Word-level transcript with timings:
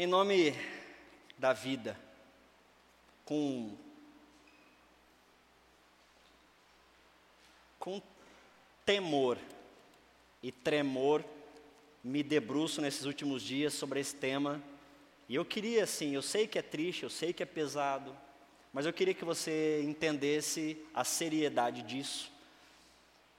Em 0.00 0.06
nome 0.06 0.54
da 1.36 1.52
vida, 1.52 1.94
com, 3.22 3.76
com 7.78 8.00
temor 8.86 9.36
e 10.42 10.50
tremor, 10.50 11.22
me 12.02 12.22
debruço 12.22 12.80
nesses 12.80 13.04
últimos 13.04 13.42
dias 13.42 13.74
sobre 13.74 14.00
esse 14.00 14.16
tema. 14.16 14.62
E 15.28 15.34
eu 15.34 15.44
queria, 15.44 15.84
assim, 15.84 16.14
eu 16.14 16.22
sei 16.22 16.46
que 16.46 16.58
é 16.58 16.62
triste, 16.62 17.02
eu 17.02 17.10
sei 17.10 17.34
que 17.34 17.42
é 17.42 17.46
pesado, 17.46 18.16
mas 18.72 18.86
eu 18.86 18.94
queria 18.94 19.12
que 19.12 19.22
você 19.22 19.82
entendesse 19.84 20.82
a 20.94 21.04
seriedade 21.04 21.82
disso 21.82 22.32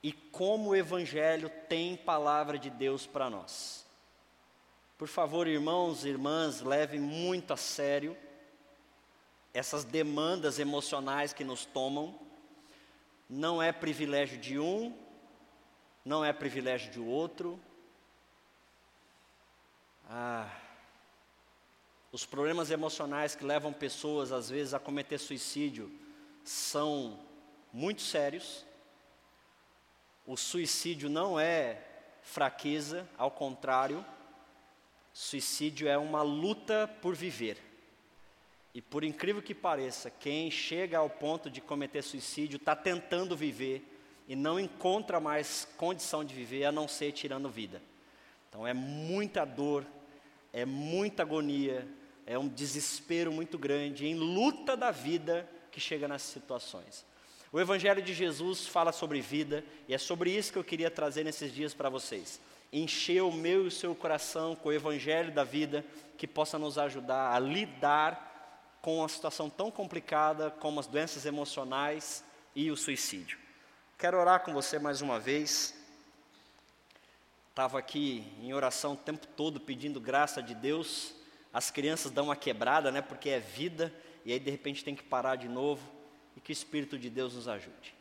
e 0.03 0.11
como 0.11 0.69
o 0.69 0.75
Evangelho 0.75 1.49
tem 1.67 1.97
palavra 1.97 2.59
de 2.59 2.69
Deus 2.69 3.07
para 3.07 3.31
nós. 3.31 3.89
Por 5.01 5.07
favor, 5.07 5.47
irmãos 5.47 6.05
e 6.05 6.09
irmãs, 6.09 6.61
levem 6.61 6.99
muito 6.99 7.51
a 7.53 7.57
sério 7.57 8.15
essas 9.51 9.83
demandas 9.83 10.59
emocionais 10.59 11.33
que 11.33 11.43
nos 11.43 11.65
tomam. 11.65 12.19
Não 13.27 13.59
é 13.59 13.71
privilégio 13.71 14.37
de 14.37 14.59
um, 14.59 14.95
não 16.05 16.23
é 16.23 16.31
privilégio 16.31 16.91
de 16.91 16.99
outro. 16.99 17.59
Ah, 20.07 20.55
os 22.11 22.23
problemas 22.23 22.69
emocionais 22.69 23.33
que 23.33 23.43
levam 23.43 23.73
pessoas, 23.73 24.31
às 24.31 24.51
vezes, 24.51 24.71
a 24.71 24.79
cometer 24.79 25.17
suicídio 25.17 25.91
são 26.45 27.19
muito 27.73 28.03
sérios. 28.03 28.63
O 30.27 30.37
suicídio 30.37 31.09
não 31.09 31.39
é 31.39 31.83
fraqueza, 32.21 33.09
ao 33.17 33.31
contrário, 33.31 34.05
suicídio 35.13 35.87
é 35.87 35.97
uma 35.97 36.21
luta 36.21 36.89
por 37.01 37.15
viver. 37.15 37.57
E 38.73 38.81
por 38.81 39.03
incrível 39.03 39.41
que 39.41 39.53
pareça, 39.53 40.09
quem 40.09 40.49
chega 40.49 40.97
ao 40.97 41.09
ponto 41.09 41.49
de 41.49 41.59
cometer 41.59 42.01
suicídio 42.01 42.57
está 42.57 42.75
tentando 42.75 43.35
viver 43.35 43.85
e 44.27 44.35
não 44.35 44.59
encontra 44.59 45.19
mais 45.19 45.67
condição 45.77 46.23
de 46.23 46.33
viver 46.33 46.63
a 46.63 46.71
não 46.71 46.87
ser 46.87 47.11
tirando 47.11 47.49
vida. 47.49 47.81
Então 48.47 48.65
é 48.65 48.73
muita 48.73 49.43
dor, 49.43 49.85
é 50.53 50.65
muita 50.65 51.23
agonia, 51.23 51.87
é 52.25 52.37
um 52.37 52.47
desespero 52.47 53.31
muito 53.31 53.57
grande, 53.57 54.07
em 54.07 54.15
luta 54.15 54.77
da 54.77 54.91
vida 54.91 55.49
que 55.69 55.79
chega 55.79 56.07
nessas 56.07 56.31
situações. 56.31 57.05
O 57.51 57.59
Evangelho 57.59 58.01
de 58.01 58.13
Jesus 58.13 58.65
fala 58.65 58.93
sobre 58.93 59.19
vida 59.19 59.65
e 59.85 59.93
é 59.93 59.97
sobre 59.97 60.31
isso 60.31 60.53
que 60.53 60.57
eu 60.57 60.63
queria 60.63 60.89
trazer 60.89 61.25
nesses 61.25 61.53
dias 61.53 61.73
para 61.73 61.89
vocês. 61.89 62.39
Encher 62.71 63.21
o 63.23 63.31
meu 63.31 63.65
e 63.65 63.67
o 63.67 63.71
seu 63.71 63.93
coração 63.93 64.55
com 64.55 64.69
o 64.69 64.73
Evangelho 64.73 65.33
da 65.33 65.43
vida 65.43 65.85
que 66.17 66.27
possa 66.27 66.57
nos 66.57 66.77
ajudar 66.77 67.33
a 67.33 67.39
lidar 67.39 68.77
com 68.81 68.99
uma 68.99 69.09
situação 69.09 69.49
tão 69.49 69.69
complicada 69.69 70.51
como 70.51 70.79
as 70.79 70.87
doenças 70.87 71.25
emocionais 71.25 72.23
e 72.55 72.71
o 72.71 72.77
suicídio. 72.77 73.37
Quero 73.97 74.17
orar 74.17 74.43
com 74.43 74.53
você 74.53 74.79
mais 74.79 75.01
uma 75.01 75.19
vez. 75.19 75.75
Estava 77.49 77.77
aqui 77.77 78.23
em 78.41 78.53
oração 78.53 78.93
o 78.93 78.97
tempo 78.97 79.27
todo 79.27 79.59
pedindo 79.59 79.99
graça 79.99 80.41
de 80.41 80.55
Deus 80.55 81.13
as 81.53 81.69
crianças 81.69 82.11
dão 82.11 82.25
uma 82.25 82.35
quebrada, 82.35 82.91
né? 82.91 83.01
Porque 83.01 83.29
é 83.29 83.39
vida, 83.39 83.93
e 84.23 84.31
aí 84.31 84.39
de 84.39 84.49
repente 84.49 84.83
tem 84.83 84.95
que 84.95 85.03
parar 85.03 85.35
de 85.35 85.47
novo, 85.47 85.85
e 86.35 86.39
que 86.39 86.51
o 86.51 86.53
Espírito 86.53 86.97
de 86.97 87.09
Deus 87.09 87.35
nos 87.35 87.47
ajude. 87.47 87.93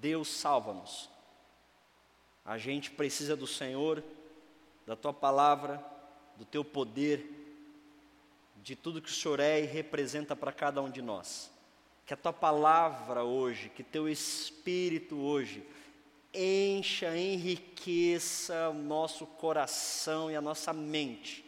Deus 0.00 0.28
salva-nos. 0.28 1.08
A 2.44 2.58
gente 2.58 2.90
precisa 2.90 3.36
do 3.36 3.46
Senhor, 3.46 4.02
da 4.86 4.94
tua 4.94 5.12
palavra, 5.12 5.84
do 6.36 6.44
teu 6.44 6.64
poder, 6.64 7.26
de 8.62 8.76
tudo 8.76 9.00
que 9.00 9.10
o 9.10 9.14
Senhor 9.14 9.40
é 9.40 9.60
e 9.60 9.66
representa 9.66 10.36
para 10.36 10.52
cada 10.52 10.82
um 10.82 10.90
de 10.90 11.02
nós. 11.02 11.50
Que 12.04 12.14
a 12.14 12.16
tua 12.16 12.32
palavra 12.32 13.24
hoje, 13.24 13.68
que 13.68 13.82
teu 13.82 14.08
espírito 14.08 15.16
hoje 15.16 15.66
encha, 16.32 17.16
enriqueça 17.16 18.68
o 18.68 18.74
nosso 18.74 19.26
coração 19.26 20.30
e 20.30 20.36
a 20.36 20.40
nossa 20.40 20.72
mente, 20.72 21.44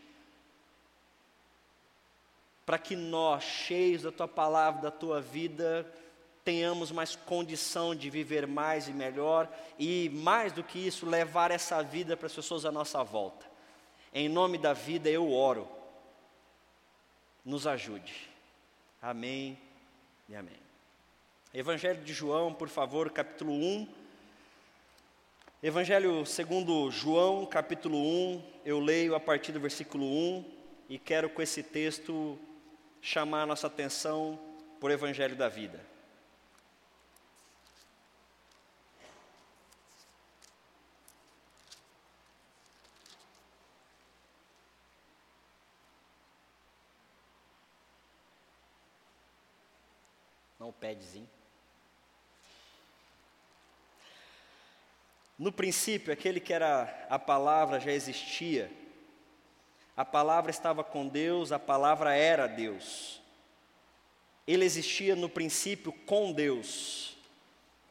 para 2.64 2.78
que 2.78 2.96
nós, 2.96 3.44
cheios 3.44 4.02
da 4.02 4.10
tua 4.10 4.28
palavra, 4.28 4.82
da 4.82 4.90
tua 4.90 5.20
vida, 5.20 5.86
tenhamos 6.48 6.90
mais 6.90 7.14
condição 7.14 7.94
de 7.94 8.08
viver 8.08 8.46
mais 8.46 8.88
e 8.88 8.90
melhor 8.90 9.46
e, 9.78 10.08
mais 10.08 10.50
do 10.50 10.64
que 10.64 10.78
isso, 10.78 11.04
levar 11.04 11.50
essa 11.50 11.82
vida 11.82 12.16
para 12.16 12.26
as 12.26 12.32
pessoas 12.32 12.64
à 12.64 12.72
nossa 12.72 13.04
volta. 13.04 13.44
Em 14.14 14.30
nome 14.30 14.56
da 14.56 14.72
vida 14.72 15.10
eu 15.10 15.30
oro. 15.30 15.68
Nos 17.44 17.66
ajude. 17.66 18.30
Amém 19.02 19.58
e 20.26 20.34
amém. 20.34 20.56
Evangelho 21.52 22.02
de 22.02 22.14
João, 22.14 22.54
por 22.54 22.70
favor, 22.70 23.10
capítulo 23.10 23.52
1 23.52 23.86
Evangelho 25.62 26.24
segundo 26.24 26.90
João, 26.90 27.44
capítulo 27.44 27.98
1, 27.98 28.42
eu 28.64 28.80
leio 28.80 29.14
a 29.14 29.20
partir 29.20 29.52
do 29.52 29.60
versículo 29.60 30.06
1 30.06 30.44
e 30.88 30.98
quero 30.98 31.28
com 31.28 31.42
esse 31.42 31.62
texto 31.62 32.38
chamar 33.02 33.42
a 33.42 33.46
nossa 33.46 33.66
atenção 33.66 34.38
por 34.80 34.90
Evangelho 34.90 35.36
da 35.36 35.50
vida. 35.50 35.97
Padzinho. 50.80 51.28
No 55.38 55.52
princípio, 55.52 56.12
aquele 56.12 56.40
que 56.40 56.52
era 56.52 57.06
a 57.08 57.18
palavra 57.18 57.78
já 57.78 57.92
existia. 57.92 58.70
A 59.96 60.04
palavra 60.04 60.50
estava 60.50 60.82
com 60.82 61.06
Deus, 61.06 61.52
a 61.52 61.58
palavra 61.58 62.14
era 62.14 62.46
Deus. 62.46 63.20
Ele 64.46 64.64
existia 64.64 65.14
no 65.14 65.28
princípio 65.28 65.92
com 65.92 66.32
Deus. 66.32 67.16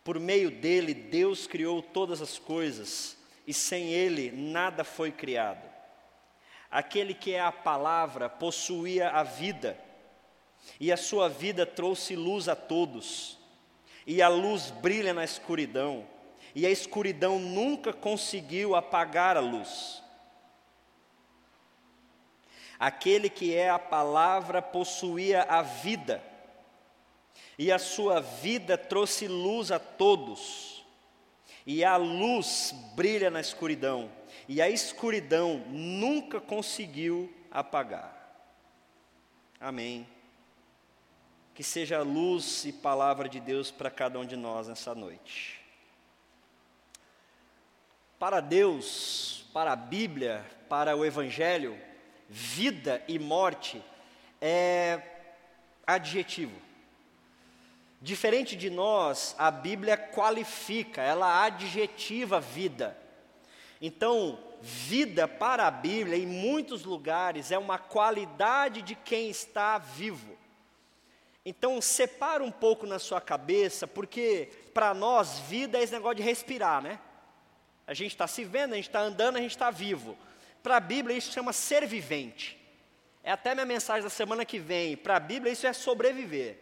Por 0.03 0.19
meio 0.19 0.51
dele, 0.51 0.93
Deus 0.93 1.47
criou 1.47 1.81
todas 1.81 2.21
as 2.21 2.37
coisas, 2.37 3.17
e 3.45 3.53
sem 3.53 3.93
ele 3.93 4.31
nada 4.31 4.83
foi 4.83 5.11
criado. 5.11 5.67
Aquele 6.69 7.13
que 7.13 7.33
é 7.33 7.39
a 7.39 7.51
palavra 7.51 8.29
possuía 8.29 9.09
a 9.09 9.23
vida, 9.23 9.77
e 10.79 10.91
a 10.91 10.97
sua 10.97 11.27
vida 11.27 11.65
trouxe 11.65 12.15
luz 12.15 12.47
a 12.47 12.55
todos, 12.55 13.37
e 14.05 14.21
a 14.21 14.27
luz 14.27 14.71
brilha 14.71 15.13
na 15.13 15.23
escuridão 15.23 16.05
e 16.57 16.65
a 16.65 16.71
escuridão 16.71 17.37
nunca 17.37 17.93
conseguiu 17.93 18.75
apagar 18.75 19.37
a 19.37 19.39
luz. 19.39 20.01
Aquele 22.79 23.29
que 23.29 23.53
é 23.53 23.69
a 23.69 23.77
palavra 23.77 24.59
possuía 24.59 25.43
a 25.43 25.61
vida, 25.61 26.19
e 27.59 27.71
a 27.71 27.77
sua 27.77 28.21
vida 28.21 28.75
trouxe 28.75 29.27
luz 29.27 29.71
a 29.71 29.77
todos, 29.77 30.83
e 31.63 31.83
a 31.83 31.95
luz 31.95 32.73
brilha 32.95 33.29
na 33.29 33.39
escuridão, 33.39 34.11
e 34.47 34.59
a 34.59 34.67
escuridão 34.67 35.59
nunca 35.67 36.41
conseguiu 36.41 37.31
apagar. 37.51 38.15
Amém. 39.59 40.07
Que 41.57 41.63
seja 41.63 42.03
luz 42.03 42.65
e 42.65 42.71
palavra 42.71 43.27
de 43.27 43.39
Deus 43.39 43.71
para 43.71 43.89
cada 43.89 44.19
um 44.19 44.25
de 44.25 44.35
nós 44.35 44.67
nessa 44.67 44.93
noite. 44.93 45.59
Para 48.19 48.41
Deus, 48.41 49.43
para 49.51 49.71
a 49.71 49.75
Bíblia, 49.75 50.45
para 50.69 50.95
o 50.95 51.03
Evangelho, 51.03 51.75
vida 52.29 53.03
e 53.07 53.17
morte 53.17 53.83
é 54.39 55.01
adjetivo. 55.87 56.61
Diferente 57.99 58.55
de 58.55 58.69
nós, 58.69 59.33
a 59.35 59.49
Bíblia 59.49 59.97
qualifica, 59.97 61.01
ela 61.01 61.43
adjetiva 61.43 62.39
vida. 62.39 62.95
Então, 63.81 64.37
vida 64.61 65.27
para 65.27 65.65
a 65.65 65.71
Bíblia, 65.71 66.19
em 66.19 66.27
muitos 66.27 66.83
lugares, 66.83 67.51
é 67.51 67.57
uma 67.57 67.79
qualidade 67.79 68.83
de 68.83 68.93
quem 68.93 69.31
está 69.31 69.79
vivo. 69.79 70.37
Então, 71.49 71.79
separa 71.79 72.43
um 72.43 72.51
pouco 72.51 72.85
na 72.85 72.99
sua 72.99 73.21
cabeça, 73.21 73.87
porque 73.87 74.49
para 74.73 74.93
nós, 74.93 75.39
vida 75.39 75.77
é 75.77 75.81
esse 75.81 75.93
negócio 75.93 76.17
de 76.17 76.21
respirar, 76.21 76.81
né? 76.81 76.99
A 77.87 77.93
gente 77.93 78.11
está 78.11 78.27
se 78.27 78.43
vendo, 78.43 78.73
a 78.73 78.75
gente 78.75 78.89
está 78.89 78.99
andando, 78.99 79.37
a 79.37 79.39
gente 79.39 79.51
está 79.51 79.71
vivo. 79.71 80.17
Para 80.61 80.75
a 80.75 80.81
Bíblia 80.81 81.15
isso 81.15 81.31
chama 81.31 81.53
ser 81.53 81.87
vivente. 81.87 82.59
É 83.23 83.31
até 83.31 83.53
minha 83.55 83.65
mensagem 83.65 84.03
da 84.03 84.09
semana 84.09 84.43
que 84.43 84.59
vem. 84.59 84.97
Para 84.97 85.15
a 85.15 85.19
Bíblia 85.21 85.53
isso 85.53 85.65
é 85.65 85.71
sobreviver. 85.71 86.59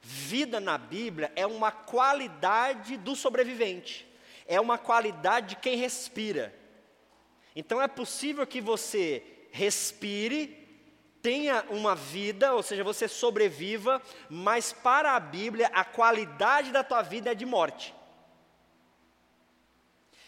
Vida 0.00 0.58
na 0.58 0.76
Bíblia 0.76 1.30
é 1.36 1.46
uma 1.46 1.70
qualidade 1.70 2.96
do 2.96 3.14
sobrevivente. 3.14 4.04
É 4.48 4.60
uma 4.60 4.78
qualidade 4.78 5.50
de 5.50 5.56
quem 5.58 5.76
respira. 5.76 6.52
Então 7.54 7.80
é 7.80 7.86
possível 7.86 8.44
que 8.48 8.60
você 8.60 9.22
respire, 9.52 10.61
tenha 11.22 11.64
uma 11.70 11.94
vida, 11.94 12.52
ou 12.52 12.62
seja, 12.62 12.82
você 12.82 13.06
sobreviva, 13.06 14.02
mas 14.28 14.72
para 14.72 15.12
a 15.12 15.20
Bíblia 15.20 15.70
a 15.72 15.84
qualidade 15.84 16.72
da 16.72 16.82
tua 16.82 17.00
vida 17.00 17.30
é 17.30 17.34
de 17.34 17.46
morte. 17.46 17.94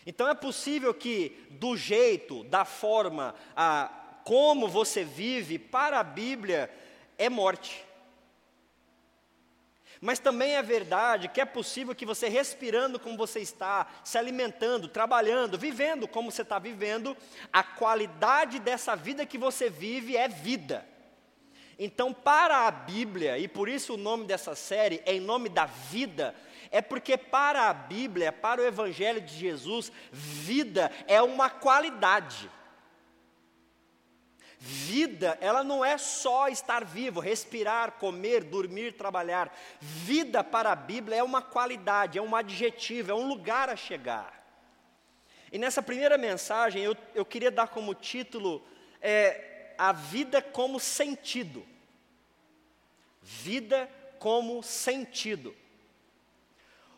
Então 0.07 0.29
é 0.29 0.35
possível 0.35 0.95
que 0.95 1.47
do 1.51 1.77
jeito, 1.77 2.45
da 2.45 2.65
forma, 2.65 3.35
a, 3.57 3.91
como 4.25 4.69
você 4.69 5.03
vive, 5.03 5.59
para 5.59 5.99
a 5.99 6.05
Bíblia 6.05 6.71
é 7.19 7.29
morte. 7.29 7.85
Mas 10.05 10.19
também 10.19 10.55
é 10.55 10.63
verdade 10.63 11.29
que 11.29 11.41
é 11.41 11.47
possível 11.47 11.95
que 11.95 12.05
você 12.05 12.29
respirando 12.29 13.01
como 13.01 13.17
você 13.17 13.41
está, 13.41 13.87
se 14.05 14.19
alimentando, 14.19 14.87
trabalhando, 14.87 15.57
vivendo 15.57 16.07
como 16.07 16.31
você 16.31 16.43
está 16.43 16.59
vivendo, 16.59 17.17
a 17.51 17.63
qualidade 17.63 18.59
dessa 18.59 18.95
vida 18.95 19.25
que 19.25 19.39
você 19.39 19.71
vive 19.71 20.15
é 20.15 20.29
vida. 20.29 20.87
Então, 21.79 22.13
para 22.13 22.67
a 22.67 22.71
Bíblia, 22.71 23.39
e 23.39 23.49
por 23.49 23.67
isso 23.67 23.95
o 23.95 23.97
nome 23.97 24.27
dessa 24.27 24.55
série 24.55 25.01
é 25.07 25.15
em 25.15 25.21
nome 25.21 25.49
da 25.49 25.65
vida, 25.65 26.35
é 26.71 26.83
porque 26.83 27.17
para 27.17 27.71
a 27.71 27.73
Bíblia, 27.73 28.31
para 28.31 28.61
o 28.61 28.67
Evangelho 28.67 29.23
de 29.23 29.35
Jesus, 29.35 29.91
vida 30.13 30.93
é 31.07 31.23
uma 31.23 31.49
qualidade. 31.49 32.51
Vida, 34.67 35.37
ela 35.43 35.63
não 35.63 35.85
é 35.85 35.99
só 35.99 36.49
estar 36.49 36.87
vivo, 36.87 37.21
respirar, 37.21 37.93
comer, 37.99 38.43
dormir, 38.43 38.95
trabalhar. 38.95 39.55
Vida 39.79 40.43
para 40.43 40.73
a 40.73 40.75
Bíblia 40.75 41.19
é 41.19 41.23
uma 41.23 41.43
qualidade, 41.43 42.19
é 42.19 42.23
um 42.23 42.35
adjetivo, 42.35 43.11
é 43.11 43.15
um 43.15 43.29
lugar 43.29 43.69
a 43.69 43.77
chegar. 43.77 44.43
E 45.53 45.59
nessa 45.59 45.83
primeira 45.83 46.17
mensagem 46.17 46.83
eu, 46.83 46.97
eu 47.15 47.27
queria 47.27 47.51
dar 47.51 47.69
como 47.69 47.95
título 47.95 48.65
é, 49.03 49.75
A 49.77 49.93
Vida 49.93 50.41
como 50.41 50.81
Sentido. 50.81 51.63
Vida 53.21 53.87
como 54.19 54.63
sentido. 54.63 55.55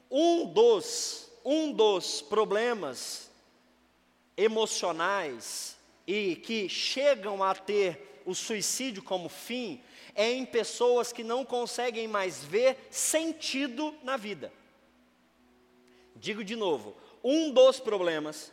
Um 0.08 0.46
dos, 0.46 1.28
um 1.44 1.72
dos 1.72 2.22
problemas 2.22 3.28
emocionais 4.36 5.75
e 6.06 6.37
que 6.37 6.69
chegam 6.69 7.43
a 7.43 7.55
ter 7.55 8.23
o 8.25 8.35
suicídio 8.35 9.03
como 9.03 9.29
fim 9.29 9.81
é 10.14 10.32
em 10.32 10.47
pessoas 10.47 11.12
que 11.12 11.23
não 11.23 11.44
conseguem 11.44 12.08
mais 12.08 12.43
ver 12.43 12.88
sentido 12.91 13.94
na 14.03 14.17
vida. 14.17 14.53
Digo 16.14 16.43
de 16.43 16.56
novo, 16.56 16.97
um 17.23 17.50
dos 17.50 17.79
problemas 17.79 18.53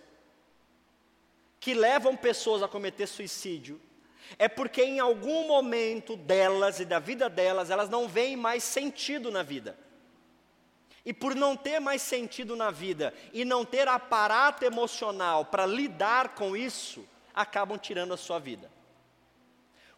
que 1.59 1.73
levam 1.73 2.17
pessoas 2.17 2.61
a 2.61 2.67
cometer 2.67 3.07
suicídio 3.07 3.79
é 4.37 4.47
porque 4.47 4.83
em 4.83 4.99
algum 4.99 5.47
momento 5.47 6.17
delas 6.17 6.79
e 6.79 6.85
da 6.85 6.99
vida 6.99 7.29
delas, 7.29 7.69
elas 7.69 7.89
não 7.89 8.07
veem 8.07 8.35
mais 8.35 8.63
sentido 8.63 9.31
na 9.31 9.43
vida. 9.43 9.77
E 11.05 11.13
por 11.13 11.35
não 11.35 11.55
ter 11.55 11.79
mais 11.79 12.01
sentido 12.01 12.55
na 12.55 12.71
vida 12.71 13.13
e 13.33 13.43
não 13.43 13.65
ter 13.65 13.87
aparato 13.87 14.65
emocional 14.65 15.45
para 15.45 15.65
lidar 15.65 16.35
com 16.35 16.55
isso, 16.55 17.05
acabam 17.33 17.77
tirando 17.77 18.13
a 18.13 18.17
sua 18.17 18.39
vida. 18.39 18.69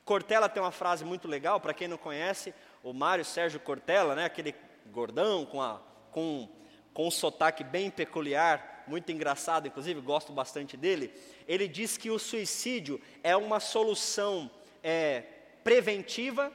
Cortella 0.03 0.47
tem 0.47 0.61
uma 0.61 0.71
frase 0.71 1.03
muito 1.03 1.27
legal, 1.27 1.59
para 1.59 1.73
quem 1.73 1.87
não 1.87 1.97
conhece, 1.97 2.53
o 2.83 2.93
Mário 2.93 3.25
Sérgio 3.25 3.59
Cortella, 3.59 4.15
né, 4.15 4.25
aquele 4.25 4.53
gordão 4.91 5.45
com, 5.45 5.61
a, 5.61 5.81
com, 6.11 6.47
com 6.93 7.07
um 7.07 7.11
sotaque 7.11 7.63
bem 7.63 7.89
peculiar, 7.89 8.83
muito 8.87 9.11
engraçado, 9.11 9.67
inclusive 9.67 9.99
gosto 10.01 10.31
bastante 10.31 10.77
dele. 10.77 11.11
Ele 11.47 11.67
diz 11.67 11.97
que 11.97 12.11
o 12.11 12.19
suicídio 12.19 13.01
é 13.23 13.35
uma 13.35 13.59
solução 13.59 14.49
é, 14.83 15.23
preventiva 15.63 16.51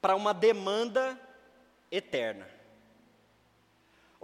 para 0.00 0.16
uma 0.16 0.32
demanda 0.32 1.20
eterna. 1.90 2.53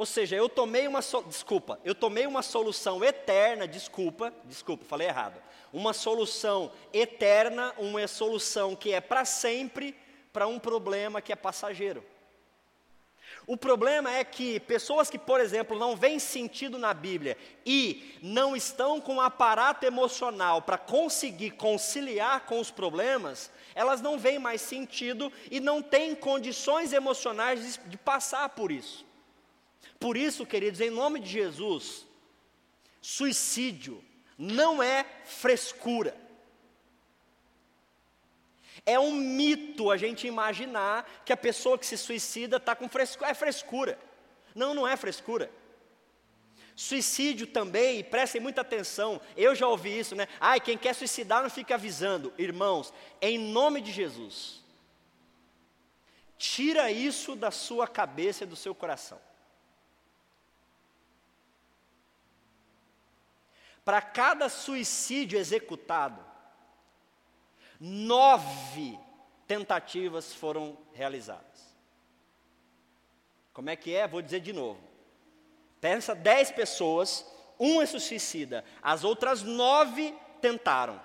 Ou 0.00 0.06
seja, 0.06 0.34
eu 0.34 0.48
tomei 0.48 0.88
uma 0.88 1.02
so... 1.02 1.22
desculpa, 1.24 1.78
eu 1.84 1.94
tomei 1.94 2.26
uma 2.26 2.40
solução 2.40 3.04
eterna, 3.04 3.68
desculpa, 3.68 4.32
desculpa, 4.46 4.82
falei 4.82 5.06
errado. 5.06 5.38
Uma 5.74 5.92
solução 5.92 6.72
eterna, 6.90 7.74
uma 7.76 8.08
solução 8.08 8.74
que 8.74 8.94
é 8.94 9.00
para 9.02 9.26
sempre 9.26 9.94
para 10.32 10.46
um 10.46 10.58
problema 10.58 11.20
que 11.20 11.34
é 11.34 11.36
passageiro. 11.36 12.02
O 13.46 13.58
problema 13.58 14.10
é 14.10 14.24
que 14.24 14.58
pessoas 14.60 15.10
que, 15.10 15.18
por 15.18 15.38
exemplo, 15.38 15.78
não 15.78 15.94
veem 15.94 16.18
sentido 16.18 16.78
na 16.78 16.94
Bíblia 16.94 17.36
e 17.66 18.18
não 18.22 18.56
estão 18.56 19.02
com 19.02 19.16
um 19.16 19.20
aparato 19.20 19.84
emocional 19.84 20.62
para 20.62 20.78
conseguir 20.78 21.50
conciliar 21.50 22.46
com 22.46 22.58
os 22.58 22.70
problemas, 22.70 23.50
elas 23.74 24.00
não 24.00 24.18
veem 24.18 24.38
mais 24.38 24.62
sentido 24.62 25.30
e 25.50 25.60
não 25.60 25.82
têm 25.82 26.14
condições 26.14 26.94
emocionais 26.94 27.74
de, 27.74 27.90
de 27.90 27.98
passar 27.98 28.48
por 28.48 28.72
isso. 28.72 29.09
Por 30.00 30.16
isso, 30.16 30.46
queridos, 30.46 30.80
em 30.80 30.88
nome 30.88 31.20
de 31.20 31.28
Jesus, 31.28 32.06
suicídio 33.02 34.02
não 34.38 34.82
é 34.82 35.04
frescura. 35.24 36.16
É 38.86 38.98
um 38.98 39.12
mito 39.12 39.90
a 39.90 39.98
gente 39.98 40.26
imaginar 40.26 41.06
que 41.24 41.34
a 41.34 41.36
pessoa 41.36 41.78
que 41.78 41.84
se 41.84 41.98
suicida 41.98 42.56
está 42.56 42.74
com 42.74 42.88
frescura. 42.88 43.30
É 43.30 43.34
frescura. 43.34 43.98
Não, 44.54 44.72
não 44.72 44.88
é 44.88 44.96
frescura. 44.96 45.50
Suicídio 46.74 47.46
também, 47.46 48.02
prestem 48.02 48.40
muita 48.40 48.62
atenção, 48.62 49.20
eu 49.36 49.54
já 49.54 49.68
ouvi 49.68 49.98
isso, 49.98 50.16
né? 50.16 50.26
Ai, 50.40 50.58
quem 50.58 50.78
quer 50.78 50.94
suicidar 50.94 51.42
não 51.42 51.50
fica 51.50 51.74
avisando. 51.74 52.32
Irmãos, 52.38 52.90
em 53.20 53.38
nome 53.38 53.82
de 53.82 53.92
Jesus, 53.92 54.64
tira 56.38 56.90
isso 56.90 57.36
da 57.36 57.50
sua 57.50 57.86
cabeça 57.86 58.44
e 58.44 58.46
do 58.46 58.56
seu 58.56 58.74
coração. 58.74 59.20
Para 63.84 64.02
cada 64.02 64.48
suicídio 64.48 65.38
executado, 65.38 66.24
nove 67.78 68.98
tentativas 69.46 70.34
foram 70.34 70.78
realizadas. 70.92 71.76
Como 73.52 73.70
é 73.70 73.76
que 73.76 73.94
é? 73.94 74.06
Vou 74.06 74.22
dizer 74.22 74.40
de 74.40 74.52
novo. 74.52 74.80
Pensa 75.80 76.14
dez 76.14 76.50
pessoas, 76.50 77.26
um 77.58 77.80
é 77.80 77.86
suicida, 77.86 78.64
as 78.82 79.02
outras 79.02 79.42
nove 79.42 80.14
tentaram. 80.40 81.00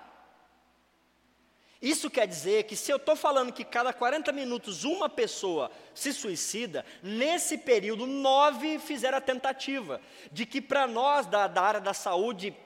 Isso 1.80 2.10
quer 2.10 2.26
dizer 2.26 2.64
que 2.64 2.74
se 2.74 2.90
eu 2.90 2.96
estou 2.96 3.14
falando 3.14 3.52
que 3.52 3.64
cada 3.64 3.92
40 3.92 4.32
minutos 4.32 4.82
uma 4.84 5.08
pessoa 5.08 5.70
se 5.94 6.12
suicida, 6.12 6.84
nesse 7.02 7.58
período 7.58 8.06
nove 8.06 8.78
fizeram 8.78 9.18
a 9.18 9.20
tentativa. 9.20 10.00
De 10.32 10.46
que 10.46 10.60
para 10.60 10.86
nós 10.86 11.26
da, 11.26 11.46
da 11.46 11.62
área 11.62 11.80
da 11.80 11.92
saúde 11.92 12.56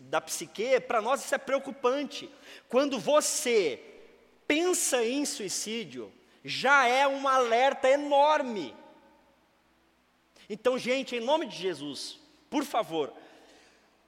da 0.00 0.20
psique, 0.20 0.80
para 0.80 1.02
nós 1.02 1.24
isso 1.24 1.34
é 1.34 1.38
preocupante. 1.38 2.30
Quando 2.68 2.98
você 2.98 3.82
pensa 4.46 5.04
em 5.04 5.24
suicídio, 5.24 6.12
já 6.44 6.86
é 6.86 7.06
um 7.06 7.28
alerta 7.28 7.88
enorme. 7.88 8.74
Então, 10.48 10.78
gente, 10.78 11.14
em 11.14 11.20
nome 11.20 11.46
de 11.46 11.56
Jesus, 11.56 12.18
por 12.48 12.64
favor, 12.64 13.12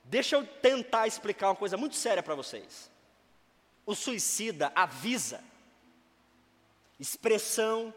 deixa 0.05 0.37
eu 0.37 0.47
tentar 0.47 1.07
explicar 1.07 1.49
uma 1.49 1.57
coisa 1.57 1.77
muito 1.77 1.97
séria 1.97 2.23
para 2.23 2.35
vocês. 2.35 2.91
O 3.85 3.95
suicida 3.95 4.73
avisa, 4.75 5.43
expressão, 6.99 7.93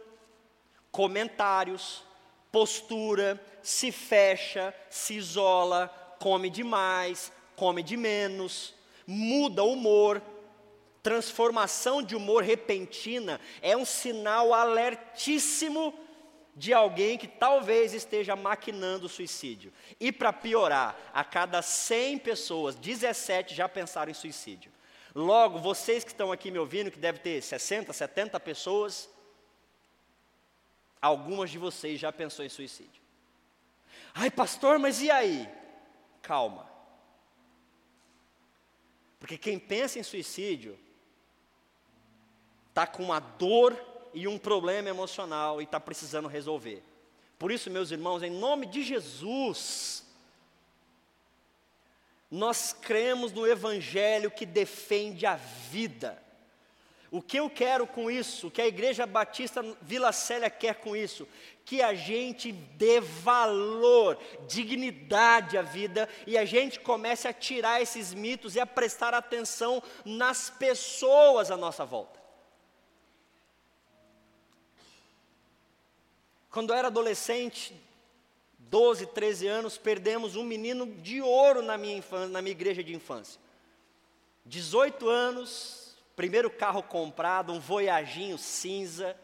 comentários, 0.91 2.03
postura, 2.51 3.41
se 3.61 3.91
fecha, 3.91 4.75
se 4.89 5.13
isola, 5.13 5.87
come 6.19 6.49
demais, 6.49 7.31
come 7.55 7.83
de 7.83 7.97
menos, 7.97 8.73
muda 9.05 9.63
o 9.63 9.73
humor. 9.73 10.21
Transformação 11.01 12.01
de 12.01 12.15
humor 12.15 12.43
repentina 12.43 13.39
é 13.61 13.75
um 13.75 13.83
sinal 13.83 14.53
alertíssimo 14.53 15.93
de 16.55 16.73
alguém 16.73 17.17
que 17.17 17.27
talvez 17.27 17.93
esteja 17.93 18.35
maquinando 18.35 19.07
o 19.07 19.09
suicídio. 19.09 19.73
E 19.99 20.11
para 20.11 20.31
piorar, 20.31 20.97
a 21.13 21.23
cada 21.23 21.61
100 21.61 22.19
pessoas, 22.19 22.75
17 22.75 23.55
já 23.55 23.67
pensaram 23.67 24.11
em 24.11 24.13
suicídio. 24.13 24.71
Logo, 25.15 25.59
vocês 25.59 26.03
que 26.03 26.11
estão 26.11 26.31
aqui 26.31 26.51
me 26.51 26.59
ouvindo, 26.59 26.91
que 26.91 26.99
deve 26.99 27.19
ter 27.19 27.41
60, 27.41 27.91
70 27.91 28.39
pessoas, 28.39 29.09
algumas 31.01 31.49
de 31.49 31.57
vocês 31.57 31.99
já 31.99 32.11
pensou 32.11 32.45
em 32.45 32.49
suicídio. 32.49 33.01
Ai, 34.13 34.29
pastor, 34.29 34.79
mas 34.79 35.01
e 35.01 35.09
aí? 35.09 35.49
Calma. 36.21 36.72
Porque 39.23 39.37
quem 39.37 39.57
pensa 39.57 39.97
em 39.97 40.03
suicídio 40.03 40.77
está 42.67 42.85
com 42.85 43.03
uma 43.03 43.21
dor 43.21 43.73
e 44.13 44.27
um 44.27 44.37
problema 44.37 44.89
emocional 44.89 45.61
e 45.61 45.63
está 45.63 45.79
precisando 45.79 46.27
resolver. 46.27 46.83
Por 47.39 47.49
isso, 47.49 47.71
meus 47.71 47.89
irmãos, 47.89 48.21
em 48.21 48.29
nome 48.29 48.65
de 48.65 48.83
Jesus, 48.83 50.05
Nós 52.29 52.73
cremos 52.73 53.31
no 53.31 53.47
Evangelho 53.47 54.29
que 54.29 54.45
defende 54.45 55.25
a 55.25 55.37
vida. 55.37 56.21
O 57.13 57.21
que 57.21 57.37
eu 57.37 57.47
quero 57.47 57.85
com 57.85 58.09
isso, 58.09 58.47
o 58.47 58.51
que 58.51 58.59
a 58.59 58.65
Igreja 58.65 59.05
Batista 59.05 59.63
Vila 59.83 60.11
Célia 60.11 60.49
quer 60.49 60.73
com 60.73 60.95
isso? 60.95 61.27
Que 61.63 61.79
a 61.79 61.93
gente 61.93 62.51
dê 62.51 62.99
valor, 62.99 64.17
dignidade 64.47 65.55
à 65.55 65.61
vida 65.61 66.09
e 66.25 66.35
a 66.35 66.43
gente 66.43 66.79
comece 66.79 67.27
a 67.27 67.31
tirar 67.31 67.79
esses 67.79 68.15
mitos 68.15 68.55
e 68.55 68.59
a 68.59 68.65
prestar 68.65 69.13
atenção 69.13 69.83
nas 70.03 70.49
pessoas 70.49 71.51
à 71.51 71.55
nossa 71.55 71.85
volta. 71.85 72.19
Quando 76.49 76.71
eu 76.71 76.75
era 76.75 76.87
adolescente, 76.87 77.79
12, 78.57 79.05
13 79.05 79.45
anos, 79.45 79.77
perdemos 79.77 80.35
um 80.35 80.43
menino 80.43 80.87
de 80.87 81.21
ouro 81.21 81.61
na 81.61 81.77
minha, 81.77 81.95
infância, 81.95 82.27
na 82.29 82.41
minha 82.41 82.53
igreja 82.53 82.83
de 82.83 82.95
infância. 82.95 83.39
18 84.47 85.07
anos, 85.07 85.82
primeiro 86.15 86.49
carro 86.49 86.83
comprado, 86.83 87.53
um 87.53 87.59
Voyaginho 87.59 88.37
cinza, 88.37 89.15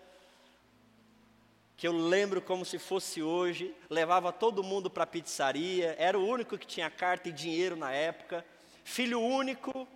que 1.77 1.87
eu 1.87 1.93
lembro 1.93 2.41
como 2.41 2.65
se 2.65 2.77
fosse 2.77 3.21
hoje, 3.21 3.73
levava 3.89 4.31
todo 4.33 4.63
mundo 4.63 4.89
para 4.89 5.03
a 5.03 5.07
pizzaria, 5.07 5.95
era 5.97 6.17
o 6.17 6.27
único 6.27 6.57
que 6.57 6.67
tinha 6.67 6.89
carta 6.89 7.29
e 7.29 7.31
dinheiro 7.31 7.75
na 7.75 7.91
época, 7.91 8.45
filho 8.83 9.19
único 9.19 9.87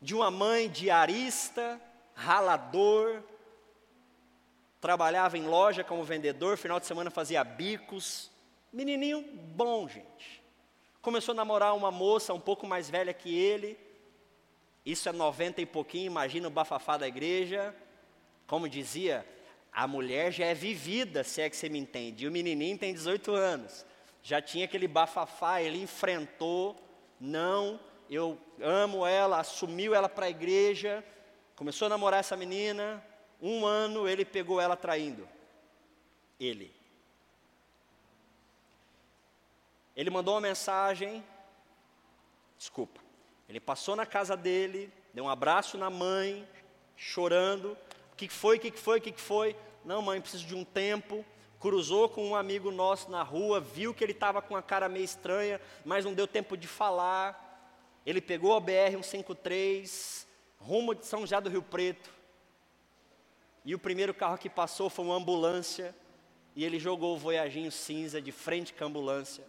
de 0.00 0.14
uma 0.14 0.30
mãe 0.30 0.68
diarista, 0.68 1.80
ralador, 2.14 3.22
trabalhava 4.80 5.38
em 5.38 5.46
loja 5.46 5.82
como 5.82 6.04
vendedor, 6.04 6.56
final 6.56 6.78
de 6.78 6.86
semana 6.86 7.10
fazia 7.10 7.42
bicos, 7.42 8.30
Menininho 8.72 9.22
bom, 9.54 9.88
gente. 9.88 10.42
Começou 11.00 11.32
a 11.32 11.36
namorar 11.36 11.74
uma 11.74 11.90
moça 11.90 12.34
um 12.34 12.40
pouco 12.40 12.66
mais 12.66 12.90
velha 12.90 13.14
que 13.14 13.34
ele. 13.34 13.78
Isso 14.88 15.06
é 15.06 15.12
90 15.12 15.60
e 15.60 15.66
pouquinho, 15.66 16.06
imagina 16.06 16.48
o 16.48 16.50
bafafá 16.50 16.96
da 16.96 17.06
igreja. 17.06 17.76
Como 18.46 18.66
dizia, 18.66 19.22
a 19.70 19.86
mulher 19.86 20.32
já 20.32 20.46
é 20.46 20.54
vivida, 20.54 21.22
se 21.22 21.42
é 21.42 21.50
que 21.50 21.58
você 21.58 21.68
me 21.68 21.78
entende. 21.78 22.24
E 22.24 22.28
o 22.28 22.32
menininho 22.32 22.78
tem 22.78 22.94
18 22.94 23.34
anos. 23.34 23.84
Já 24.22 24.40
tinha 24.40 24.64
aquele 24.64 24.88
bafafá, 24.88 25.60
ele 25.60 25.82
enfrentou. 25.82 26.74
Não, 27.20 27.78
eu 28.08 28.38
amo 28.62 29.06
ela, 29.06 29.40
assumiu 29.40 29.94
ela 29.94 30.08
para 30.08 30.24
a 30.24 30.30
igreja. 30.30 31.04
Começou 31.54 31.84
a 31.84 31.90
namorar 31.90 32.20
essa 32.20 32.34
menina. 32.34 33.04
Um 33.42 33.66
ano 33.66 34.08
ele 34.08 34.24
pegou 34.24 34.58
ela 34.58 34.74
traindo. 34.74 35.28
Ele. 36.40 36.74
Ele 39.94 40.08
mandou 40.08 40.32
uma 40.32 40.40
mensagem, 40.40 41.22
desculpa, 42.56 43.06
ele 43.48 43.60
passou 43.60 43.96
na 43.96 44.04
casa 44.04 44.36
dele, 44.36 44.92
deu 45.14 45.24
um 45.24 45.28
abraço 45.28 45.78
na 45.78 45.88
mãe, 45.88 46.46
chorando. 46.96 47.76
O 48.12 48.16
que 48.16 48.28
foi, 48.28 48.58
o 48.58 48.60
que 48.60 48.70
foi, 48.72 48.98
o 48.98 49.00
que 49.00 49.12
foi? 49.18 49.56
Não, 49.84 50.02
mãe, 50.02 50.20
preciso 50.20 50.46
de 50.46 50.54
um 50.54 50.64
tempo. 50.64 51.24
Cruzou 51.58 52.08
com 52.08 52.28
um 52.28 52.36
amigo 52.36 52.70
nosso 52.70 53.10
na 53.10 53.22
rua, 53.22 53.58
viu 53.60 53.94
que 53.94 54.04
ele 54.04 54.12
estava 54.12 54.42
com 54.42 54.54
a 54.54 54.62
cara 54.62 54.88
meio 54.88 55.04
estranha, 55.04 55.60
mas 55.84 56.04
não 56.04 56.12
deu 56.12 56.26
tempo 56.26 56.56
de 56.56 56.68
falar. 56.68 57.46
Ele 58.04 58.20
pegou 58.20 58.54
a 58.54 58.60
BR-153, 58.60 60.26
rumo 60.58 60.94
de 60.94 61.06
São 61.06 61.20
José 61.20 61.40
do 61.40 61.48
Rio 61.50 61.62
Preto. 61.62 62.10
E 63.64 63.74
o 63.74 63.78
primeiro 63.78 64.14
carro 64.14 64.38
que 64.38 64.48
passou 64.48 64.88
foi 64.88 65.04
uma 65.04 65.16
ambulância. 65.16 65.94
E 66.54 66.64
ele 66.64 66.78
jogou 66.78 67.14
o 67.14 67.18
voyaginho 67.18 67.70
cinza 67.70 68.20
de 68.20 68.32
frente 68.32 68.72
com 68.72 68.84
a 68.84 68.86
ambulância. 68.86 69.44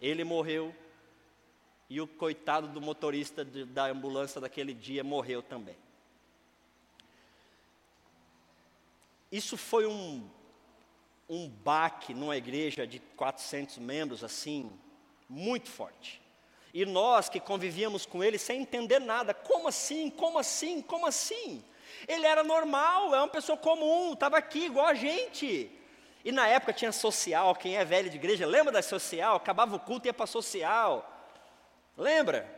Ele 0.00 0.24
morreu 0.24 0.74
e 1.88 2.00
o 2.00 2.06
coitado 2.06 2.68
do 2.68 2.80
motorista 2.80 3.44
de, 3.44 3.64
da 3.64 3.86
ambulância 3.86 4.40
daquele 4.40 4.72
dia 4.72 5.04
morreu 5.04 5.42
também. 5.42 5.76
Isso 9.30 9.56
foi 9.56 9.86
um, 9.86 10.28
um 11.28 11.48
baque 11.48 12.14
numa 12.14 12.36
igreja 12.36 12.86
de 12.86 13.00
400 13.16 13.78
membros, 13.78 14.22
assim, 14.22 14.70
muito 15.28 15.68
forte. 15.68 16.22
E 16.72 16.84
nós 16.84 17.28
que 17.28 17.38
convivíamos 17.38 18.06
com 18.06 18.22
ele 18.22 18.38
sem 18.38 18.62
entender 18.62 18.98
nada, 18.98 19.32
como 19.32 19.68
assim, 19.68 20.10
como 20.10 20.38
assim, 20.38 20.82
como 20.82 21.06
assim? 21.06 21.62
Ele 22.08 22.26
era 22.26 22.42
normal, 22.42 23.14
é 23.14 23.18
uma 23.18 23.28
pessoa 23.28 23.56
comum, 23.56 24.12
estava 24.12 24.36
aqui 24.36 24.66
igual 24.66 24.86
a 24.86 24.94
gente. 24.94 25.70
E 26.24 26.32
na 26.32 26.48
época 26.48 26.72
tinha 26.72 26.90
social, 26.90 27.54
quem 27.54 27.76
é 27.76 27.84
velho 27.84 28.10
de 28.10 28.16
igreja, 28.16 28.46
lembra 28.46 28.72
da 28.72 28.82
social? 28.82 29.36
Acabava 29.36 29.76
o 29.76 29.80
culto 29.80 30.06
e 30.06 30.08
ia 30.08 30.14
para 30.14 30.26
social. 30.26 31.13
Lembra? 31.96 32.48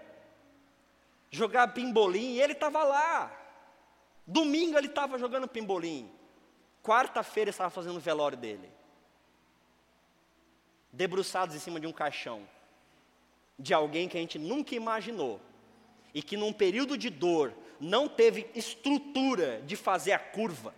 Jogar 1.31 1.69
pimbolim, 1.69 2.37
ele 2.37 2.53
estava 2.53 2.83
lá. 2.85 3.33
Domingo 4.27 4.79
ele 4.79 4.87
estava 4.87 5.19
jogando 5.19 5.49
pimbolim. 5.49 6.11
Quarta-feira 6.83 7.51
estava 7.51 7.71
fazendo 7.71 7.97
o 7.97 8.01
velório 8.01 8.39
dele. 8.39 8.71
Debruçados 10.93 11.55
em 11.55 11.59
cima 11.59 11.79
de 11.79 11.87
um 11.87 11.93
caixão. 11.93 12.47
De 13.59 13.75
alguém 13.75 14.09
que 14.09 14.17
a 14.17 14.21
gente 14.21 14.39
nunca 14.39 14.75
imaginou. 14.75 15.41
E 16.15 16.23
que 16.23 16.37
num 16.37 16.53
período 16.53 16.97
de 16.97 17.11
dor 17.11 17.53
não 17.79 18.09
teve 18.09 18.51
estrutura 18.55 19.61
de 19.63 19.77
fazer 19.77 20.13
a 20.13 20.19
curva 20.19 20.75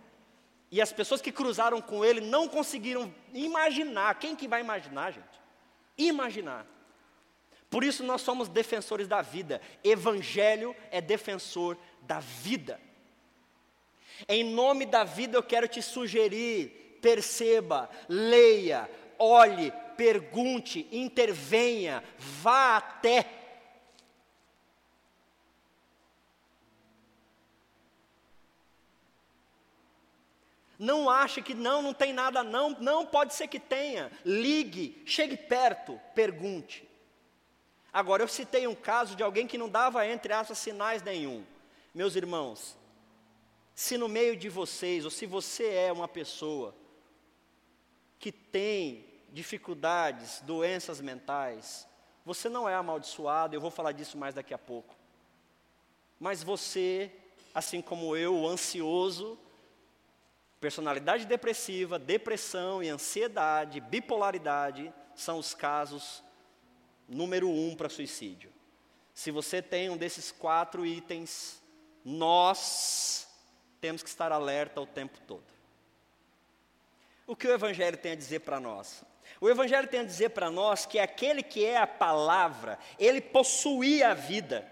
e 0.71 0.81
as 0.81 0.93
pessoas 0.93 1.21
que 1.21 1.31
cruzaram 1.31 1.81
com 1.81 2.05
ele 2.05 2.21
não 2.21 2.47
conseguiram 2.47 3.13
imaginar. 3.33 4.19
Quem 4.19 4.35
que 4.35 4.47
vai 4.47 4.61
imaginar, 4.61 5.11
gente? 5.11 5.41
Imaginar. 5.97 6.65
Por 7.69 7.83
isso 7.83 8.03
nós 8.03 8.21
somos 8.21 8.47
defensores 8.47 9.07
da 9.07 9.21
vida. 9.21 9.61
Evangelho 9.83 10.75
é 10.91 10.99
defensor 10.99 11.77
da 12.01 12.19
vida. 12.19 12.79
Em 14.27 14.43
nome 14.43 14.85
da 14.85 15.03
vida 15.03 15.37
eu 15.37 15.43
quero 15.43 15.67
te 15.67 15.81
sugerir, 15.81 16.97
perceba, 17.01 17.89
leia, 18.07 18.89
olhe, 19.17 19.71
pergunte, 19.95 20.87
intervenha, 20.91 22.03
vá 22.17 22.77
até 22.77 23.39
Não 30.79 31.09
ache 31.09 31.41
que 31.41 31.53
não, 31.53 31.81
não 31.81 31.93
tem 31.93 32.13
nada 32.13 32.41
não, 32.41 32.69
não 32.69 33.05
pode 33.05 33.33
ser 33.33 33.49
que 33.49 33.59
tenha. 33.59 34.09
Ligue, 34.23 35.03
chegue 35.05 35.35
perto, 35.35 35.99
pergunte. 36.15 36.88
Agora, 37.91 38.23
eu 38.23 38.27
citei 38.27 38.67
um 38.67 38.75
caso 38.75 39.15
de 39.15 39.23
alguém 39.23 39.47
que 39.47 39.57
não 39.57 39.69
dava, 39.69 40.05
entre 40.07 40.31
aspas, 40.33 40.57
sinais 40.57 41.01
nenhum. 41.01 41.45
Meus 41.93 42.15
irmãos, 42.15 42.77
se 43.73 43.97
no 43.97 44.07
meio 44.07 44.35
de 44.35 44.49
vocês, 44.49 45.05
ou 45.05 45.11
se 45.11 45.25
você 45.25 45.73
é 45.73 45.91
uma 45.91 46.07
pessoa 46.07 46.75
que 48.19 48.31
tem 48.31 49.05
dificuldades, 49.31 50.41
doenças 50.41 51.01
mentais, 51.01 51.87
você 52.25 52.49
não 52.49 52.67
é 52.69 52.75
amaldiçoado, 52.75 53.55
eu 53.55 53.61
vou 53.61 53.71
falar 53.71 53.91
disso 53.91 54.17
mais 54.17 54.35
daqui 54.35 54.53
a 54.53 54.57
pouco. 54.57 54.95
Mas 56.19 56.43
você, 56.43 57.11
assim 57.53 57.81
como 57.81 58.15
eu, 58.15 58.45
ansioso, 58.45 59.39
Personalidade 60.59 61.25
depressiva, 61.25 61.97
depressão 61.97 62.83
e 62.83 62.89
ansiedade, 62.89 63.79
bipolaridade 63.79 64.93
são 65.15 65.37
os 65.37 65.53
casos 65.53 66.21
número 67.09 67.49
um 67.49 67.75
para 67.75 67.89
suicídio. 67.89 68.51
Se 69.13 69.31
você 69.31 69.61
tem 69.61 69.89
um 69.89 69.97
desses 69.97 70.31
quatro 70.31 70.85
itens, 70.85 71.61
nós 72.05 73.27
temos 73.81 74.01
que 74.01 74.09
estar 74.09 74.31
alerta 74.31 74.79
o 74.79 74.85
tempo 74.85 75.19
todo. 75.27 75.43
O 77.27 77.35
que 77.35 77.47
o 77.47 77.53
Evangelho 77.53 77.97
tem 77.97 78.13
a 78.13 78.15
dizer 78.15 78.39
para 78.39 78.59
nós? 78.59 79.03
O 79.41 79.49
Evangelho 79.49 79.87
tem 79.87 80.01
a 80.01 80.05
dizer 80.05 80.29
para 80.29 80.49
nós 80.49 80.85
que 80.85 80.99
aquele 80.99 81.43
que 81.43 81.65
é 81.65 81.77
a 81.77 81.87
palavra, 81.87 82.79
ele 82.97 83.21
possuía 83.21 84.11
a 84.11 84.13
vida. 84.13 84.69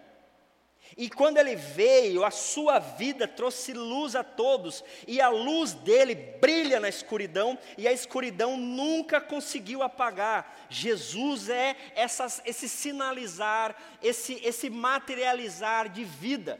E 0.95 1.09
quando 1.09 1.37
ele 1.37 1.55
veio, 1.55 2.23
a 2.23 2.31
sua 2.31 2.79
vida 2.79 3.27
trouxe 3.27 3.73
luz 3.73 4.15
a 4.15 4.23
todos, 4.23 4.83
e 5.07 5.19
a 5.19 5.29
luz 5.29 5.73
dele 5.73 6.15
brilha 6.15 6.79
na 6.79 6.89
escuridão, 6.89 7.57
e 7.77 7.87
a 7.87 7.91
escuridão 7.91 8.57
nunca 8.57 9.19
conseguiu 9.19 9.83
apagar. 9.83 10.67
Jesus 10.69 11.49
é 11.49 11.75
essas, 11.95 12.41
esse 12.45 12.69
sinalizar, 12.69 13.75
esse, 14.01 14.39
esse 14.43 14.69
materializar 14.69 15.89
de 15.89 16.03
vida. 16.03 16.59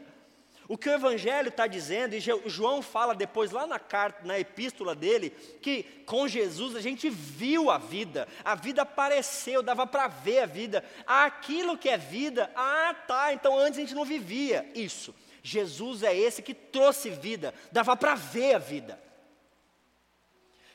O 0.68 0.78
que 0.78 0.90
o 0.90 0.94
Evangelho 0.94 1.48
está 1.48 1.66
dizendo, 1.66 2.14
e 2.14 2.20
João 2.20 2.82
fala 2.82 3.16
depois 3.16 3.52
lá 3.52 3.66
na 3.66 3.80
carta, 3.80 4.26
na 4.26 4.38
epístola 4.38 4.94
dele, 4.94 5.30
que 5.62 5.84
com 6.06 6.28
Jesus 6.28 6.76
a 6.76 6.82
gente 6.82 7.10
viu 7.10 7.70
a 7.72 7.78
vida, 7.78 8.28
a 8.44 8.54
vida 8.54 8.82
apareceu, 8.82 9.64
dava 9.64 9.88
para 9.88 10.10
ver 10.10 10.40
a 10.40 10.46
vida. 10.46 10.84
Aquilo 11.06 11.78
que 11.78 11.88
é 11.88 11.98
vida, 11.98 12.52
ah 12.54 12.94
tá, 13.08 13.34
então 13.34 13.58
antes 13.58 13.78
a 13.78 13.82
gente 13.82 13.96
não 13.96 14.04
vivia 14.04 14.70
isso. 14.76 15.16
Jesus 15.42 16.04
é 16.04 16.14
esse 16.14 16.42
que 16.42 16.54
trouxe 16.54 17.12
vida, 17.12 17.54
dava 17.72 17.96
para 17.96 18.16
ver 18.16 18.56
a 18.56 18.60
vida. 18.60 19.02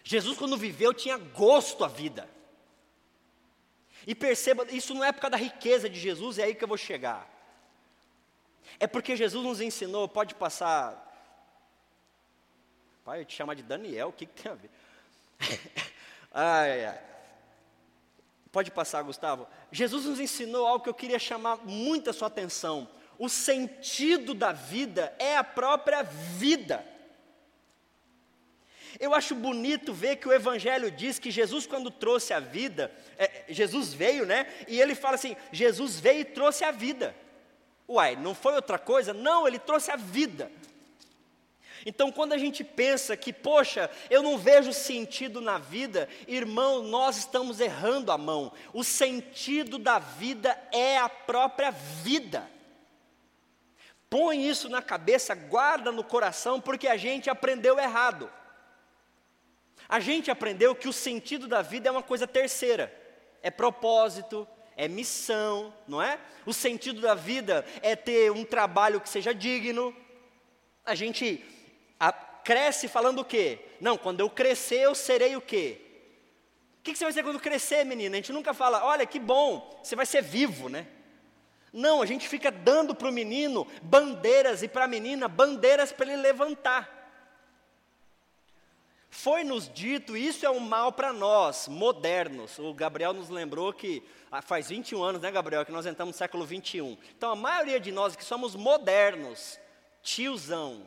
Jesus, 0.02 0.38
quando 0.38 0.56
viveu, 0.56 0.94
tinha 0.94 1.18
gosto 1.18 1.84
à 1.84 1.88
vida. 1.88 2.28
E 4.06 4.14
perceba, 4.14 4.66
isso 4.70 4.94
não 4.94 5.04
é 5.04 5.12
por 5.12 5.20
causa 5.20 5.32
da 5.32 5.36
riqueza 5.36 5.88
de 5.88 6.00
Jesus, 6.00 6.38
é 6.38 6.44
aí 6.44 6.54
que 6.54 6.64
eu 6.64 6.68
vou 6.68 6.78
chegar. 6.78 7.30
É 8.78 8.86
porque 8.86 9.16
Jesus 9.16 9.44
nos 9.44 9.60
ensinou, 9.60 10.08
pode 10.08 10.34
passar. 10.34 11.10
Pai, 13.04 13.20
eu 13.20 13.24
te 13.24 13.34
chamar 13.34 13.54
de 13.54 13.62
Daniel, 13.62 14.08
o 14.08 14.12
que, 14.12 14.26
que 14.26 14.42
tem 14.42 14.52
a 14.52 14.54
ver? 14.54 14.70
ai, 16.32 16.84
ai. 16.86 17.00
Pode 18.52 18.70
passar, 18.70 19.02
Gustavo. 19.02 19.48
Jesus 19.70 20.04
nos 20.04 20.20
ensinou 20.20 20.66
algo 20.66 20.84
que 20.84 20.90
eu 20.90 20.94
queria 20.94 21.18
chamar 21.18 21.56
muito 21.64 22.10
a 22.10 22.12
sua 22.12 22.28
atenção. 22.28 22.88
O 23.18 23.28
sentido 23.28 24.34
da 24.34 24.52
vida 24.52 25.14
é 25.18 25.36
a 25.36 25.44
própria 25.44 26.02
vida. 26.02 26.86
Eu 29.00 29.14
acho 29.14 29.34
bonito 29.34 29.92
ver 29.94 30.16
que 30.16 30.28
o 30.28 30.32
Evangelho 30.32 30.90
diz 30.90 31.18
que 31.18 31.30
Jesus, 31.30 31.66
quando 31.66 31.90
trouxe 31.90 32.34
a 32.34 32.40
vida, 32.40 32.92
é, 33.16 33.44
Jesus 33.48 33.94
veio, 33.94 34.26
né? 34.26 34.46
E 34.68 34.80
ele 34.80 34.94
fala 34.94 35.14
assim: 35.14 35.34
Jesus 35.50 35.98
veio 35.98 36.20
e 36.20 36.24
trouxe 36.24 36.62
a 36.64 36.70
vida. 36.70 37.14
Uai, 37.92 38.16
não 38.16 38.34
foi 38.34 38.54
outra 38.54 38.78
coisa? 38.78 39.12
Não, 39.12 39.46
ele 39.46 39.58
trouxe 39.58 39.90
a 39.90 39.96
vida. 39.96 40.50
Então, 41.84 42.10
quando 42.10 42.32
a 42.32 42.38
gente 42.38 42.64
pensa 42.64 43.16
que, 43.16 43.32
poxa, 43.32 43.90
eu 44.08 44.22
não 44.22 44.38
vejo 44.38 44.72
sentido 44.72 45.42
na 45.42 45.58
vida, 45.58 46.08
irmão, 46.26 46.82
nós 46.82 47.18
estamos 47.18 47.60
errando 47.60 48.10
a 48.10 48.16
mão. 48.16 48.50
O 48.72 48.82
sentido 48.82 49.78
da 49.78 49.98
vida 49.98 50.58
é 50.72 50.96
a 50.96 51.08
própria 51.08 51.70
vida. 51.70 52.48
Põe 54.08 54.46
isso 54.48 54.70
na 54.70 54.80
cabeça, 54.80 55.34
guarda 55.34 55.92
no 55.92 56.04
coração, 56.04 56.60
porque 56.60 56.88
a 56.88 56.96
gente 56.96 57.28
aprendeu 57.28 57.78
errado. 57.78 58.30
A 59.86 60.00
gente 60.00 60.30
aprendeu 60.30 60.74
que 60.74 60.88
o 60.88 60.92
sentido 60.92 61.46
da 61.46 61.60
vida 61.60 61.88
é 61.88 61.92
uma 61.92 62.02
coisa 62.02 62.26
terceira, 62.26 62.90
é 63.42 63.50
propósito, 63.50 64.48
é 64.76 64.88
missão, 64.88 65.72
não 65.86 66.00
é? 66.00 66.18
O 66.44 66.52
sentido 66.52 67.00
da 67.00 67.14
vida 67.14 67.64
é 67.82 67.94
ter 67.94 68.30
um 68.30 68.44
trabalho 68.44 69.00
que 69.00 69.08
seja 69.08 69.34
digno. 69.34 69.94
A 70.84 70.94
gente 70.94 71.44
cresce 72.44 72.88
falando 72.88 73.20
o 73.20 73.24
quê? 73.24 73.58
Não, 73.80 73.96
quando 73.96 74.20
eu 74.20 74.28
crescer 74.28 74.80
eu 74.80 74.94
serei 74.94 75.36
o 75.36 75.40
quê? 75.40 75.80
O 76.80 76.82
que, 76.82 76.92
que 76.92 76.98
você 76.98 77.04
vai 77.04 77.12
ser 77.12 77.22
quando 77.22 77.38
crescer, 77.38 77.84
menina? 77.84 78.16
A 78.16 78.16
gente 78.16 78.32
nunca 78.32 78.52
fala, 78.52 78.84
olha 78.84 79.06
que 79.06 79.20
bom, 79.20 79.80
você 79.82 79.94
vai 79.94 80.04
ser 80.04 80.22
vivo, 80.22 80.68
né? 80.68 80.86
Não, 81.72 82.02
a 82.02 82.06
gente 82.06 82.28
fica 82.28 82.50
dando 82.50 82.94
para 82.94 83.08
o 83.08 83.12
menino 83.12 83.66
bandeiras 83.82 84.62
e 84.62 84.68
para 84.68 84.84
a 84.84 84.88
menina 84.88 85.28
bandeiras 85.28 85.92
para 85.92 86.12
ele 86.12 86.20
levantar. 86.20 87.01
Foi 89.22 89.44
nos 89.44 89.72
dito, 89.72 90.16
isso 90.16 90.44
é 90.44 90.50
um 90.50 90.58
mal 90.58 90.90
para 90.90 91.12
nós, 91.12 91.68
modernos. 91.68 92.58
O 92.58 92.74
Gabriel 92.74 93.12
nos 93.12 93.28
lembrou 93.28 93.72
que 93.72 94.02
ah, 94.32 94.42
faz 94.42 94.68
21 94.70 95.00
anos, 95.00 95.22
né, 95.22 95.30
Gabriel, 95.30 95.64
que 95.64 95.70
nós 95.70 95.86
entramos 95.86 96.16
no 96.16 96.18
século 96.18 96.44
21. 96.44 96.98
Então, 97.16 97.30
a 97.30 97.36
maioria 97.36 97.78
de 97.78 97.92
nós 97.92 98.16
que 98.16 98.24
somos 98.24 98.56
modernos, 98.56 99.60
tiozão, 100.02 100.84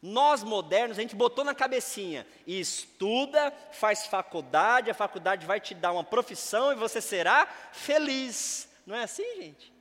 nós 0.00 0.44
modernos, 0.44 0.96
a 0.96 1.00
gente 1.00 1.16
botou 1.16 1.44
na 1.44 1.56
cabecinha, 1.56 2.24
estuda, 2.46 3.52
faz 3.72 4.06
faculdade, 4.06 4.88
a 4.88 4.94
faculdade 4.94 5.44
vai 5.44 5.58
te 5.58 5.74
dar 5.74 5.90
uma 5.90 6.04
profissão 6.04 6.70
e 6.70 6.76
você 6.76 7.00
será 7.00 7.48
feliz. 7.72 8.68
Não 8.86 8.94
é 8.94 9.02
assim, 9.02 9.42
gente? 9.42 9.72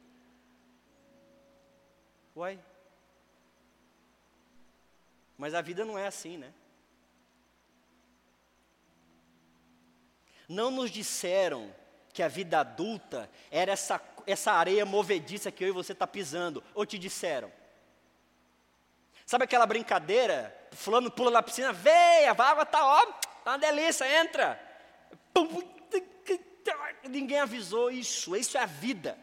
Uai. 2.36 2.60
Mas 5.38 5.53
a 5.53 5.62
vida 5.62 5.86
não 5.86 6.00
é 6.00 6.07
assim, 6.07 6.36
né? 6.36 6.51
Não 10.47 10.69
nos 10.69 10.91
disseram 10.91 11.73
que 12.13 12.21
a 12.21 12.27
vida 12.27 12.59
adulta 12.59 13.29
era 13.50 13.71
essa, 13.71 14.01
essa 14.27 14.51
areia 14.51 14.85
movediça 14.85 15.51
que 15.51 15.63
eu 15.63 15.69
e 15.69 15.71
você 15.71 15.93
está 15.93 16.05
pisando, 16.05 16.63
ou 16.75 16.85
te 16.85 16.97
disseram? 16.97 17.51
Sabe 19.25 19.45
aquela 19.45 19.65
brincadeira? 19.65 20.56
Fulano 20.71 21.10
pula 21.10 21.32
na 21.32 21.41
piscina, 21.41 21.71
veia, 21.71 22.32
a 22.32 22.43
água 22.43 22.63
está 22.63 22.86
ó, 22.86 23.06
tá 23.43 23.51
uma 23.51 23.58
delícia, 23.58 24.06
entra. 24.21 24.60
Ninguém 27.10 27.39
avisou 27.39 27.89
isso, 27.89 28.36
isso 28.36 28.58
é 28.58 28.62
a 28.62 28.65
vida. 28.65 29.17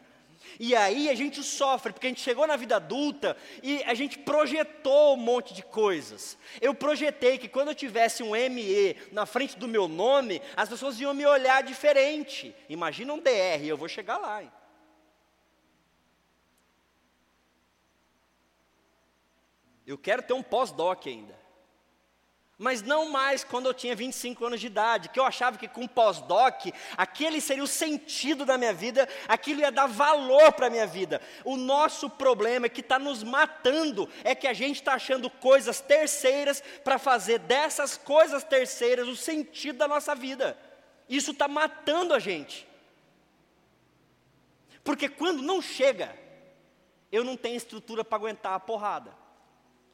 E 0.59 0.75
aí 0.75 1.09
a 1.09 1.15
gente 1.15 1.41
sofre, 1.43 1.91
porque 1.91 2.07
a 2.07 2.09
gente 2.09 2.21
chegou 2.21 2.45
na 2.45 2.55
vida 2.55 2.75
adulta 2.75 3.35
e 3.61 3.83
a 3.83 3.93
gente 3.93 4.19
projetou 4.19 5.15
um 5.15 5.17
monte 5.17 5.53
de 5.53 5.63
coisas. 5.63 6.37
Eu 6.59 6.73
projetei 6.73 7.37
que 7.37 7.47
quando 7.47 7.69
eu 7.69 7.75
tivesse 7.75 8.23
um 8.23 8.31
ME 8.31 8.95
na 9.11 9.25
frente 9.25 9.57
do 9.57 9.67
meu 9.67 9.87
nome, 9.87 10.41
as 10.55 10.69
pessoas 10.69 10.99
iam 10.99 11.13
me 11.13 11.25
olhar 11.25 11.63
diferente. 11.63 12.55
Imagina 12.69 13.13
um 13.13 13.19
DR, 13.19 13.65
eu 13.65 13.77
vou 13.77 13.87
chegar 13.87 14.17
lá. 14.17 14.43
Hein? 14.43 14.51
Eu 19.85 19.97
quero 19.97 20.21
ter 20.21 20.33
um 20.33 20.43
pós-doc 20.43 21.07
ainda 21.07 21.40
mas 22.61 22.83
não 22.83 23.09
mais 23.09 23.43
quando 23.43 23.65
eu 23.65 23.73
tinha 23.73 23.95
25 23.95 24.45
anos 24.45 24.59
de 24.59 24.67
idade, 24.67 25.09
que 25.09 25.19
eu 25.19 25.25
achava 25.25 25.57
que 25.57 25.67
com 25.67 25.87
pós-doc, 25.87 26.67
aquele 26.95 27.41
seria 27.41 27.63
o 27.63 27.67
sentido 27.67 28.45
da 28.45 28.55
minha 28.55 28.71
vida, 28.71 29.09
aquilo 29.27 29.61
ia 29.61 29.71
dar 29.71 29.87
valor 29.87 30.53
para 30.53 30.67
a 30.67 30.69
minha 30.69 30.85
vida. 30.85 31.19
O 31.43 31.57
nosso 31.57 32.07
problema 32.07 32.67
é 32.67 32.69
que 32.69 32.81
está 32.81 32.99
nos 32.99 33.23
matando, 33.23 34.07
é 34.23 34.35
que 34.35 34.45
a 34.45 34.53
gente 34.53 34.75
está 34.75 34.93
achando 34.93 35.27
coisas 35.27 35.81
terceiras 35.81 36.63
para 36.83 36.99
fazer 36.99 37.39
dessas 37.39 37.97
coisas 37.97 38.43
terceiras 38.43 39.07
o 39.07 39.15
sentido 39.15 39.79
da 39.79 39.87
nossa 39.87 40.13
vida. 40.13 40.55
Isso 41.09 41.31
está 41.31 41.47
matando 41.47 42.13
a 42.13 42.19
gente. 42.19 42.67
Porque 44.83 45.09
quando 45.09 45.41
não 45.41 45.63
chega, 45.63 46.15
eu 47.11 47.23
não 47.23 47.35
tenho 47.35 47.57
estrutura 47.57 48.05
para 48.05 48.19
aguentar 48.19 48.53
a 48.53 48.59
porrada. 48.59 49.11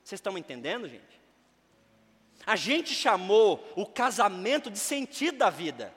Vocês 0.03 0.19
estão 0.19 0.37
entendendo, 0.37 0.89
gente? 0.89 1.26
A 2.45 2.55
gente 2.55 2.93
chamou 2.93 3.67
o 3.75 3.85
casamento 3.85 4.71
de 4.71 4.79
sentido 4.79 5.37
da 5.37 5.49
vida. 5.49 5.93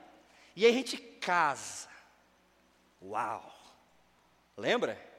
E 0.56 0.66
aí 0.66 0.72
a 0.72 0.74
gente 0.74 0.96
casa. 0.96 1.88
Uau! 3.02 3.52
Lembra? 4.56 5.10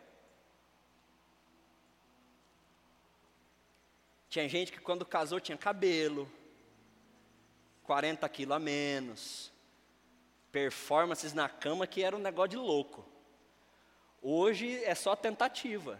Tinha 4.30 4.48
gente 4.48 4.72
que 4.72 4.80
quando 4.80 5.06
casou 5.06 5.40
tinha 5.40 5.58
cabelo, 5.58 6.32
40 7.84 8.28
quilos 8.30 8.56
a 8.56 8.60
menos, 8.60 9.52
performances 10.52 11.34
na 11.34 11.50
cama 11.50 11.88
que 11.88 12.04
era 12.04 12.16
um 12.16 12.20
negócio 12.20 12.52
de 12.52 12.58
louco. 12.58 13.06
Hoje 14.22 14.84
é 14.84 14.96
só 14.96 15.16
tentativa. 15.16 16.00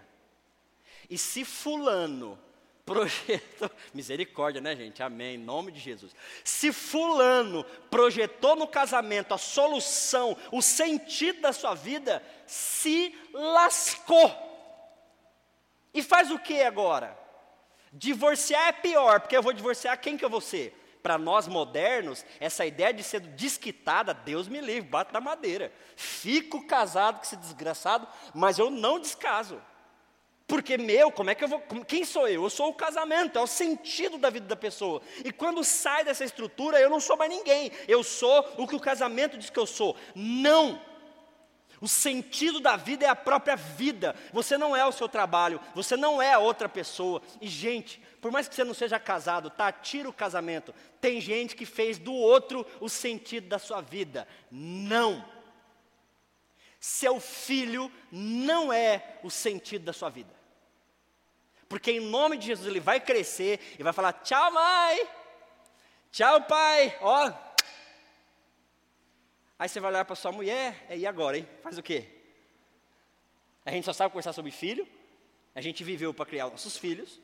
E 1.10 1.18
se 1.18 1.44
fulano 1.44 2.40
projetou, 2.86 3.70
misericórdia, 3.94 4.62
né, 4.62 4.76
gente? 4.76 5.02
Amém, 5.02 5.36
em 5.36 5.38
nome 5.38 5.72
de 5.72 5.80
Jesus. 5.80 6.16
Se 6.44 6.72
Fulano 6.72 7.64
projetou 7.90 8.56
no 8.56 8.68
casamento 8.68 9.34
a 9.34 9.38
solução, 9.38 10.38
o 10.52 10.62
sentido 10.62 11.42
da 11.42 11.54
sua 11.54 11.74
vida, 11.74 12.24
se 12.46 13.16
lascou. 13.34 14.50
E 15.94 16.02
faz 16.02 16.32
o 16.32 16.40
que 16.40 16.62
agora? 16.62 17.18
Divorciar 17.92 18.70
é 18.70 18.72
pior, 18.72 19.20
porque 19.20 19.36
eu 19.36 19.44
vou 19.44 19.54
divorciar 19.54 20.00
quem 20.00 20.18
que 20.18 20.24
eu 20.24 20.30
vou 20.30 20.42
ser? 20.42 20.78
Para 21.04 21.18
nós 21.18 21.48
modernos, 21.48 22.24
essa 22.40 22.66
ideia 22.66 22.94
de 22.94 23.04
ser 23.04 23.20
desquitada, 23.20 24.14
Deus 24.14 24.48
me 24.48 24.62
livre, 24.62 24.90
bate 24.90 25.12
na 25.12 25.20
madeira. 25.20 25.74
Fico 25.96 26.66
casado 26.68 27.18
com 27.18 27.24
esse 27.24 27.36
desgraçado, 27.36 28.08
mas 28.34 28.60
eu 28.60 28.70
não 28.70 29.00
descaso. 29.00 29.62
Porque 30.48 30.78
meu, 30.78 31.12
como 31.12 31.30
é 31.30 31.36
que 31.36 31.44
eu 31.44 31.48
vou. 31.48 31.62
Quem 31.88 32.04
sou 32.04 32.28
eu? 32.28 32.44
Eu 32.44 32.50
sou 32.50 32.70
o 32.70 32.74
casamento, 32.74 33.40
é 33.40 33.42
o 33.42 33.48
sentido 33.48 34.18
da 34.18 34.30
vida 34.30 34.48
da 34.48 34.56
pessoa. 34.56 35.02
E 35.24 35.32
quando 35.32 35.64
sai 35.64 36.04
dessa 36.04 36.26
estrutura, 36.26 36.80
eu 36.80 36.90
não 36.90 37.00
sou 37.00 37.16
mais 37.16 37.32
ninguém. 37.32 37.72
Eu 37.88 38.04
sou 38.04 38.48
o 38.58 38.68
que 38.68 38.76
o 38.76 38.80
casamento 38.80 39.38
diz 39.38 39.50
que 39.50 39.60
eu 39.60 39.66
sou. 39.66 39.96
Não! 40.14 40.82
O 41.82 41.88
sentido 41.88 42.60
da 42.60 42.76
vida 42.76 43.06
é 43.06 43.10
a 43.10 43.16
própria 43.16 43.56
vida. 43.56 44.16
Você 44.32 44.56
não 44.56 44.76
é 44.76 44.86
o 44.86 44.92
seu 44.92 45.10
trabalho, 45.10 45.60
você 45.74 45.98
não 45.98 46.22
é 46.22 46.34
a 46.34 46.40
outra 46.40 46.70
pessoa. 46.70 47.24
E, 47.42 47.48
gente, 47.48 48.00
por 48.22 48.32
mais 48.32 48.48
que 48.48 48.54
você 48.54 48.64
não 48.64 48.76
seja 48.76 49.00
casado, 49.00 49.50
tá? 49.50 49.72
Tira 49.72 50.08
o 50.08 50.14
casamento. 50.14 50.76
Tem 51.02 51.20
gente 51.20 51.56
que 51.56 51.66
fez 51.66 51.98
do 51.98 52.14
outro 52.14 52.64
o 52.80 52.88
sentido 52.88 53.48
da 53.48 53.58
sua 53.58 53.82
vida. 53.82 54.28
Não! 54.52 55.26
Seu 56.82 57.20
filho 57.20 57.92
não 58.12 58.74
é 58.74 59.20
o 59.22 59.30
sentido 59.30 59.86
da 59.86 59.94
sua 59.94 60.10
vida. 60.10 60.34
Porque 61.70 61.92
em 61.92 62.00
nome 62.00 62.38
de 62.38 62.48
Jesus 62.48 62.68
ele 62.68 62.80
vai 62.80 63.00
crescer 63.00 63.60
e 63.78 63.84
vai 63.84 63.94
falar: 63.94 64.14
tchau, 64.14 64.52
mãe. 64.52 65.08
Tchau, 66.12 66.42
pai. 66.42 66.98
Ó. 67.00 67.32
Aí 69.60 69.70
você 69.70 69.80
vai 69.80 69.92
olhar 69.92 70.06
para 70.06 70.16
sua 70.16 70.32
mulher, 70.32 70.88
e 70.90 71.06
agora, 71.06 71.38
hein? 71.38 71.48
Faz 71.62 71.78
o 71.78 71.84
quê? 71.84 72.08
A 73.64 73.70
gente 73.70 73.86
só 73.86 73.94
sabe 73.94 74.12
conversar 74.12 74.34
sobre 74.34 74.50
filho. 74.50 74.88
A 75.54 75.62
gente 75.62 75.84
viveu 75.84 76.12
para 76.12 76.26
criar 76.26 76.50
nossos 76.50 76.78
filhos. 76.78 77.22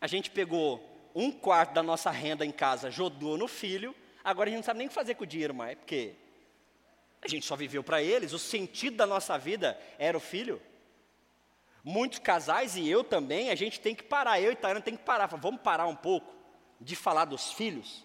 A 0.00 0.08
gente 0.08 0.28
pegou 0.28 0.84
um 1.14 1.30
quarto 1.30 1.72
da 1.72 1.84
nossa 1.84 2.10
renda 2.10 2.44
em 2.44 2.50
casa, 2.50 2.90
jogou 2.90 3.38
no 3.38 3.46
filho. 3.46 3.94
Agora 4.24 4.48
a 4.48 4.50
gente 4.50 4.58
não 4.58 4.64
sabe 4.64 4.78
nem 4.78 4.86
o 4.88 4.90
que 4.90 4.94
fazer 4.94 5.14
com 5.14 5.22
o 5.22 5.26
dinheiro 5.26 5.54
mais, 5.54 5.78
porque 5.78 6.16
A 7.26 7.28
gente 7.28 7.44
só 7.44 7.56
viveu 7.56 7.82
para 7.82 8.00
eles, 8.00 8.32
o 8.32 8.38
sentido 8.38 8.96
da 8.96 9.06
nossa 9.06 9.36
vida 9.36 9.76
era 9.98 10.16
o 10.16 10.20
filho. 10.20 10.62
Muitos 11.82 12.20
casais 12.20 12.76
e 12.76 12.88
eu 12.88 13.02
também, 13.02 13.50
a 13.50 13.54
gente 13.56 13.80
tem 13.80 13.96
que 13.96 14.04
parar, 14.04 14.40
eu 14.40 14.52
e 14.52 14.56
Tayana 14.56 14.80
tem 14.80 14.96
que 14.96 15.02
parar, 15.02 15.26
vamos 15.26 15.60
parar 15.60 15.88
um 15.88 15.96
pouco 15.96 16.32
de 16.80 16.94
falar 16.94 17.24
dos 17.24 17.52
filhos. 17.52 18.04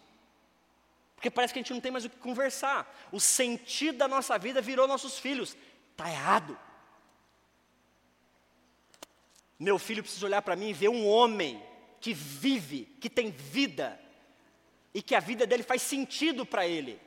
Porque 1.16 1.30
parece 1.30 1.54
que 1.54 1.60
a 1.60 1.62
gente 1.62 1.72
não 1.72 1.80
tem 1.80 1.92
mais 1.92 2.04
o 2.04 2.10
que 2.10 2.18
conversar. 2.18 2.92
O 3.12 3.20
sentido 3.20 4.00
da 4.00 4.08
nossa 4.08 4.40
vida 4.40 4.60
virou 4.60 4.88
nossos 4.88 5.20
filhos. 5.20 5.56
Está 5.92 6.10
errado. 6.10 6.58
Meu 9.60 9.78
filho 9.78 10.02
precisa 10.02 10.26
olhar 10.26 10.42
para 10.42 10.56
mim 10.56 10.70
e 10.70 10.74
ver 10.74 10.90
um 10.90 11.08
homem 11.08 11.64
que 12.00 12.12
vive, 12.12 12.86
que 13.00 13.08
tem 13.08 13.30
vida, 13.30 14.00
e 14.92 15.04
que 15.04 15.14
a 15.14 15.20
vida 15.20 15.46
dele 15.46 15.62
faz 15.62 15.84
sentido 15.84 16.44
para 16.44 16.68
ele. 16.68 17.00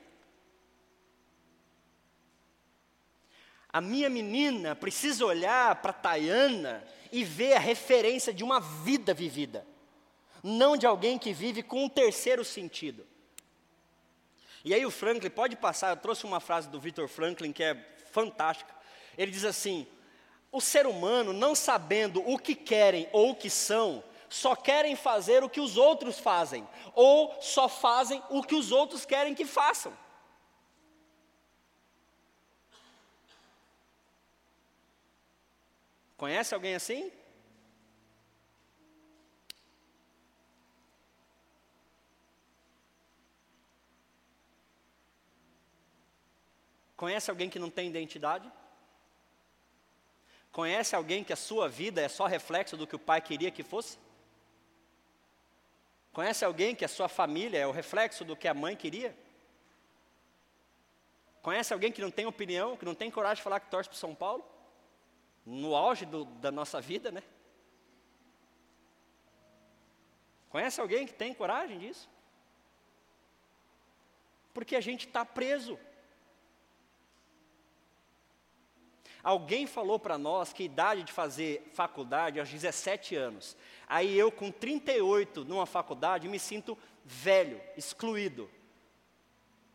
A 3.74 3.80
minha 3.80 4.08
menina 4.08 4.76
precisa 4.76 5.26
olhar 5.26 5.74
para 5.82 5.92
Tayana 5.92 6.84
e 7.10 7.24
ver 7.24 7.54
a 7.54 7.58
referência 7.58 8.32
de 8.32 8.44
uma 8.44 8.60
vida 8.60 9.12
vivida, 9.12 9.66
não 10.44 10.76
de 10.76 10.86
alguém 10.86 11.18
que 11.18 11.32
vive 11.32 11.60
com 11.60 11.84
um 11.84 11.88
terceiro 11.88 12.44
sentido. 12.44 13.04
E 14.64 14.72
aí 14.72 14.86
o 14.86 14.92
Franklin, 14.92 15.28
pode 15.28 15.56
passar, 15.56 15.90
eu 15.90 15.96
trouxe 15.96 16.24
uma 16.24 16.38
frase 16.38 16.68
do 16.68 16.78
Victor 16.78 17.08
Franklin 17.08 17.52
que 17.52 17.64
é 17.64 17.74
fantástica. 18.12 18.72
Ele 19.18 19.32
diz 19.32 19.44
assim: 19.44 19.88
o 20.52 20.60
ser 20.60 20.86
humano, 20.86 21.32
não 21.32 21.52
sabendo 21.52 22.22
o 22.30 22.38
que 22.38 22.54
querem 22.54 23.08
ou 23.10 23.30
o 23.30 23.34
que 23.34 23.50
são, 23.50 24.04
só 24.28 24.54
querem 24.54 24.94
fazer 24.94 25.42
o 25.42 25.50
que 25.50 25.60
os 25.60 25.76
outros 25.76 26.20
fazem, 26.20 26.64
ou 26.94 27.36
só 27.40 27.68
fazem 27.68 28.22
o 28.30 28.40
que 28.40 28.54
os 28.54 28.70
outros 28.70 29.04
querem 29.04 29.34
que 29.34 29.44
façam. 29.44 29.92
Conhece 36.24 36.54
alguém 36.54 36.74
assim? 36.74 37.12
Conhece 46.96 47.30
alguém 47.30 47.50
que 47.50 47.58
não 47.58 47.68
tem 47.68 47.88
identidade? 47.88 48.50
Conhece 50.50 50.96
alguém 50.96 51.22
que 51.22 51.34
a 51.34 51.36
sua 51.36 51.68
vida 51.68 52.00
é 52.00 52.08
só 52.08 52.24
reflexo 52.24 52.74
do 52.74 52.86
que 52.86 52.96
o 52.96 52.98
pai 52.98 53.20
queria 53.20 53.50
que 53.50 53.62
fosse? 53.62 53.98
Conhece 56.10 56.42
alguém 56.42 56.74
que 56.74 56.86
a 56.86 56.88
sua 56.96 57.06
família 57.06 57.58
é 57.58 57.66
o 57.66 57.70
reflexo 57.70 58.24
do 58.24 58.34
que 58.34 58.48
a 58.48 58.54
mãe 58.54 58.74
queria? 58.74 59.14
Conhece 61.42 61.74
alguém 61.74 61.92
que 61.92 62.00
não 62.00 62.10
tem 62.10 62.24
opinião, 62.24 62.78
que 62.78 62.86
não 62.86 62.94
tem 62.94 63.10
coragem 63.10 63.36
de 63.36 63.42
falar 63.42 63.60
que 63.60 63.70
torce 63.70 63.90
para 63.90 63.98
São 63.98 64.14
Paulo? 64.14 64.53
No 65.44 65.74
auge 65.74 66.06
do, 66.06 66.24
da 66.24 66.50
nossa 66.50 66.80
vida, 66.80 67.10
né? 67.10 67.22
Conhece 70.48 70.80
alguém 70.80 71.06
que 71.06 71.12
tem 71.12 71.34
coragem 71.34 71.78
disso? 71.78 72.08
Porque 74.52 74.76
a 74.76 74.80
gente 74.80 75.06
está 75.06 75.24
preso. 75.24 75.78
Alguém 79.24 79.66
falou 79.66 79.98
para 79.98 80.16
nós 80.16 80.52
que 80.52 80.62
a 80.62 80.66
idade 80.66 81.02
de 81.02 81.12
fazer 81.12 81.68
faculdade 81.72 82.38
é 82.38 82.40
aos 82.40 82.50
17 82.50 83.16
anos. 83.16 83.56
Aí 83.88 84.16
eu, 84.16 84.30
com 84.30 84.52
38 84.52 85.44
numa 85.44 85.66
faculdade, 85.66 86.28
me 86.28 86.38
sinto 86.38 86.78
velho, 87.04 87.60
excluído. 87.76 88.50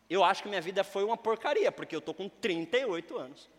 Eu 0.10 0.24
acho 0.24 0.44
que 0.44 0.50
minha 0.50 0.62
vida 0.62 0.84
foi 0.84 1.04
uma 1.04 1.18
porcaria, 1.18 1.72
porque 1.72 1.96
eu 1.96 2.00
estou 2.00 2.14
com 2.14 2.30
38 2.30 3.18
anos. 3.18 3.50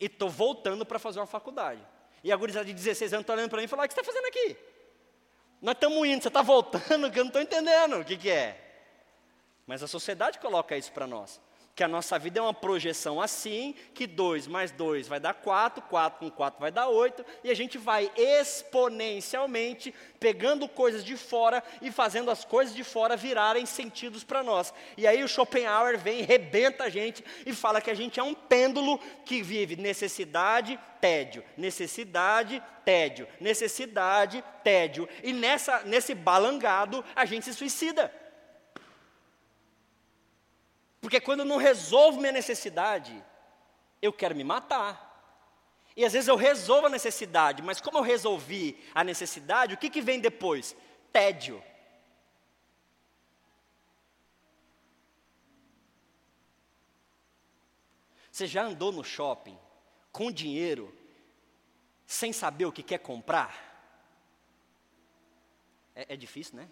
E 0.00 0.06
estou 0.06 0.28
voltando 0.30 0.84
para 0.86 0.98
fazer 0.98 1.20
uma 1.20 1.26
faculdade. 1.26 1.86
E 2.24 2.32
a 2.32 2.36
gurizada 2.36 2.64
de 2.64 2.72
16 2.72 3.12
anos 3.12 3.22
está 3.22 3.34
olhando 3.34 3.50
para 3.50 3.58
mim 3.58 3.64
e 3.64 3.68
falou: 3.68 3.84
O 3.84 3.88
que 3.88 3.94
você 3.94 4.00
está 4.00 4.12
fazendo 4.12 4.26
aqui? 4.26 4.56
Nós 5.60 5.74
estamos 5.74 6.08
indo, 6.08 6.22
você 6.22 6.28
está 6.28 6.42
voltando, 6.42 7.10
que 7.12 7.18
eu 7.18 7.24
não 7.24 7.28
estou 7.28 7.42
entendendo 7.42 8.00
o 8.00 8.04
que, 8.04 8.16
que 8.16 8.30
é. 8.30 8.58
Mas 9.66 9.82
a 9.82 9.86
sociedade 9.86 10.38
coloca 10.38 10.76
isso 10.76 10.90
para 10.92 11.06
nós 11.06 11.40
que 11.74 11.84
a 11.84 11.88
nossa 11.88 12.18
vida 12.18 12.38
é 12.38 12.42
uma 12.42 12.52
projeção 12.52 13.20
assim, 13.20 13.74
que 13.94 14.06
2 14.06 14.46
mais 14.46 14.70
2 14.70 15.08
vai 15.08 15.18
dar 15.18 15.34
4, 15.34 15.82
4 15.82 16.18
com 16.18 16.30
4 16.30 16.60
vai 16.60 16.70
dar 16.70 16.88
8, 16.88 17.24
e 17.42 17.50
a 17.50 17.54
gente 17.54 17.78
vai 17.78 18.10
exponencialmente 18.16 19.94
pegando 20.18 20.68
coisas 20.68 21.04
de 21.04 21.16
fora 21.16 21.62
e 21.80 21.90
fazendo 21.90 22.30
as 22.30 22.44
coisas 22.44 22.74
de 22.74 22.84
fora 22.84 23.16
virarem 23.16 23.64
sentidos 23.64 24.22
para 24.22 24.42
nós. 24.42 24.74
E 24.96 25.06
aí 25.06 25.22
o 25.22 25.28
Schopenhauer 25.28 25.98
vem, 25.98 26.22
rebenta 26.22 26.84
a 26.84 26.90
gente 26.90 27.24
e 27.46 27.54
fala 27.54 27.80
que 27.80 27.90
a 27.90 27.94
gente 27.94 28.20
é 28.20 28.22
um 28.22 28.34
pêndulo 28.34 28.98
que 29.24 29.42
vive 29.42 29.76
necessidade, 29.76 30.78
tédio, 31.00 31.42
necessidade, 31.56 32.62
tédio, 32.84 33.26
necessidade, 33.40 34.44
tédio. 34.62 35.08
E 35.22 35.32
nessa, 35.32 35.80
nesse 35.84 36.14
balangado 36.14 37.04
a 37.16 37.24
gente 37.24 37.46
se 37.46 37.54
suicida. 37.54 38.19
Porque 41.00 41.20
quando 41.20 41.40
eu 41.40 41.46
não 41.46 41.56
resolvo 41.56 42.20
minha 42.20 42.32
necessidade, 42.32 43.24
eu 44.02 44.12
quero 44.12 44.36
me 44.36 44.44
matar. 44.44 45.08
E 45.96 46.04
às 46.04 46.12
vezes 46.12 46.28
eu 46.28 46.36
resolvo 46.36 46.86
a 46.86 46.90
necessidade, 46.90 47.62
mas 47.62 47.80
como 47.80 47.98
eu 47.98 48.02
resolvi 48.02 48.78
a 48.94 49.02
necessidade, 49.02 49.74
o 49.74 49.78
que, 49.78 49.90
que 49.90 50.02
vem 50.02 50.20
depois? 50.20 50.76
Tédio. 51.12 51.62
Você 58.30 58.46
já 58.46 58.62
andou 58.62 58.92
no 58.92 59.02
shopping 59.02 59.58
com 60.12 60.30
dinheiro, 60.30 60.94
sem 62.06 62.32
saber 62.32 62.66
o 62.66 62.72
que 62.72 62.82
quer 62.82 62.98
comprar? 62.98 63.68
É, 65.94 66.14
é 66.14 66.16
difícil, 66.16 66.56
né? 66.56 66.68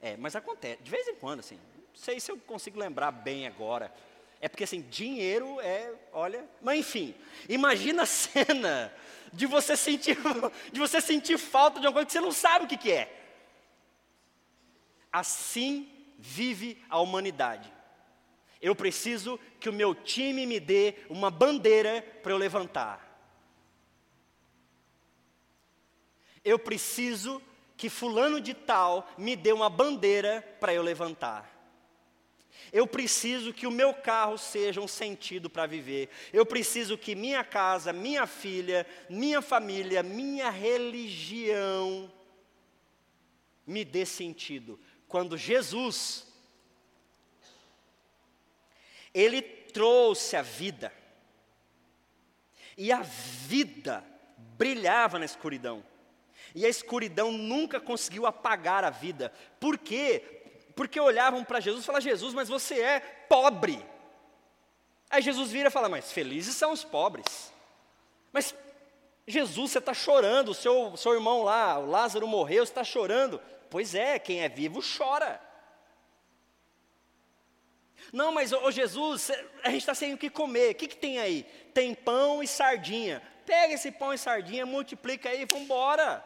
É, 0.00 0.16
mas 0.16 0.36
acontece, 0.36 0.82
de 0.82 0.90
vez 0.90 1.06
em 1.08 1.14
quando, 1.16 1.40
assim 1.40 1.58
sei 1.94 2.20
se 2.20 2.30
eu 2.30 2.38
consigo 2.38 2.78
lembrar 2.78 3.10
bem 3.10 3.46
agora. 3.46 3.92
É 4.40 4.48
porque 4.48 4.64
assim, 4.64 4.80
dinheiro 4.82 5.60
é, 5.60 5.92
olha, 6.12 6.48
mas 6.62 6.78
enfim, 6.78 7.14
imagina 7.48 8.04
a 8.04 8.06
cena 8.06 8.92
de 9.32 9.46
você 9.46 9.76
sentir, 9.76 10.16
de 10.72 10.80
você 10.80 11.00
sentir 11.00 11.38
falta 11.38 11.78
de 11.78 11.86
uma 11.86 11.92
coisa 11.92 12.06
que 12.06 12.12
você 12.12 12.20
não 12.20 12.32
sabe 12.32 12.64
o 12.64 12.68
que, 12.68 12.76
que 12.76 12.90
é. 12.90 13.16
Assim 15.12 15.88
vive 16.18 16.82
a 16.88 16.98
humanidade. 17.00 17.70
Eu 18.60 18.74
preciso 18.74 19.38
que 19.58 19.68
o 19.68 19.72
meu 19.72 19.94
time 19.94 20.46
me 20.46 20.60
dê 20.60 20.94
uma 21.08 21.30
bandeira 21.30 22.02
para 22.22 22.32
eu 22.32 22.36
levantar. 22.36 23.08
Eu 26.44 26.58
preciso 26.58 27.42
que 27.76 27.88
fulano 27.88 28.40
de 28.40 28.52
tal 28.52 29.08
me 29.16 29.34
dê 29.34 29.52
uma 29.52 29.70
bandeira 29.70 30.42
para 30.60 30.72
eu 30.74 30.82
levantar. 30.82 31.59
Eu 32.72 32.86
preciso 32.86 33.52
que 33.52 33.66
o 33.66 33.70
meu 33.70 33.92
carro 33.92 34.38
seja 34.38 34.80
um 34.80 34.88
sentido 34.88 35.48
para 35.50 35.66
viver. 35.66 36.08
Eu 36.32 36.46
preciso 36.46 36.96
que 36.96 37.14
minha 37.14 37.42
casa, 37.44 37.92
minha 37.92 38.26
filha, 38.26 38.86
minha 39.08 39.42
família, 39.42 40.02
minha 40.02 40.50
religião 40.50 42.10
me 43.66 43.84
dê 43.84 44.04
sentido. 44.04 44.78
Quando 45.08 45.36
Jesus, 45.36 46.26
Ele 49.12 49.42
trouxe 49.42 50.36
a 50.36 50.42
vida, 50.42 50.92
e 52.76 52.90
a 52.90 53.02
vida 53.02 54.02
brilhava 54.56 55.18
na 55.18 55.26
escuridão. 55.26 55.84
E 56.54 56.64
a 56.64 56.68
escuridão 56.68 57.30
nunca 57.30 57.78
conseguiu 57.78 58.24
apagar 58.26 58.84
a 58.84 58.90
vida. 58.90 59.30
Por 59.60 59.76
quê? 59.76 60.39
Porque 60.80 60.98
olhavam 60.98 61.44
para 61.44 61.60
Jesus 61.60 61.82
e 61.82 61.86
falavam: 61.86 62.08
Jesus, 62.08 62.32
mas 62.32 62.48
você 62.48 62.80
é 62.80 63.00
pobre. 63.00 63.84
Aí 65.10 65.20
Jesus 65.20 65.50
vira 65.50 65.68
e 65.68 65.70
fala: 65.70 65.90
Mas 65.90 66.10
felizes 66.10 66.56
são 66.56 66.72
os 66.72 66.82
pobres. 66.82 67.52
Mas 68.32 68.54
Jesus, 69.26 69.72
você 69.72 69.76
está 69.76 69.92
chorando, 69.92 70.52
o 70.52 70.54
seu, 70.54 70.96
seu 70.96 71.12
irmão 71.12 71.42
lá, 71.42 71.78
o 71.78 71.84
Lázaro 71.84 72.26
morreu, 72.26 72.64
você 72.64 72.72
está 72.72 72.82
chorando. 72.82 73.38
Pois 73.68 73.94
é, 73.94 74.18
quem 74.18 74.40
é 74.40 74.48
vivo 74.48 74.80
chora. 74.80 75.38
Não, 78.10 78.32
mas 78.32 78.50
ô, 78.50 78.70
Jesus, 78.70 79.30
a 79.62 79.68
gente 79.68 79.82
está 79.82 79.94
sem 79.94 80.14
o 80.14 80.16
que 80.16 80.30
comer. 80.30 80.70
O 80.70 80.74
que, 80.76 80.88
que 80.88 80.96
tem 80.96 81.18
aí? 81.18 81.42
Tem 81.74 81.94
pão 81.94 82.42
e 82.42 82.48
sardinha. 82.48 83.22
Pega 83.44 83.74
esse 83.74 83.92
pão 83.92 84.14
e 84.14 84.18
sardinha, 84.18 84.64
multiplica 84.64 85.28
aí 85.28 85.42
e 85.42 85.44
vamos 85.44 85.64
embora. 85.64 86.24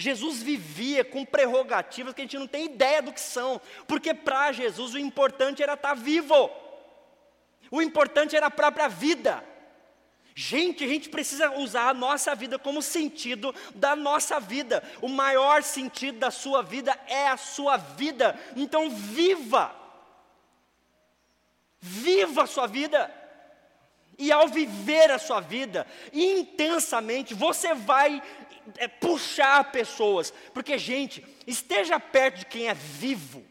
Jesus 0.00 0.42
vivia 0.42 1.04
com 1.04 1.26
prerrogativas 1.26 2.14
que 2.14 2.22
a 2.22 2.24
gente 2.24 2.38
não 2.38 2.46
tem 2.46 2.64
ideia 2.64 3.02
do 3.02 3.12
que 3.12 3.20
são, 3.20 3.60
porque 3.86 4.14
para 4.14 4.50
Jesus 4.50 4.94
o 4.94 4.98
importante 4.98 5.62
era 5.62 5.74
estar 5.74 5.90
tá 5.90 5.94
vivo, 5.94 6.50
o 7.70 7.82
importante 7.82 8.34
era 8.34 8.46
a 8.46 8.50
própria 8.50 8.88
vida. 8.88 9.44
Gente, 10.34 10.84
a 10.84 10.88
gente 10.88 11.10
precisa 11.10 11.50
usar 11.58 11.90
a 11.90 11.94
nossa 11.94 12.34
vida 12.34 12.58
como 12.58 12.80
sentido 12.80 13.54
da 13.74 13.94
nossa 13.94 14.40
vida. 14.40 14.82
O 15.02 15.08
maior 15.08 15.62
sentido 15.62 16.18
da 16.18 16.30
sua 16.30 16.62
vida 16.62 16.98
é 17.06 17.28
a 17.28 17.36
sua 17.36 17.76
vida. 17.76 18.38
Então, 18.56 18.88
viva. 18.88 19.74
Viva 21.78 22.44
a 22.44 22.46
sua 22.46 22.66
vida. 22.66 23.12
E 24.20 24.30
ao 24.30 24.48
viver 24.48 25.10
a 25.10 25.18
sua 25.18 25.40
vida 25.40 25.86
intensamente, 26.12 27.32
você 27.32 27.72
vai 27.72 28.22
é, 28.76 28.86
puxar 28.86 29.72
pessoas. 29.72 30.30
Porque, 30.52 30.76
gente, 30.76 31.26
esteja 31.46 31.98
perto 31.98 32.40
de 32.40 32.46
quem 32.46 32.68
é 32.68 32.74
vivo. 32.74 33.42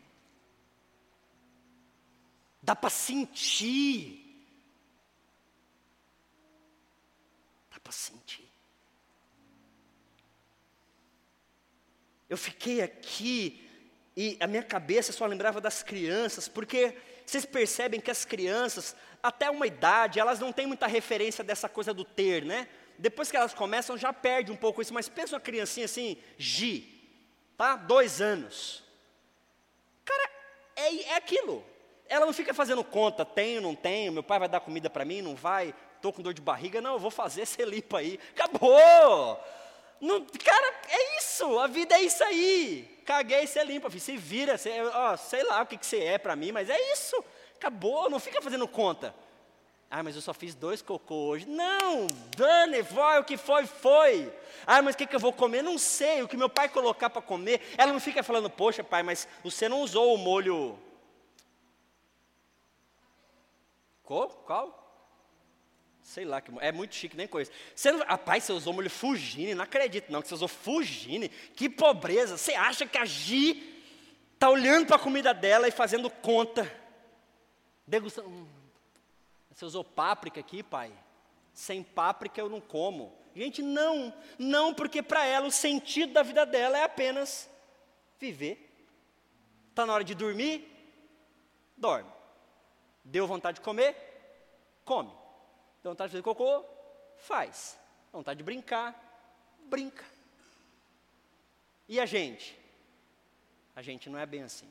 Dá 2.61 2.75
para 2.75 2.91
sentir. 2.91 4.45
Dá 7.71 7.79
para 7.79 7.91
sentir. 7.91 8.47
Eu 12.29 12.37
fiquei 12.37 12.83
aqui 12.83 13.67
e 14.15 14.37
a 14.39 14.45
minha 14.45 14.61
cabeça 14.61 15.11
só 15.11 15.25
lembrava 15.25 15.59
das 15.59 15.81
crianças, 15.81 16.47
porque 16.47 16.95
vocês 17.25 17.45
percebem 17.45 18.01
que 18.01 18.09
as 18.09 18.25
crianças, 18.25 18.95
até 19.21 19.49
uma 19.49 19.67
idade, 19.67 20.19
elas 20.19 20.39
não 20.39 20.51
têm 20.51 20.67
muita 20.67 20.87
referência 20.87 21.43
dessa 21.43 21.67
coisa 21.67 21.93
do 21.93 22.03
ter, 22.03 22.43
né? 22.43 22.67
Depois 22.97 23.31
que 23.31 23.37
elas 23.37 23.53
começam, 23.53 23.97
já 23.97 24.11
perde 24.11 24.51
um 24.51 24.55
pouco 24.55 24.81
isso, 24.81 24.93
mas 24.93 25.07
pensa 25.07 25.35
uma 25.35 25.41
criancinha 25.41 25.85
assim, 25.85 26.17
Gi, 26.37 26.99
tá? 27.57 27.75
Dois 27.75 28.21
anos. 28.21 28.83
Cara, 30.03 30.29
é, 30.75 30.95
é 31.03 31.15
aquilo. 31.15 31.63
Ela 32.07 32.25
não 32.25 32.33
fica 32.33 32.53
fazendo 32.53 32.83
conta, 32.83 33.23
tenho, 33.23 33.61
não 33.61 33.75
tenho, 33.75 34.11
meu 34.11 34.23
pai 34.23 34.39
vai 34.39 34.49
dar 34.49 34.59
comida 34.59 34.89
para 34.89 35.05
mim, 35.05 35.21
não 35.21 35.35
vai, 35.35 35.73
estou 35.95 36.11
com 36.11 36.21
dor 36.21 36.33
de 36.33 36.41
barriga, 36.41 36.81
não, 36.81 36.93
eu 36.93 36.99
vou 36.99 37.11
fazer, 37.11 37.45
você 37.47 37.63
limpa 37.63 37.99
aí. 37.99 38.19
Acabou! 38.35 39.39
Não, 40.01 40.25
cara, 40.25 40.73
é 40.89 41.17
isso, 41.19 41.59
a 41.59 41.67
vida 41.67 41.95
é 41.95 42.01
isso 42.01 42.23
aí. 42.23 43.01
Caguei, 43.05 43.45
você 43.45 43.63
limpa, 43.63 43.89
filho, 43.89 44.01
se 44.01 44.17
vira, 44.17 44.57
você, 44.57 44.81
ó, 44.81 45.17
sei 45.17 45.43
lá 45.43 45.61
o 45.61 45.65
que, 45.65 45.77
que 45.77 45.85
você 45.85 46.03
é 46.03 46.17
para 46.17 46.35
mim, 46.35 46.51
mas 46.51 46.69
é 46.69 46.93
isso. 46.93 47.23
Acabou, 47.59 48.09
não 48.09 48.21
fica 48.21 48.41
fazendo 48.41 48.65
conta. 48.65 49.13
Ah, 49.91 50.01
mas 50.01 50.15
eu 50.15 50.21
só 50.21 50.33
fiz 50.33 50.55
dois 50.55 50.81
cocô 50.81 51.27
hoje. 51.27 51.45
Não, 51.45 52.07
dane, 52.37 52.81
vai, 52.83 53.19
o 53.19 53.23
que 53.25 53.35
foi, 53.35 53.65
foi. 53.65 54.31
Ah, 54.65 54.81
mas 54.81 54.95
o 54.95 54.97
que, 54.97 55.05
que 55.05 55.15
eu 55.15 55.19
vou 55.19 55.33
comer? 55.33 55.61
Não 55.61 55.77
sei, 55.77 56.21
o 56.21 56.27
que 56.27 56.37
meu 56.37 56.47
pai 56.47 56.69
colocar 56.69 57.09
para 57.09 57.21
comer. 57.21 57.61
Ela 57.77 57.91
não 57.91 57.99
fica 57.99 58.23
falando, 58.23 58.49
poxa, 58.49 58.81
pai, 58.81 59.03
mas 59.03 59.27
você 59.43 59.67
não 59.67 59.81
usou 59.81 60.13
o 60.13 60.17
molho. 60.17 60.79
Qual? 64.03 64.29
Qual? 64.29 64.79
Sei 66.01 66.23
lá, 66.23 66.39
que, 66.39 66.49
é 66.61 66.71
muito 66.71 66.95
chique, 66.95 67.17
nem 67.17 67.27
conheço. 67.27 67.51
Você 67.75 67.91
não, 67.91 68.05
rapaz, 68.05 68.45
você 68.45 68.53
usou 68.53 68.71
molho 68.71 68.89
Fugine, 68.89 69.53
não 69.53 69.65
acredito 69.65 70.09
não 70.09 70.21
que 70.21 70.29
você 70.29 70.33
usou 70.33 70.47
Fugine. 70.47 71.27
Que 71.27 71.69
pobreza. 71.69 72.37
Você 72.37 72.53
acha 72.53 72.85
que 72.85 72.97
a 72.97 73.03
Gi 73.03 73.83
está 74.33 74.49
olhando 74.49 74.87
para 74.87 74.95
a 74.95 74.99
comida 74.99 75.33
dela 75.33 75.67
e 75.67 75.71
fazendo 75.71 76.09
conta? 76.09 76.79
Degustando. 77.89 78.29
Hum, 78.29 78.47
você 79.51 79.65
usou 79.65 79.83
páprica 79.83 80.39
aqui, 80.39 80.61
pai? 80.61 80.93
Sem 81.53 81.81
páprica 81.81 82.39
eu 82.39 82.47
não 82.47 82.61
como. 82.61 83.17
Gente, 83.35 83.63
não. 83.63 84.13
Não, 84.37 84.73
porque 84.75 85.01
para 85.01 85.25
ela 85.25 85.47
o 85.47 85.51
sentido 85.51 86.13
da 86.13 86.21
vida 86.21 86.45
dela 86.45 86.77
é 86.77 86.83
apenas 86.83 87.49
viver. 88.19 88.69
Está 89.71 89.87
na 89.87 89.93
hora 89.93 90.03
de 90.03 90.13
dormir? 90.13 90.71
Dorme. 91.75 92.09
Deu 93.03 93.25
vontade 93.25 93.55
de 93.55 93.61
comer? 93.61 93.95
Come. 94.85 95.11
Deu 95.81 95.91
vontade 95.91 96.09
de 96.09 96.11
fazer 96.11 96.23
cocô? 96.23 96.63
Faz. 97.17 97.79
Deu 98.11 98.19
vontade 98.19 98.37
de 98.37 98.43
brincar? 98.43 98.93
Brinca. 99.65 100.05
E 101.87 101.99
a 101.99 102.05
gente? 102.05 102.55
A 103.75 103.81
gente 103.81 104.11
não 104.11 104.19
é 104.19 104.27
bem 104.27 104.43
assim. 104.43 104.69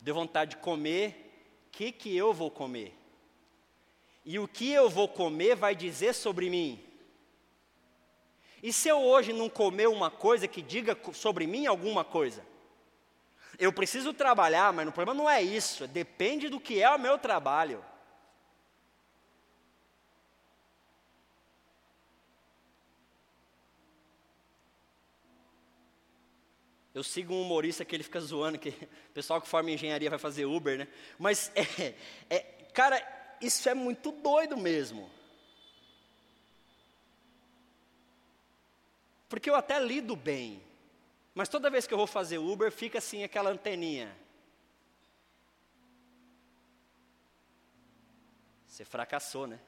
Deu 0.00 0.14
vontade 0.14 0.52
de 0.52 0.56
comer? 0.62 1.21
Que, 1.72 1.90
que 1.90 2.16
eu 2.16 2.32
vou 2.32 2.50
comer? 2.50 2.94
E 4.24 4.38
o 4.38 4.46
que 4.46 4.70
eu 4.70 4.88
vou 4.88 5.08
comer 5.08 5.56
vai 5.56 5.74
dizer 5.74 6.14
sobre 6.14 6.48
mim. 6.48 6.80
E 8.62 8.72
se 8.72 8.88
eu 8.88 9.02
hoje 9.02 9.32
não 9.32 9.48
comer 9.48 9.88
uma 9.88 10.10
coisa 10.10 10.46
que 10.46 10.62
diga 10.62 10.96
sobre 11.12 11.46
mim 11.46 11.66
alguma 11.66 12.04
coisa? 12.04 12.46
Eu 13.58 13.72
preciso 13.72 14.14
trabalhar, 14.14 14.72
mas 14.72 14.86
o 14.86 14.92
problema 14.92 15.20
não 15.20 15.28
é 15.28 15.42
isso, 15.42 15.88
depende 15.88 16.48
do 16.48 16.60
que 16.60 16.80
é 16.80 16.88
o 16.88 16.98
meu 16.98 17.18
trabalho. 17.18 17.84
Eu 26.94 27.02
sigo 27.02 27.32
um 27.32 27.40
humorista 27.40 27.84
que 27.84 27.96
ele 27.96 28.02
fica 28.02 28.20
zoando, 28.20 28.58
que 28.58 28.68
o 28.68 29.12
pessoal 29.14 29.40
que 29.40 29.48
forma 29.48 29.70
engenharia 29.70 30.10
vai 30.10 30.18
fazer 30.18 30.44
Uber, 30.44 30.78
né? 30.78 30.88
Mas, 31.18 31.50
é, 31.56 31.94
é, 32.28 32.40
cara, 32.74 33.00
isso 33.40 33.66
é 33.68 33.74
muito 33.74 34.12
doido 34.12 34.56
mesmo. 34.56 35.10
Porque 39.28 39.48
eu 39.48 39.54
até 39.54 39.80
lido 39.80 40.14
bem, 40.14 40.62
mas 41.34 41.48
toda 41.48 41.70
vez 41.70 41.86
que 41.86 41.94
eu 41.94 41.98
vou 41.98 42.06
fazer 42.06 42.36
Uber, 42.36 42.70
fica 42.70 42.98
assim 42.98 43.24
aquela 43.24 43.48
anteninha. 43.48 44.14
Você 48.66 48.84
fracassou, 48.84 49.46
né? 49.46 49.58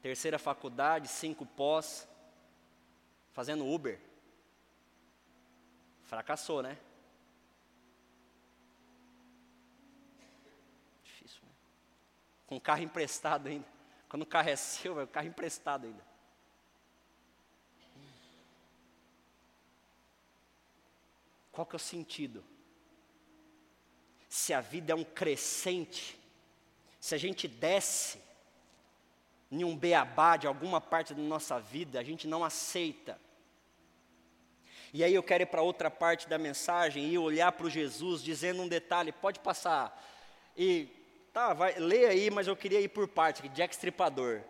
Terceira 0.00 0.38
faculdade, 0.38 1.08
cinco 1.08 1.44
pós 1.44 2.06
fazendo 3.34 3.66
Uber. 3.66 4.00
Fracassou, 6.04 6.62
né? 6.62 6.78
Difícil, 11.02 11.40
né? 11.42 11.52
Com 12.46 12.60
carro 12.60 12.82
emprestado 12.82 13.48
ainda. 13.48 13.66
Quando 14.08 14.22
o 14.22 14.26
carro 14.26 14.48
é 14.48 14.56
seu, 14.56 15.00
é 15.00 15.02
o 15.02 15.08
carro 15.08 15.26
emprestado 15.26 15.86
ainda. 15.86 16.04
Qual 21.50 21.66
que 21.66 21.74
é 21.74 21.76
o 21.76 21.80
sentido? 21.80 22.44
Se 24.28 24.54
a 24.54 24.60
vida 24.60 24.92
é 24.92 24.96
um 24.96 25.04
crescente, 25.04 26.18
se 27.00 27.14
a 27.14 27.18
gente 27.18 27.46
desce, 27.46 28.24
em 29.50 29.62
um 29.62 29.76
beabá 29.76 30.36
de 30.36 30.46
alguma 30.48 30.80
parte 30.80 31.14
da 31.14 31.22
nossa 31.22 31.60
vida, 31.60 32.00
a 32.00 32.02
gente 32.02 32.26
não 32.26 32.44
aceita. 32.44 33.20
E 34.94 35.02
aí 35.02 35.12
eu 35.12 35.24
quero 35.24 35.42
ir 35.42 35.46
para 35.46 35.60
outra 35.60 35.90
parte 35.90 36.28
da 36.28 36.38
mensagem 36.38 37.08
e 37.08 37.18
olhar 37.18 37.50
para 37.50 37.66
o 37.66 37.70
Jesus 37.70 38.22
dizendo 38.22 38.62
um 38.62 38.68
detalhe, 38.68 39.10
pode 39.10 39.40
passar. 39.40 40.00
E 40.56 40.86
tá, 41.32 41.52
vai, 41.52 41.74
lê 41.80 42.06
aí, 42.06 42.30
mas 42.30 42.46
eu 42.46 42.54
queria 42.54 42.80
ir 42.80 42.86
por 42.86 43.08
parte, 43.08 43.48
Jack 43.48 43.74
Stripador. 43.74 44.42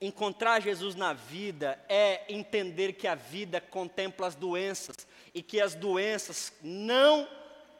Encontrar 0.00 0.60
Jesus 0.60 0.96
na 0.96 1.12
vida 1.12 1.80
é 1.88 2.24
entender 2.28 2.94
que 2.94 3.06
a 3.06 3.14
vida 3.14 3.60
contempla 3.60 4.26
as 4.26 4.34
doenças 4.34 5.06
e 5.32 5.40
que 5.40 5.60
as 5.60 5.76
doenças 5.76 6.52
não 6.60 7.28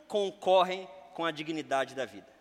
concorrem 0.06 0.88
com 1.12 1.24
a 1.24 1.32
dignidade 1.32 1.92
da 1.96 2.04
vida. 2.04 2.32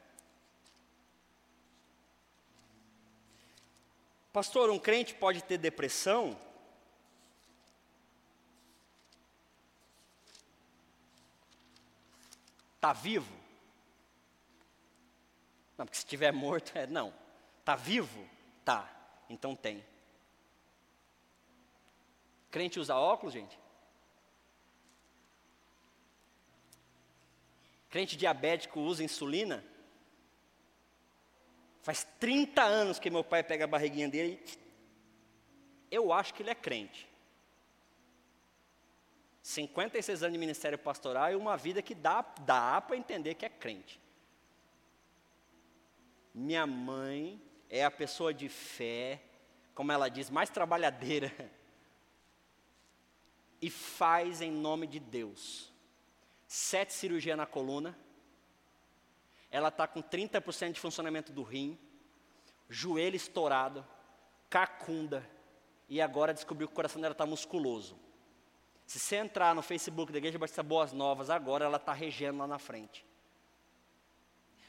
Pastor, 4.31 4.69
um 4.69 4.77
crente 4.77 5.15
pode 5.15 5.43
ter 5.43 5.57
depressão? 5.57 6.37
Está 12.75 12.93
vivo? 12.93 13.33
Não, 15.77 15.85
porque 15.85 15.97
se 15.97 16.05
estiver 16.05 16.31
morto, 16.31 16.71
é 16.77 16.87
não. 16.87 17.13
Está 17.59 17.75
vivo? 17.75 18.27
Tá. 18.63 18.89
Então 19.29 19.55
tem. 19.55 19.83
Crente 22.51 22.79
usa 22.79 22.95
óculos, 22.95 23.33
gente? 23.33 23.59
Crente 27.89 28.15
diabético 28.15 28.79
usa 28.79 29.03
insulina? 29.03 29.63
Faz 31.81 32.03
30 32.19 32.63
anos 32.63 32.99
que 32.99 33.09
meu 33.09 33.23
pai 33.23 33.43
pega 33.43 33.65
a 33.65 33.67
barriguinha 33.67 34.09
dele. 34.09 34.43
Eu 35.91 36.11
acho 36.11 36.33
que 36.33 36.41
ele 36.41 36.49
é 36.49 36.55
crente. 36.55 37.07
56 39.45 40.23
anos 40.23 40.33
de 40.33 40.39
ministério 40.39 40.75
pastoral 40.75 41.31
e 41.31 41.35
uma 41.35 41.55
vida 41.55 41.79
que 41.79 41.93
dá, 41.93 42.25
dá 42.41 42.81
para 42.81 42.97
entender 42.97 43.35
que 43.35 43.45
é 43.45 43.49
crente. 43.49 44.01
Minha 46.33 46.65
mãe 46.65 47.39
é 47.69 47.85
a 47.85 47.91
pessoa 47.91 48.33
de 48.33 48.49
fé, 48.49 49.21
como 49.75 49.91
ela 49.91 50.09
diz, 50.09 50.31
mais 50.31 50.49
trabalhadeira. 50.49 51.31
E 53.61 53.69
faz 53.69 54.41
em 54.41 54.51
nome 54.51 54.85
de 54.85 54.99
Deus. 54.99 55.71
Sete 56.45 56.93
cirurgias 56.93 57.37
na 57.37 57.47
coluna 57.47 57.97
ela 59.49 59.69
está 59.69 59.87
com 59.87 60.03
30% 60.03 60.73
de 60.73 60.79
funcionamento 60.79 61.31
do 61.31 61.41
rim, 61.41 61.79
joelho 62.69 63.15
estourado, 63.15 63.87
cacunda, 64.49 65.27
e 65.87 66.01
agora 66.01 66.33
descobriu 66.33 66.67
que 66.67 66.73
o 66.73 66.75
coração 66.75 67.01
dela 67.01 67.13
está 67.13 67.25
musculoso. 67.25 68.04
Se 68.85 68.99
você 68.99 69.15
entrar 69.15 69.55
no 69.55 69.61
Facebook 69.61 70.11
da 70.11 70.19
Igreja 70.19 70.37
Batista 70.37 70.61
Boas 70.61 70.93
Novas, 70.93 71.29
agora 71.29 71.65
ela 71.65 71.77
está 71.77 71.91
regendo 71.91 72.39
lá 72.39 72.47
na 72.47 72.59
frente. 72.59 73.05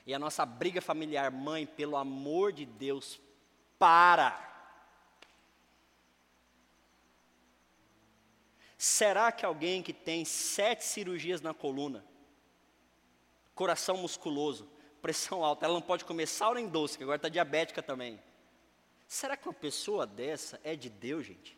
E 0.06 0.14
a 0.14 0.18
nossa 0.18 0.46
briga 0.46 0.80
familiar, 0.80 1.30
mãe, 1.30 1.66
pelo 1.66 1.96
amor 1.96 2.52
de 2.52 2.64
Deus, 2.64 3.20
para. 3.78 4.42
Será 8.78 9.32
que 9.32 9.44
alguém 9.44 9.82
que 9.82 9.92
tem 9.92 10.24
sete 10.24 10.84
cirurgias 10.84 11.40
na 11.40 11.52
coluna, 11.52 12.04
coração 13.54 13.96
musculoso, 13.96 14.68
pressão 15.02 15.44
alta, 15.44 15.66
ela 15.66 15.74
não 15.74 15.82
pode 15.82 16.04
comer 16.04 16.26
sal 16.26 16.54
nem 16.54 16.68
doce, 16.68 16.96
que 16.96 17.04
agora 17.04 17.16
está 17.16 17.28
diabética 17.28 17.82
também. 17.82 18.20
Será 19.06 19.36
que 19.36 19.48
uma 19.48 19.54
pessoa 19.54 20.06
dessa 20.06 20.60
é 20.64 20.74
de 20.74 20.90
Deus, 20.90 21.26
gente? 21.26 21.56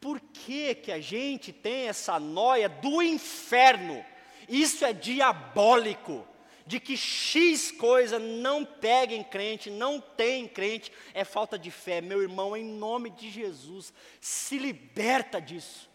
Por 0.00 0.18
que, 0.18 0.74
que 0.74 0.90
a 0.90 1.00
gente 1.00 1.52
tem 1.52 1.88
essa 1.88 2.18
noia 2.18 2.68
do 2.68 3.02
inferno? 3.02 4.02
Isso 4.48 4.84
é 4.84 4.92
diabólico. 4.92 6.26
De 6.66 6.78
que 6.78 6.96
X 6.96 7.72
coisa 7.72 8.18
não 8.18 8.64
pega 8.64 9.12
em 9.12 9.24
crente, 9.24 9.68
não 9.70 10.00
tem 10.00 10.46
crente, 10.46 10.92
é 11.12 11.24
falta 11.24 11.58
de 11.58 11.70
fé. 11.70 12.00
Meu 12.00 12.22
irmão, 12.22 12.56
em 12.56 12.64
nome 12.64 13.10
de 13.10 13.28
Jesus, 13.28 13.92
se 14.20 14.56
liberta 14.56 15.40
disso. 15.40 15.90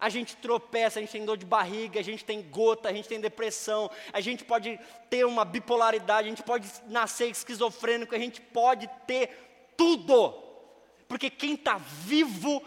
A 0.00 0.08
gente 0.08 0.36
tropeça, 0.36 1.00
a 1.00 1.02
gente 1.02 1.10
tem 1.10 1.24
dor 1.24 1.36
de 1.36 1.44
barriga, 1.44 1.98
a 1.98 2.04
gente 2.04 2.24
tem 2.24 2.40
gota, 2.40 2.88
a 2.88 2.92
gente 2.92 3.08
tem 3.08 3.20
depressão, 3.20 3.90
a 4.12 4.20
gente 4.20 4.44
pode 4.44 4.78
ter 5.10 5.26
uma 5.26 5.44
bipolaridade, 5.44 6.28
a 6.28 6.30
gente 6.30 6.44
pode 6.44 6.70
nascer 6.86 7.28
esquizofrênico, 7.28 8.14
a 8.14 8.18
gente 8.18 8.40
pode 8.40 8.88
ter 9.08 9.72
tudo. 9.76 10.32
Porque 11.08 11.28
quem 11.28 11.54
está 11.54 11.78
vivo 11.78 12.62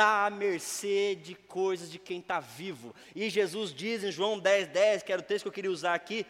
está 0.00 0.24
à 0.24 0.30
mercê 0.30 1.14
de 1.14 1.34
coisas 1.34 1.90
de 1.90 1.98
quem 1.98 2.20
está 2.20 2.40
vivo. 2.40 2.94
E 3.14 3.28
Jesus 3.28 3.70
diz 3.70 4.02
em 4.02 4.10
João 4.10 4.38
10, 4.38 4.68
10, 4.68 5.02
que 5.02 5.12
era 5.12 5.20
o 5.20 5.24
texto 5.24 5.42
que 5.42 5.48
eu 5.48 5.52
queria 5.52 5.70
usar 5.70 5.92
aqui, 5.92 6.24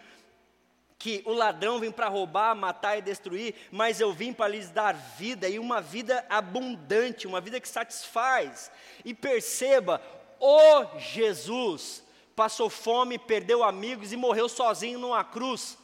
que 0.99 1.23
o 1.25 1.33
ladrão 1.33 1.79
vem 1.79 1.93
para 1.93 2.09
roubar, 2.09 2.57
matar 2.57 2.99
e 2.99 3.03
destruir, 3.03 3.55
mas 3.71 4.01
eu 4.01 4.13
vim 4.13 4.33
para 4.33 4.49
lhes 4.49 4.71
dar 4.71 4.93
vida 4.93 5.49
e 5.49 5.57
uma 5.57 5.81
vida 5.81 6.27
abundante, 6.29 7.29
uma 7.29 7.41
vida 7.41 7.61
que 7.61 7.69
satisfaz. 7.69 8.73
E 9.05 9.15
perceba, 9.15 10.03
o 10.41 10.99
Jesus 10.99 12.03
passou 12.35 12.69
fome, 12.69 13.21
perdeu 13.21 13.63
amigos 13.63 14.13
e 14.13 14.17
morreu 14.17 14.49
sozinho 14.49 14.99
numa 14.99 15.23
cruz. 15.23 15.79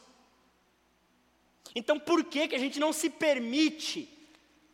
Então 1.73 1.97
por 1.97 2.21
que, 2.25 2.49
que 2.49 2.55
a 2.55 2.59
gente 2.59 2.81
não 2.81 2.91
se 2.91 3.09
permite? 3.09 4.09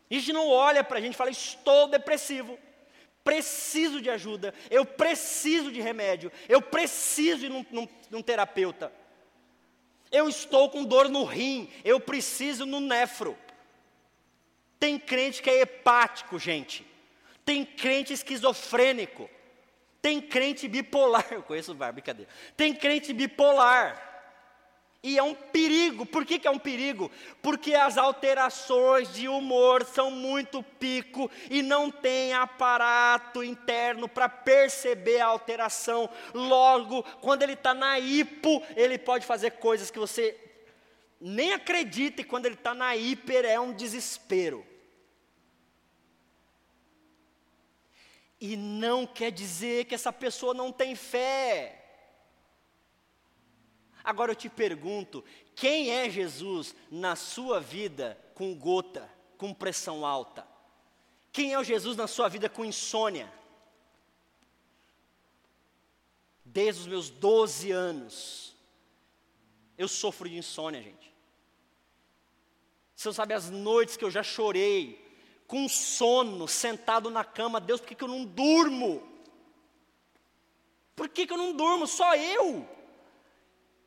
A 0.10 0.16
gente 0.16 0.34
não 0.34 0.50
olha 0.50 0.84
para 0.84 0.98
a 0.98 1.02
gente 1.02 1.14
e 1.14 1.18
fala, 1.18 1.30
estou 1.30 1.88
depressivo 1.88 2.58
preciso 3.24 4.02
de 4.02 4.10
ajuda, 4.10 4.54
eu 4.70 4.86
preciso 4.86 5.72
de 5.72 5.80
remédio, 5.82 6.32
eu 6.50 6.62
preciso 6.62 7.48
de 7.48 7.52
um, 7.52 7.66
um, 7.72 8.18
um 8.18 8.22
terapeuta. 8.22 8.92
Eu 10.12 10.30
estou 10.30 10.70
com 10.70 10.84
dor 10.84 11.10
no 11.10 11.24
rim, 11.24 11.70
eu 11.84 12.00
preciso 12.00 12.66
no 12.66 12.80
nefro. 12.80 13.38
Tem 14.80 15.00
crente 15.00 15.42
que 15.42 15.50
é 15.50 15.62
hepático, 15.62 16.38
gente. 16.38 16.86
Tem 17.46 17.66
crente 17.66 18.14
esquizofrênico. 18.14 19.30
Tem 20.02 20.20
crente 20.20 20.68
bipolar. 20.68 21.26
Eu 21.32 21.42
conheço 21.42 21.72
o 21.72 21.76
VAR, 21.76 21.94
brincadeira. 21.94 22.30
Tem 22.58 22.76
crente 22.76 23.14
bipolar. 23.14 24.13
E 25.04 25.18
é 25.18 25.24
um 25.24 25.36
perigo. 25.36 26.06
Por 26.06 26.26
que, 26.26 26.40
que 26.40 26.48
é 26.48 26.52
um 26.52 26.58
perigo? 26.58 27.12
Porque 27.42 27.76
as 27.76 27.98
alterações 27.98 29.14
de 29.14 29.28
humor 29.28 29.84
são 29.84 30.10
muito 30.10 30.64
pico 30.64 31.30
e 31.50 31.62
não 31.62 31.92
tem 31.92 32.34
aparato 32.34 33.44
interno 33.44 34.08
para 34.08 34.30
perceber 34.30 35.20
a 35.20 35.26
alteração. 35.26 36.10
Logo, 36.34 37.04
quando 37.20 37.44
ele 37.44 37.52
está 37.52 37.74
na 37.74 38.00
hipo, 38.00 38.64
ele 38.78 38.98
pode 38.98 39.26
fazer 39.26 39.52
coisas 39.52 39.92
que 39.92 40.00
você 40.00 40.40
nem 41.20 41.54
acredita, 41.54 42.22
e 42.22 42.26
quando 42.26 42.46
ele 42.46 42.56
está 42.56 42.74
na 42.74 42.96
hiper 42.96 43.46
é 43.46 43.60
um 43.60 43.74
desespero. 43.74 44.66
E 48.40 48.58
não 48.58 49.06
quer 49.06 49.32
dizer 49.32 49.86
que 49.86 49.96
essa 49.96 50.12
pessoa 50.12 50.54
não 50.54 50.70
tem 50.70 50.96
fé. 50.96 51.83
Agora 54.04 54.32
eu 54.32 54.36
te 54.36 54.50
pergunto: 54.50 55.24
quem 55.56 55.92
é 55.92 56.10
Jesus 56.10 56.76
na 56.92 57.16
sua 57.16 57.60
vida 57.60 58.20
com 58.36 58.54
gota, 58.56 59.10
com 59.38 59.54
pressão 59.54 60.06
alta? 60.06 60.46
Quem 61.32 61.54
é 61.54 61.60
o 61.60 61.64
Jesus 61.64 61.96
na 61.96 62.08
sua 62.08 62.28
vida 62.28 62.50
com 62.50 62.66
insônia? 62.66 63.32
Desde 66.46 66.82
os 66.82 66.88
meus 66.88 67.10
12 67.10 67.72
anos, 67.72 68.56
eu 69.78 69.88
sofro 69.88 70.30
de 70.30 70.38
insônia, 70.38 70.82
gente. 70.82 71.12
Você 72.96 73.08
não 73.08 73.14
sabe 73.14 73.34
as 73.34 73.50
noites 73.50 73.98
que 73.98 74.06
eu 74.06 74.12
já 74.12 74.22
chorei, 74.22 75.04
com 75.48 75.68
sono, 75.68 76.48
sentado 76.48 77.10
na 77.10 77.24
cama, 77.24 77.60
Deus, 77.60 77.82
por 77.82 77.88
que, 77.88 77.96
que 77.96 78.04
eu 78.04 78.08
não 78.08 78.24
durmo? 78.24 79.02
Por 80.96 81.10
que, 81.10 81.26
que 81.26 81.34
eu 81.34 81.38
não 81.38 81.54
durmo? 81.54 81.88
Só 81.88 82.16
eu. 82.16 82.68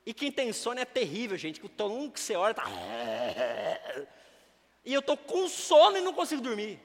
E 0.06 0.14
quem 0.14 0.30
tem 0.30 0.52
sono 0.52 0.78
é 0.78 0.84
terrível, 0.84 1.36
gente. 1.36 1.60
Que 1.60 1.68
todo 1.68 1.92
mundo 1.92 2.12
que 2.12 2.20
você 2.20 2.36
olha 2.36 2.52
está. 2.52 2.64
E 4.88 4.94
eu 4.94 5.00
estou 5.00 5.16
com 5.16 5.48
sono 5.48 5.96
e 5.96 6.00
não 6.00 6.12
consigo 6.12 6.40
dormir. 6.40 6.78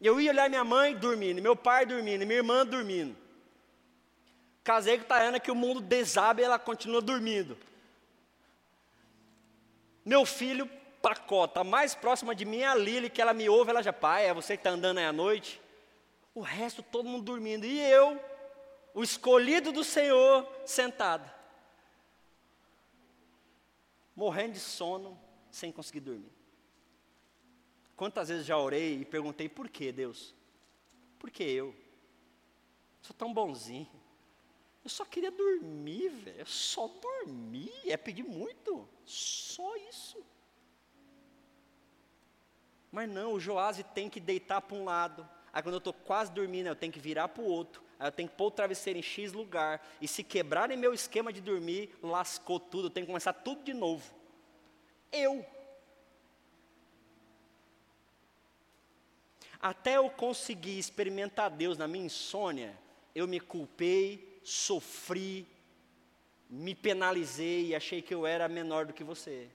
Eu 0.00 0.20
ia 0.20 0.30
olhar 0.30 0.48
minha 0.48 0.62
mãe 0.62 0.94
dormindo, 0.94 1.42
meu 1.42 1.56
pai 1.56 1.84
dormindo, 1.84 2.24
minha 2.24 2.38
irmã 2.38 2.64
dormindo. 2.64 3.16
Casei 4.62 4.96
com 4.98 5.06
Tayana 5.06 5.40
que 5.40 5.50
o 5.50 5.56
mundo 5.56 5.80
desaba 5.80 6.40
e 6.40 6.44
ela 6.44 6.56
continua 6.56 7.00
dormindo. 7.00 7.58
Meu 10.04 10.24
filho 10.24 10.70
pacota, 11.02 11.64
mais 11.64 11.96
próxima 11.96 12.32
de 12.32 12.44
mim 12.44 12.60
é 12.60 12.68
a 12.68 12.76
Lili, 12.76 13.10
que 13.10 13.20
ela 13.20 13.34
me 13.34 13.48
ouve, 13.48 13.70
ela 13.70 13.82
já, 13.82 13.92
pai, 13.92 14.26
é 14.26 14.32
você 14.32 14.56
que 14.56 14.60
está 14.60 14.70
andando 14.70 14.98
aí 14.98 15.06
à 15.06 15.12
noite. 15.12 15.60
O 16.32 16.42
resto 16.42 16.80
todo 16.80 17.08
mundo 17.08 17.24
dormindo. 17.24 17.66
E 17.66 17.80
eu, 17.80 18.22
o 18.94 19.02
escolhido 19.02 19.72
do 19.72 19.82
Senhor, 19.82 20.48
sentado 20.64 21.39
morrendo 24.14 24.52
de 24.54 24.60
sono, 24.60 25.18
sem 25.50 25.72
conseguir 25.72 26.00
dormir. 26.00 26.32
Quantas 27.96 28.28
vezes 28.28 28.46
já 28.46 28.56
orei 28.56 29.00
e 29.00 29.04
perguntei 29.04 29.48
por 29.48 29.68
que 29.68 29.92
Deus? 29.92 30.34
Por 31.18 31.30
que 31.30 31.42
eu? 31.42 31.74
Sou 33.02 33.14
tão 33.14 33.32
bonzinho. 33.32 33.90
Eu 34.82 34.88
só 34.88 35.04
queria 35.04 35.30
dormir, 35.30 36.08
velho. 36.08 36.46
Só 36.46 36.88
dormir. 36.88 37.72
É 37.84 37.96
pedir 37.96 38.22
muito. 38.22 38.88
Só 39.04 39.76
isso. 39.76 40.24
Mas 42.90 43.08
não, 43.08 43.34
o 43.34 43.40
Joás 43.40 43.82
tem 43.94 44.08
que 44.08 44.18
deitar 44.18 44.60
para 44.62 44.76
um 44.76 44.84
lado. 44.84 45.28
Aí 45.52 45.62
quando 45.62 45.74
eu 45.74 45.78
estou 45.78 45.92
quase 45.92 46.32
dormindo, 46.32 46.68
eu 46.68 46.76
tenho 46.76 46.92
que 46.92 46.98
virar 46.98 47.28
para 47.28 47.42
o 47.42 47.46
outro. 47.46 47.82
Eu 48.00 48.10
tenho 48.10 48.28
que 48.28 48.34
pôr 48.34 48.46
o 48.46 48.50
travesseiro 48.50 48.98
em 48.98 49.02
X 49.02 49.32
lugar. 49.32 49.86
E 50.00 50.08
se 50.08 50.24
quebrarem 50.24 50.76
meu 50.76 50.94
esquema 50.94 51.32
de 51.32 51.40
dormir, 51.40 51.94
lascou 52.02 52.58
tudo. 52.58 52.86
Eu 52.86 52.90
tenho 52.90 53.06
que 53.06 53.12
começar 53.12 53.32
tudo 53.32 53.62
de 53.62 53.74
novo. 53.74 54.10
Eu. 55.12 55.44
Até 59.60 59.98
eu 59.98 60.08
conseguir 60.08 60.78
experimentar 60.78 61.50
Deus 61.50 61.76
na 61.76 61.86
minha 61.86 62.06
insônia, 62.06 62.74
eu 63.14 63.28
me 63.28 63.38
culpei, 63.38 64.40
sofri, 64.42 65.46
me 66.48 66.74
penalizei 66.74 67.66
e 67.66 67.74
achei 67.74 68.00
que 68.00 68.14
eu 68.14 68.26
era 68.26 68.48
menor 68.48 68.86
do 68.86 68.94
que 68.94 69.04
você. 69.04 69.48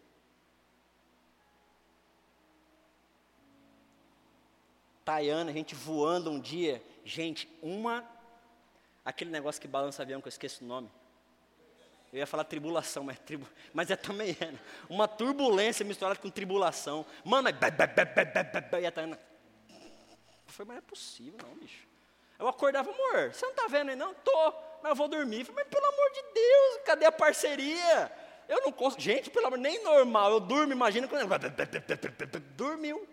Tayana, 5.04 5.50
a 5.50 5.54
gente 5.54 5.74
voando 5.74 6.30
um 6.30 6.40
dia, 6.40 6.84
gente, 7.04 7.50
uma 7.62 8.15
Aquele 9.06 9.30
negócio 9.30 9.62
que 9.62 9.68
balança 9.68 10.02
avião, 10.02 10.20
que 10.20 10.28
eu 10.28 10.32
esqueço 10.32 10.66
o 10.66 10.68
nome. 10.68 10.92
Eu 12.12 12.20
ia 12.20 12.26
falar 12.26 12.44
tribulação, 12.46 13.04
mas, 13.04 13.20
tribu... 13.20 13.48
mas 13.74 13.92
é 13.92 13.96
também 13.96 14.36
é. 14.40 14.46
Né? 14.52 14.60
Uma 14.90 15.08
turbulência 15.08 15.86
misturada 15.86 16.20
com 16.20 16.30
tribulação. 16.30 17.06
Mano, 17.24 17.44
mas... 17.44 18.82
E 18.82 18.92
Tana... 18.92 19.20
Foi, 20.48 20.66
mas 20.66 20.76
não 20.76 20.82
é 20.82 20.82
possível 20.82 21.38
não, 21.44 21.56
bicho. 21.56 21.86
Eu 22.40 22.48
acordava, 22.48 22.90
amor, 22.90 23.34
você 23.34 23.46
não 23.46 23.52
está 23.52 23.68
vendo 23.68 23.90
aí 23.90 23.96
não? 23.96 24.14
Tô, 24.14 24.54
mas 24.82 24.90
eu 24.90 24.96
vou 24.96 25.08
dormir. 25.08 25.46
Falei, 25.46 25.64
mas 25.64 25.74
pelo 25.74 25.86
amor 25.86 26.12
de 26.12 26.22
Deus, 26.34 26.82
cadê 26.86 27.06
a 27.06 27.12
parceria? 27.12 28.12
Eu 28.48 28.62
não 28.62 28.72
consigo, 28.72 29.02
gente, 29.02 29.30
pelo 29.30 29.48
amor, 29.48 29.60
nem 29.60 29.84
normal, 29.84 30.32
eu 30.32 30.40
durmo, 30.40 30.72
imagina 30.72 31.08
quando... 31.08 31.28
Dormiu. 32.56 33.08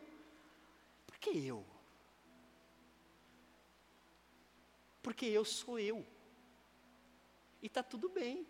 Por 1.07 1.19
que 1.19 1.47
eu? 1.47 1.65
Porque 5.03 5.27
eu 5.27 5.45
sou 5.45 5.79
eu. 5.79 6.05
E 7.61 7.67
está 7.67 7.83
tudo 7.83 8.09
bem. 8.09 8.47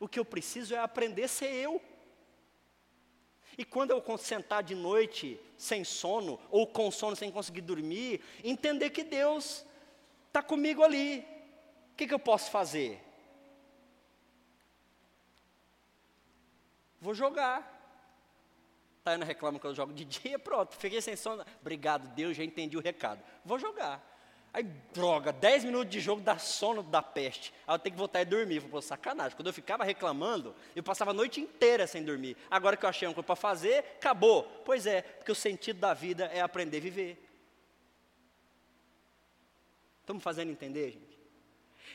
O 0.00 0.08
que 0.08 0.18
eu 0.18 0.24
preciso 0.24 0.74
é 0.74 0.78
aprender 0.78 1.24
a 1.24 1.28
ser 1.28 1.52
eu. 1.52 1.80
E 3.56 3.64
quando 3.64 3.90
eu 3.90 4.18
sentar 4.18 4.62
de 4.62 4.74
noite 4.74 5.38
sem 5.58 5.84
sono, 5.84 6.40
ou 6.50 6.66
com 6.66 6.90
sono 6.90 7.14
sem 7.14 7.30
conseguir 7.30 7.60
dormir, 7.60 8.22
entender 8.42 8.90
que 8.90 9.04
Deus 9.04 9.64
está 10.28 10.42
comigo 10.42 10.82
ali, 10.82 11.24
que, 12.02 12.08
que 12.08 12.14
eu 12.14 12.18
posso 12.18 12.50
fazer? 12.50 13.00
Vou 17.00 17.14
jogar. 17.14 17.70
Taiana 19.04 19.24
reclama 19.24 19.58
que 19.58 19.66
eu 19.66 19.74
jogo 19.74 19.92
de 19.92 20.04
dia, 20.04 20.38
pronto, 20.40 20.76
fiquei 20.76 21.00
sem 21.00 21.16
sono. 21.16 21.44
Obrigado, 21.60 22.08
Deus, 22.14 22.36
já 22.36 22.44
entendi 22.44 22.76
o 22.76 22.80
recado. 22.80 23.22
Vou 23.44 23.58
jogar. 23.58 24.00
Aí, 24.54 24.64
droga, 24.92 25.32
10 25.32 25.64
minutos 25.64 25.90
de 25.90 25.98
jogo 25.98 26.20
dá 26.20 26.36
sono 26.36 26.82
da 26.82 27.00
peste. 27.00 27.54
Aí 27.66 27.74
eu 27.74 27.78
tenho 27.78 27.94
que 27.94 27.98
voltar 27.98 28.20
e 28.20 28.24
dormir. 28.26 28.60
Pô, 28.60 28.82
sacanagem. 28.82 29.34
Quando 29.34 29.46
eu 29.46 29.52
ficava 29.52 29.82
reclamando, 29.82 30.54
eu 30.76 30.82
passava 30.82 31.10
a 31.10 31.14
noite 31.14 31.40
inteira 31.40 31.86
sem 31.86 32.04
dormir. 32.04 32.36
Agora 32.50 32.76
que 32.76 32.84
eu 32.84 32.88
achei 32.90 33.08
uma 33.08 33.14
coisa 33.14 33.26
para 33.26 33.36
fazer, 33.36 33.78
acabou. 33.96 34.44
Pois 34.64 34.86
é, 34.86 35.00
porque 35.00 35.32
o 35.32 35.34
sentido 35.34 35.80
da 35.80 35.94
vida 35.94 36.26
é 36.26 36.42
aprender 36.42 36.76
a 36.76 36.80
viver. 36.80 37.28
Estamos 40.02 40.22
fazendo 40.22 40.50
entender, 40.50 40.90
gente? 40.90 41.18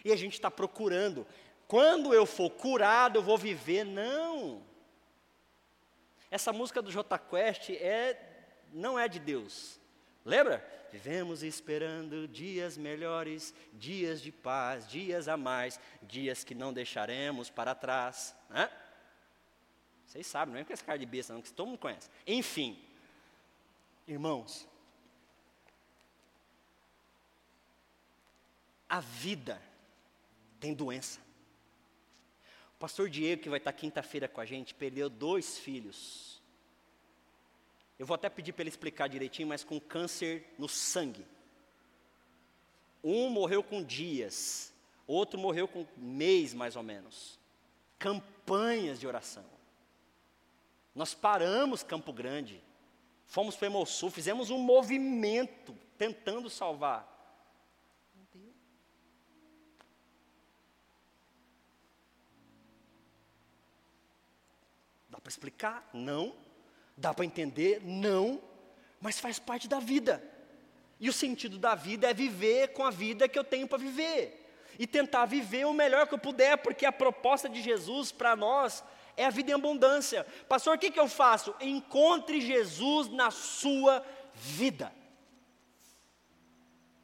E 0.04 0.12
a 0.12 0.16
gente 0.16 0.34
está 0.34 0.50
procurando. 0.50 1.28
Quando 1.68 2.12
eu 2.12 2.26
for 2.26 2.50
curado, 2.50 3.20
eu 3.20 3.24
vou 3.24 3.38
viver. 3.38 3.84
Não. 3.84 4.64
Essa 6.32 6.52
música 6.52 6.82
do 6.82 6.92
J 6.92 7.20
Quest 7.20 7.70
é, 7.70 8.20
não 8.74 8.98
é 8.98 9.08
de 9.08 9.20
Deus. 9.20 9.80
Lembra? 10.28 10.62
Vivemos 10.92 11.42
esperando 11.42 12.28
dias 12.28 12.78
melhores, 12.78 13.54
dias 13.72 14.22
de 14.22 14.30
paz, 14.30 14.86
dias 14.86 15.30
a 15.30 15.38
mais, 15.38 15.80
dias 16.02 16.44
que 16.44 16.54
não 16.54 16.74
deixaremos 16.74 17.50
para 17.50 17.74
trás. 17.74 18.36
Né? 18.50 18.70
Vocês 20.06 20.28
sabem, 20.28 20.54
não 20.54 20.60
é 20.60 20.66
com 20.66 20.74
essa 20.74 20.84
cara 20.84 21.00
de 21.00 21.06
besta, 21.06 21.34
não, 21.34 21.42
que 21.42 21.54
todo 21.54 21.68
mundo 21.68 21.80
conhece. 21.80 22.10
Enfim, 22.28 22.78
irmãos, 24.06 24.68
a 28.90 29.00
vida 29.00 29.62
tem 30.60 30.74
doença. 30.74 31.22
O 32.76 32.80
pastor 32.80 33.10
Diego, 33.10 33.44
que 33.44 33.50
vai 33.50 33.60
estar 33.60 33.72
quinta-feira 33.72 34.28
com 34.28 34.42
a 34.42 34.46
gente, 34.46 34.74
perdeu 34.74 35.10
dois 35.10 35.58
filhos 35.58 36.37
eu 38.00 38.06
vou 38.06 38.16
até 38.16 38.30
pedir 38.30 38.54
para 38.54 38.64
ele 38.64 38.70
explicar 38.70 39.08
direitinho, 39.08 39.48
mas 39.48 39.64
com 39.64 39.80
câncer 39.80 40.54
no 40.58 40.70
sangue. 40.70 41.26
Um 43.04 43.30
morreu 43.30 43.64
com 43.64 43.84
dias, 43.84 44.74
outro 45.08 45.40
morreu 45.40 45.68
com 45.68 45.86
mês 45.98 46.54
mais 46.54 46.76
ou 46.76 46.84
menos. 46.84 47.40
Campanhas 47.98 49.00
de 49.00 49.08
oração. 49.08 49.46
Nós 50.94 51.14
paramos 51.14 51.84
Campo 51.84 52.12
Grande, 52.14 52.62
fomos 53.26 53.56
para 53.56 53.66
o 53.66 53.72
Hemosul, 53.72 54.10
fizemos 54.12 54.50
um 54.50 54.58
movimento 54.58 55.76
tentando 55.98 56.50
salvar. 56.50 57.16
Dá 65.10 65.20
para 65.20 65.30
explicar? 65.30 65.90
Não. 65.94 66.47
Dá 66.98 67.14
para 67.14 67.26
entender? 67.26 67.82
Não, 67.84 68.42
mas 69.00 69.20
faz 69.20 69.38
parte 69.38 69.68
da 69.68 69.80
vida. 69.80 70.24
E 71.00 71.08
o 71.08 71.14
sentido 71.14 71.60
da 71.60 71.76
vida 71.76 72.10
é 72.10 72.14
viver 72.14 72.70
com 72.70 72.84
a 72.84 72.90
vida 72.90 73.30
que 73.30 73.38
eu 73.38 73.44
tenho 73.44 73.68
para 73.68 73.78
viver. 73.78 74.44
E 74.80 74.88
tentar 74.88 75.26
viver 75.26 75.66
o 75.66 75.74
melhor 75.74 76.08
que 76.08 76.16
eu 76.16 76.20
puder, 76.20 76.58
porque 76.58 76.86
a 76.86 76.92
proposta 76.92 77.48
de 77.48 77.62
Jesus 77.62 78.12
para 78.12 78.36
nós 78.36 78.84
é 79.16 79.26
a 79.26 79.30
vida 79.30 79.52
em 79.52 79.54
abundância. 79.54 80.26
Pastor, 80.50 80.76
o 80.76 80.80
que, 80.80 80.92
que 80.92 81.00
eu 81.00 81.08
faço? 81.08 81.54
Encontre 81.62 82.42
Jesus 82.42 83.10
na 83.10 83.32
sua 83.32 84.04
vida. 84.34 84.92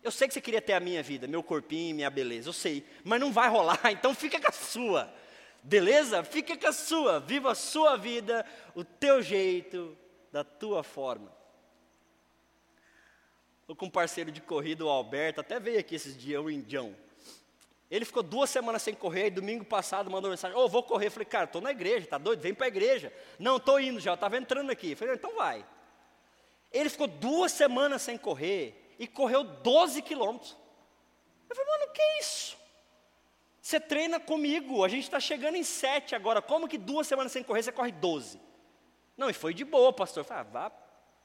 Eu 0.03 0.11
sei 0.11 0.27
que 0.27 0.33
você 0.33 0.41
queria 0.41 0.61
ter 0.61 0.73
a 0.73 0.79
minha 0.79 1.01
vida, 1.01 1.27
meu 1.27 1.41
corpinho, 1.41 1.95
minha 1.95 2.09
beleza, 2.09 2.49
eu 2.49 2.53
sei, 2.53 2.85
mas 3.05 3.21
não 3.21 3.31
vai 3.31 3.47
rolar, 3.47 3.79
então 3.89 4.13
fica 4.13 4.39
com 4.39 4.49
a 4.49 4.51
sua. 4.51 5.13
Beleza? 5.63 6.23
Fica 6.23 6.57
com 6.57 6.67
a 6.67 6.73
sua, 6.73 7.19
viva 7.19 7.51
a 7.51 7.55
sua 7.55 7.95
vida, 7.95 8.45
o 8.75 8.83
teu 8.83 9.21
jeito, 9.21 9.97
da 10.31 10.43
tua 10.43 10.83
forma. 10.83 11.31
Estou 13.61 13.75
com 13.75 13.85
um 13.85 13.89
parceiro 13.89 14.29
de 14.29 14.41
corrida, 14.41 14.83
o 14.83 14.89
Alberto, 14.89 15.39
até 15.39 15.59
veio 15.59 15.79
aqui 15.79 15.95
esses 15.95 16.17
dias, 16.17 16.43
o 16.43 16.49
Indião. 16.49 16.93
Ele 17.89 18.03
ficou 18.03 18.21
duas 18.21 18.49
semanas 18.49 18.81
sem 18.81 18.93
correr, 18.93 19.27
e 19.27 19.31
domingo 19.31 19.63
passado 19.63 20.09
mandou 20.09 20.29
mensagem, 20.29 20.57
ô, 20.57 20.65
oh, 20.65 20.67
vou 20.67 20.83
correr. 20.83 21.07
Eu 21.07 21.11
falei, 21.11 21.25
cara, 21.27 21.45
estou 21.45 21.61
na 21.61 21.71
igreja, 21.71 22.07
tá 22.07 22.17
doido? 22.17 22.41
Vem 22.41 22.53
para 22.53 22.65
a 22.65 22.67
igreja. 22.67 23.13
Não, 23.39 23.57
estou 23.57 23.79
indo 23.79 23.99
já, 23.99 24.15
estava 24.15 24.35
entrando 24.35 24.69
aqui. 24.69 24.91
Eu 24.91 24.97
falei, 24.97 25.13
então 25.13 25.35
vai. 25.35 25.65
Ele 26.71 26.89
ficou 26.89 27.07
duas 27.07 27.51
semanas 27.51 28.01
sem 28.01 28.17
correr 28.17 28.95
e 28.99 29.07
correu 29.07 29.43
12 29.43 30.01
quilômetros. 30.01 30.57
Eu 31.49 31.55
falei, 31.55 31.71
mano, 31.71 31.93
que 31.93 32.01
isso? 32.19 32.57
Você 33.63 33.79
treina 33.79 34.19
comigo, 34.19 34.83
a 34.83 34.89
gente 34.89 35.03
está 35.03 35.21
chegando 35.21 35.55
em 35.55 35.63
sete 35.63 36.13
agora. 36.13 36.41
Como 36.41 36.67
que 36.67 36.77
duas 36.77 37.07
semanas 37.07 37.31
sem 37.31 37.41
correr, 37.41 37.63
você 37.63 37.71
corre 37.71 37.93
doze? 37.93 38.37
Não, 39.15 39.29
e 39.29 39.33
foi 39.33 39.53
de 39.53 39.63
boa, 39.63 39.93
pastor. 39.93 40.19
Eu 40.19 40.25
falei, 40.25 40.41
ah, 40.41 40.51
vá. 40.51 40.71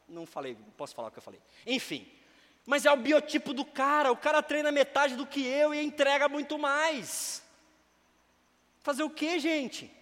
Não 0.09 0.25
falei, 0.25 0.55
não 0.55 0.71
posso 0.71 0.95
falar 0.95 1.09
o 1.09 1.11
que 1.11 1.19
eu 1.19 1.23
falei. 1.23 1.41
Enfim, 1.67 2.09
mas 2.65 2.87
é 2.87 2.93
o 2.93 2.97
biotipo 2.97 3.53
do 3.53 3.65
cara. 3.65 4.13
O 4.13 4.17
cara 4.17 4.41
treina 4.41 4.71
metade 4.71 5.17
do 5.17 5.27
que 5.27 5.45
eu 5.45 5.75
e 5.75 5.83
entrega 5.83 6.29
muito 6.29 6.57
mais. 6.57 7.43
Fazer 8.85 9.03
o 9.03 9.11
que, 9.11 9.41
gente? 9.41 9.93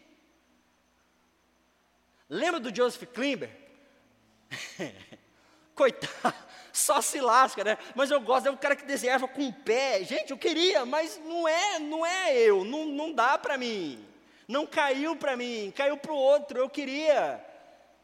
Lembra 2.28 2.60
do 2.60 2.74
Joseph 2.74 3.08
Klimber? 3.14 3.50
Coitado 5.74 6.45
só 6.76 7.00
se 7.00 7.20
lasca, 7.20 7.64
né? 7.64 7.78
Mas 7.94 8.10
eu 8.10 8.20
gosto, 8.20 8.46
é 8.46 8.50
um 8.50 8.56
cara 8.56 8.76
que 8.76 8.84
desenhava 8.84 9.26
com 9.26 9.48
o 9.48 9.52
pé. 9.52 10.04
Gente, 10.04 10.30
eu 10.30 10.38
queria, 10.38 10.84
mas 10.84 11.20
não 11.24 11.48
é, 11.48 11.78
não 11.78 12.04
é 12.04 12.36
eu, 12.36 12.64
não, 12.64 12.86
não 12.86 13.12
dá 13.12 13.36
para 13.36 13.56
mim. 13.56 14.04
Não 14.46 14.66
caiu 14.66 15.16
para 15.16 15.36
mim, 15.36 15.72
caiu 15.74 15.96
para 15.96 16.12
o 16.12 16.16
outro. 16.16 16.58
Eu 16.58 16.70
queria, 16.70 17.44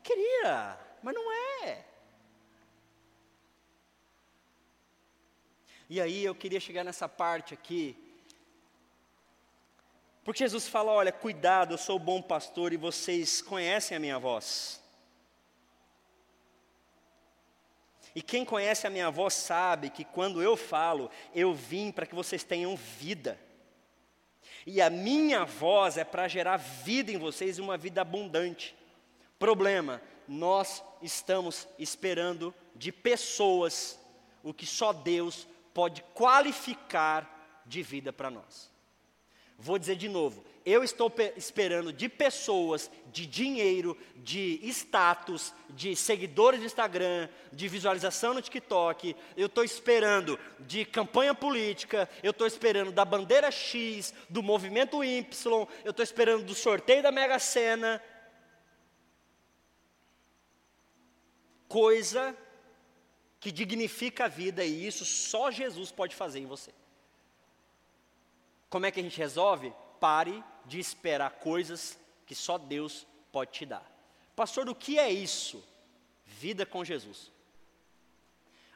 queria, 0.03 0.79
mas 1.03 1.15
não 1.15 1.33
é. 1.65 1.85
E 5.89 6.01
aí 6.01 6.25
eu 6.25 6.35
queria 6.35 6.59
chegar 6.59 6.83
nessa 6.83 7.09
parte 7.09 7.55
aqui, 7.55 7.97
porque 10.25 10.43
Jesus 10.43 10.67
fala: 10.67 10.91
olha, 10.91 11.13
cuidado, 11.13 11.75
eu 11.75 11.79
sou 11.79 11.97
o 11.97 12.01
bom 12.01 12.21
pastor 12.21 12.73
e 12.73 12.77
vocês 12.77 13.43
conhecem 13.43 13.97
a 13.97 14.01
minha 14.01 14.19
voz. 14.19 14.82
E 18.15 18.21
quem 18.21 18.45
conhece 18.45 18.87
a 18.87 18.91
minha 18.91 19.11
voz 19.11 19.35
sabe 19.35 19.91
que 19.91 20.05
quando 20.05 20.43
eu 20.43 20.57
falo, 20.57 21.11
eu 21.35 21.55
vim 21.55 21.91
para 21.91 22.07
que 22.07 22.15
vocês 22.15 22.45
tenham 22.45 22.77
vida. 22.77 23.39
E 24.67 24.81
a 24.81 24.91
minha 24.91 25.45
voz 25.45 25.97
é 25.97 26.05
para 26.05 26.29
gerar 26.29 26.57
vida 26.57 27.11
em 27.11 27.19
vocês 27.19 27.59
e 27.59 27.61
uma 27.61 27.77
vida 27.77 28.03
abundante. 28.03 28.77
Problema, 29.39 30.01
nós 30.29 30.85
estamos 31.01 31.67
esperando 31.79 32.55
de 32.75 32.93
pessoas 32.93 33.99
o 34.43 34.53
que 34.53 34.67
só 34.67 34.93
Deus 34.93 35.49
pode 35.75 36.03
qualificar 36.15 37.63
de 37.67 37.83
vida 37.83 38.13
para 38.13 38.31
nós. 38.31 38.71
Vou 39.59 39.79
dizer 39.79 39.97
de 39.97 40.09
novo, 40.09 40.45
eu 40.65 40.85
estou 40.85 41.13
esperando 41.37 41.93
de 41.93 42.09
pessoas, 42.09 42.91
de 43.13 43.27
dinheiro, 43.27 43.97
de 44.17 44.61
status, 44.65 45.53
de 45.71 45.97
seguidores 45.97 46.61
de 46.61 46.67
Instagram, 46.67 47.29
de 47.53 47.69
visualização 47.69 48.35
no 48.35 48.43
TikTok, 48.43 49.17
eu 49.37 49.47
estou 49.47 49.65
esperando 49.65 50.39
de 50.61 50.85
campanha 50.85 51.35
política, 51.35 52.09
eu 52.23 52.31
estou 52.31 52.47
esperando 52.47 52.93
da 52.93 53.05
bandeira 53.05 53.51
X, 53.51 54.15
do 54.29 54.43
movimento 54.43 55.03
Y, 55.03 55.67
eu 55.85 55.91
estou 55.91 56.03
esperando 56.03 56.45
do 56.45 56.55
sorteio 56.55 57.03
da 57.03 57.11
Mega 57.11 57.39
Sena. 57.39 58.03
Coisa 61.69 62.37
que 63.41 63.51
dignifica 63.51 64.27
a 64.27 64.29
vida 64.29 64.65
e 64.65 64.87
isso 64.87 65.05
só 65.05 65.51
Jesus 65.51 65.91
pode 65.91 66.15
fazer 66.15 66.39
em 66.39 66.47
você. 66.47 66.73
Como 68.71 68.87
é 68.87 68.91
que 68.91 69.01
a 69.01 69.03
gente 69.03 69.19
resolve? 69.19 69.73
Pare 70.03 70.43
de 70.65 70.81
esperar 70.81 71.31
coisas 71.31 71.97
que 72.27 72.35
só 72.35 72.59
Deus 72.59 73.07
pode 73.31 73.53
te 73.53 73.65
dar. 73.65 73.89
Pastor, 74.35 74.69
o 74.69 74.75
que 74.75 74.99
é 74.99 75.09
isso? 75.09 75.63
Vida 76.25 76.67
com 76.67 76.85
Jesus. 76.85 77.31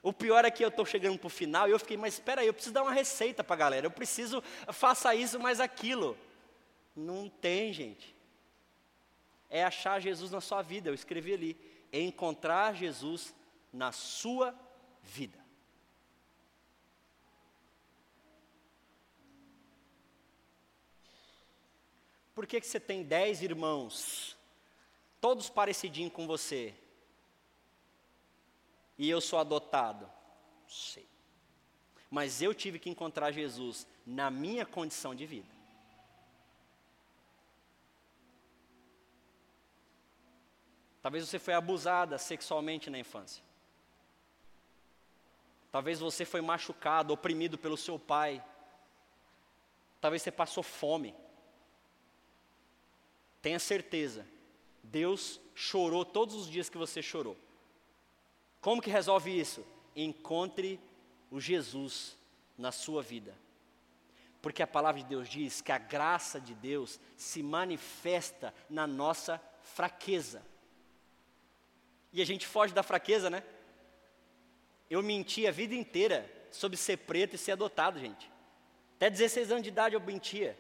O 0.05 0.13
pior 0.13 0.45
é 0.45 0.53
que 0.53 0.65
eu 0.65 0.69
estou 0.69 0.87
chegando 0.87 1.19
para 1.19 1.27
o 1.27 1.29
final 1.29 1.67
e 1.67 1.73
eu 1.73 1.81
fiquei, 1.81 1.97
mas 1.97 2.15
espera 2.15 2.43
aí, 2.43 2.47
eu 2.47 2.55
preciso 2.55 2.73
dar 2.73 2.85
uma 2.85 2.93
receita 2.93 3.43
para 3.43 3.55
a 3.55 3.59
galera, 3.59 3.87
eu 3.87 3.91
preciso, 3.91 4.41
faça 4.69 5.13
isso, 5.17 5.41
mais 5.41 5.59
aquilo. 5.59 6.17
Não 6.95 7.29
tem, 7.29 7.73
gente. 7.73 8.15
É 9.51 9.65
achar 9.65 9.99
Jesus 9.99 10.31
na 10.31 10.41
sua 10.41 10.63
vida, 10.63 10.89
eu 10.89 10.95
escrevi 10.95 11.35
ali, 11.35 11.57
é 11.93 11.99
encontrar 11.99 12.73
Jesus 12.73 13.35
na 13.73 13.91
sua 13.91 14.55
vida. 15.03 15.45
Por 22.37 22.47
que, 22.47 22.61
que 22.61 22.67
você 22.67 22.79
tem 22.79 23.03
dez 23.03 23.41
irmãos, 23.41 24.37
todos 25.23 25.49
parecidinhos 25.49 26.13
com 26.13 26.27
você, 26.27 26.75
e 28.99 29.09
eu 29.09 29.23
sou 29.23 29.39
adotado? 29.39 30.05
Não 30.05 30.69
sei. 30.69 31.09
Mas 32.11 32.43
eu 32.43 32.53
tive 32.53 32.79
que 32.79 32.91
encontrar 32.91 33.33
Jesus 33.33 33.87
na 34.07 34.31
minha 34.31 34.67
condição 34.67 35.15
de 35.15 35.25
vida. 35.25 35.49
Talvez 41.01 41.27
você 41.27 41.39
foi 41.39 41.55
abusada 41.55 42.19
sexualmente 42.19 42.91
na 42.91 42.99
infância. 42.99 43.43
Talvez 45.73 46.01
você 46.01 46.27
foi 46.27 46.43
machucado, 46.43 47.15
oprimido 47.15 47.57
pelo 47.57 47.79
seu 47.79 47.99
pai. 47.99 48.45
Talvez 50.03 50.21
você 50.21 50.31
passou 50.31 50.63
fome. 50.63 51.15
Tenha 53.47 53.61
certeza, 53.61 54.27
Deus 54.83 55.41
chorou 55.55 56.05
todos 56.05 56.35
os 56.35 56.51
dias 56.51 56.69
que 56.69 56.77
você 56.77 57.01
chorou. 57.01 57.37
Como 58.61 58.83
que 58.83 58.91
resolve 58.91 59.39
isso? 59.39 59.65
Encontre 59.95 60.81
o 61.31 61.41
Jesus 61.41 62.19
na 62.59 62.73
sua 62.73 63.05
vida. 63.05 63.39
Porque 64.43 64.65
a 64.65 64.67
palavra 64.67 65.01
de 65.01 65.07
Deus 65.07 65.29
diz 65.29 65.61
que 65.61 65.71
a 65.71 65.79
graça 65.79 66.41
de 66.41 66.55
Deus 66.55 66.99
se 67.17 67.41
manifesta 67.41 68.53
na 68.69 68.85
nossa 68.85 69.41
fraqueza. 69.63 70.45
E 72.13 72.21
a 72.21 72.27
gente 72.27 72.49
foge 72.49 72.75
da 72.75 72.83
fraqueza, 72.83 73.31
né? 73.31 73.45
Eu 74.91 75.05
menti 75.05 75.47
a 75.47 75.53
vida 75.53 75.73
inteira 75.73 76.29
sobre 76.51 76.77
ser 76.77 76.97
preto 76.97 77.37
e 77.37 77.39
ser 77.39 77.53
adotado, 77.53 78.01
gente. 78.01 78.29
Até 78.97 79.09
16 79.09 79.53
anos 79.53 79.63
de 79.63 79.69
idade 79.69 79.95
eu 79.95 80.01
mentia. 80.01 80.59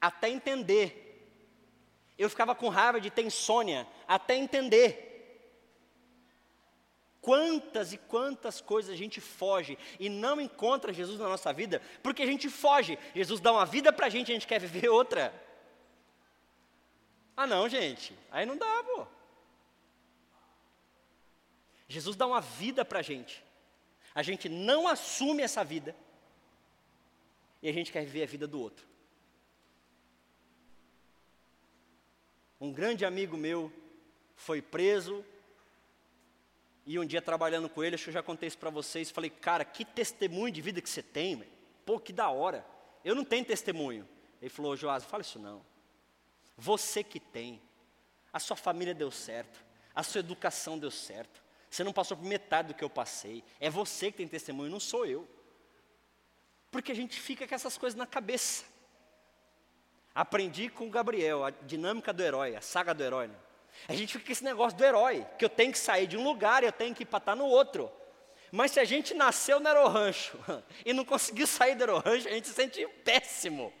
Até 0.00 0.28
entender. 0.28 1.01
Eu 2.22 2.30
ficava 2.30 2.54
com 2.54 2.68
raiva 2.68 3.00
de 3.00 3.10
ter 3.10 3.22
insônia, 3.22 3.86
até 4.06 4.36
entender. 4.36 5.08
Quantas 7.20 7.92
e 7.92 7.98
quantas 7.98 8.60
coisas 8.60 8.92
a 8.92 8.96
gente 8.96 9.20
foge 9.20 9.76
e 9.98 10.08
não 10.08 10.40
encontra 10.40 10.92
Jesus 10.92 11.18
na 11.18 11.28
nossa 11.28 11.52
vida, 11.52 11.82
porque 12.02 12.22
a 12.22 12.26
gente 12.26 12.48
foge. 12.48 12.98
Jesus 13.14 13.40
dá 13.40 13.52
uma 13.52 13.66
vida 13.66 13.92
para 13.92 14.06
a 14.06 14.08
gente, 14.08 14.30
a 14.30 14.34
gente 14.34 14.46
quer 14.46 14.60
viver 14.60 14.88
outra. 14.90 15.34
Ah, 17.36 17.46
não, 17.46 17.68
gente, 17.68 18.16
aí 18.30 18.46
não 18.46 18.56
dá, 18.56 18.84
pô. 18.84 19.06
Jesus 21.88 22.16
dá 22.16 22.26
uma 22.26 22.40
vida 22.40 22.84
para 22.84 23.00
a 23.00 23.02
gente. 23.02 23.44
A 24.14 24.22
gente 24.22 24.48
não 24.48 24.86
assume 24.86 25.42
essa 25.42 25.64
vida. 25.64 25.96
E 27.60 27.68
a 27.68 27.72
gente 27.72 27.90
quer 27.90 28.04
viver 28.04 28.22
a 28.22 28.26
vida 28.26 28.46
do 28.46 28.60
outro. 28.60 28.91
Um 32.62 32.72
grande 32.72 33.04
amigo 33.04 33.36
meu 33.36 33.72
foi 34.36 34.62
preso. 34.62 35.24
E 36.86 36.96
um 36.96 37.04
dia 37.04 37.20
trabalhando 37.20 37.68
com 37.68 37.82
ele, 37.82 37.96
acho 37.96 38.04
que 38.04 38.10
eu 38.10 38.14
já 38.14 38.22
contei 38.22 38.46
isso 38.46 38.56
para 38.56 38.70
vocês. 38.70 39.10
Falei, 39.10 39.30
cara, 39.30 39.64
que 39.64 39.84
testemunho 39.84 40.52
de 40.52 40.62
vida 40.62 40.80
que 40.80 40.88
você 40.88 41.02
tem, 41.02 41.34
meu. 41.34 41.48
Pô, 41.84 41.98
que 41.98 42.12
da 42.12 42.30
hora. 42.30 42.64
Eu 43.04 43.16
não 43.16 43.24
tenho 43.24 43.44
testemunho. 43.44 44.08
Ele 44.40 44.48
falou, 44.48 44.76
Joás, 44.76 45.02
fala 45.02 45.22
isso 45.22 45.40
não. 45.40 45.60
Você 46.56 47.02
que 47.02 47.18
tem. 47.18 47.60
A 48.32 48.38
sua 48.38 48.56
família 48.56 48.94
deu 48.94 49.10
certo. 49.10 49.64
A 49.92 50.04
sua 50.04 50.20
educação 50.20 50.78
deu 50.78 50.92
certo. 50.92 51.42
Você 51.68 51.82
não 51.82 51.92
passou 51.92 52.16
por 52.16 52.24
metade 52.24 52.68
do 52.68 52.74
que 52.74 52.84
eu 52.84 52.90
passei. 52.90 53.42
É 53.58 53.68
você 53.68 54.12
que 54.12 54.18
tem 54.18 54.28
testemunho, 54.28 54.70
não 54.70 54.78
sou 54.78 55.04
eu. 55.04 55.28
Porque 56.70 56.92
a 56.92 56.94
gente 56.94 57.18
fica 57.18 57.44
com 57.44 57.56
essas 57.56 57.76
coisas 57.76 57.98
na 57.98 58.06
cabeça. 58.06 58.64
Aprendi 60.14 60.68
com 60.68 60.86
o 60.86 60.90
Gabriel 60.90 61.44
a 61.44 61.50
dinâmica 61.50 62.12
do 62.12 62.22
herói, 62.22 62.54
a 62.54 62.60
saga 62.60 62.92
do 62.92 63.02
herói. 63.02 63.28
Né? 63.28 63.34
A 63.88 63.94
gente 63.94 64.12
fica 64.12 64.26
com 64.26 64.32
esse 64.32 64.44
negócio 64.44 64.76
do 64.76 64.84
herói, 64.84 65.26
que 65.38 65.44
eu 65.44 65.48
tenho 65.48 65.72
que 65.72 65.78
sair 65.78 66.06
de 66.06 66.16
um 66.16 66.24
lugar 66.24 66.62
eu 66.62 66.72
tenho 66.72 66.94
que 66.94 67.02
ir 67.02 67.06
para 67.06 67.18
estar 67.18 67.34
no 67.34 67.46
outro. 67.46 67.90
Mas 68.50 68.72
se 68.72 68.80
a 68.80 68.84
gente 68.84 69.14
nasceu 69.14 69.58
no 69.58 69.66
aerorancho 69.66 70.38
e 70.84 70.92
não 70.92 71.04
conseguiu 71.04 71.46
sair 71.46 71.74
do 71.74 71.82
aerorancho, 71.82 72.28
a 72.28 72.32
gente 72.32 72.48
se 72.48 72.54
sente 72.54 72.86
péssimo. 73.02 73.72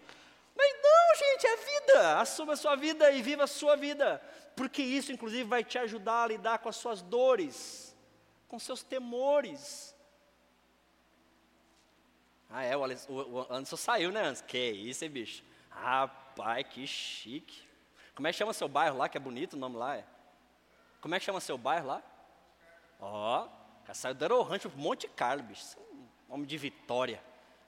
Mas 0.56 0.72
não, 0.82 1.16
gente, 1.16 1.46
é 1.46 1.56
vida. 1.56 2.20
Assuma 2.20 2.54
a 2.54 2.56
sua 2.56 2.74
vida 2.76 3.10
e 3.10 3.20
viva 3.20 3.44
a 3.44 3.46
sua 3.46 3.76
vida. 3.76 4.22
Porque 4.56 4.82
isso, 4.82 5.12
inclusive, 5.12 5.44
vai 5.44 5.62
te 5.62 5.78
ajudar 5.78 6.24
a 6.24 6.26
lidar 6.26 6.58
com 6.58 6.68
as 6.68 6.76
suas 6.76 7.02
dores, 7.02 7.94
com 8.48 8.58
seus 8.58 8.82
temores. 8.82 9.94
Ah, 12.48 12.64
é, 12.64 12.76
o, 12.76 12.84
Anderson 13.50 13.76
saiu, 13.76 14.10
né, 14.10 14.20
Anderson? 14.20 14.44
Que 14.44 14.58
isso, 14.58 15.04
hein, 15.04 15.10
bicho? 15.10 15.42
Rapaz, 16.36 16.66
que 16.68 16.86
chique. 16.86 17.62
Como 18.14 18.26
é 18.26 18.32
que 18.32 18.38
chama 18.38 18.52
seu 18.52 18.68
bairro 18.68 18.98
lá, 18.98 19.08
que 19.08 19.16
é 19.16 19.20
bonito 19.20 19.54
o 19.54 19.58
nome 19.58 19.76
lá? 19.76 19.96
É? 19.96 20.04
Como 21.00 21.14
é 21.14 21.18
que 21.18 21.24
chama 21.24 21.40
seu 21.40 21.58
bairro 21.58 21.86
lá? 21.86 22.02
Ó, 23.00 23.46
oh, 23.46 23.94
saiu 23.94 24.14
do 24.14 24.22
Aerorancho, 24.22 24.70
Monte 24.76 25.08
Carlo, 25.08 25.42
bicho. 25.42 25.76
Um 26.28 26.34
homem 26.34 26.46
de 26.46 26.56
vitória. 26.56 27.22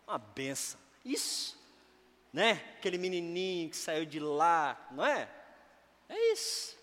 Uma 0.07 0.19
benção. 0.19 0.81
Isso 1.05 1.65
né? 2.35 2.61
Aquele 2.77 2.99
menininho 2.99 3.71
que 3.71 3.77
saiu 3.77 4.05
de 4.05 4.19
lá, 4.19 4.89
não 4.91 5.07
é? 5.07 5.29
É 6.09 6.33
isso. 6.33 6.77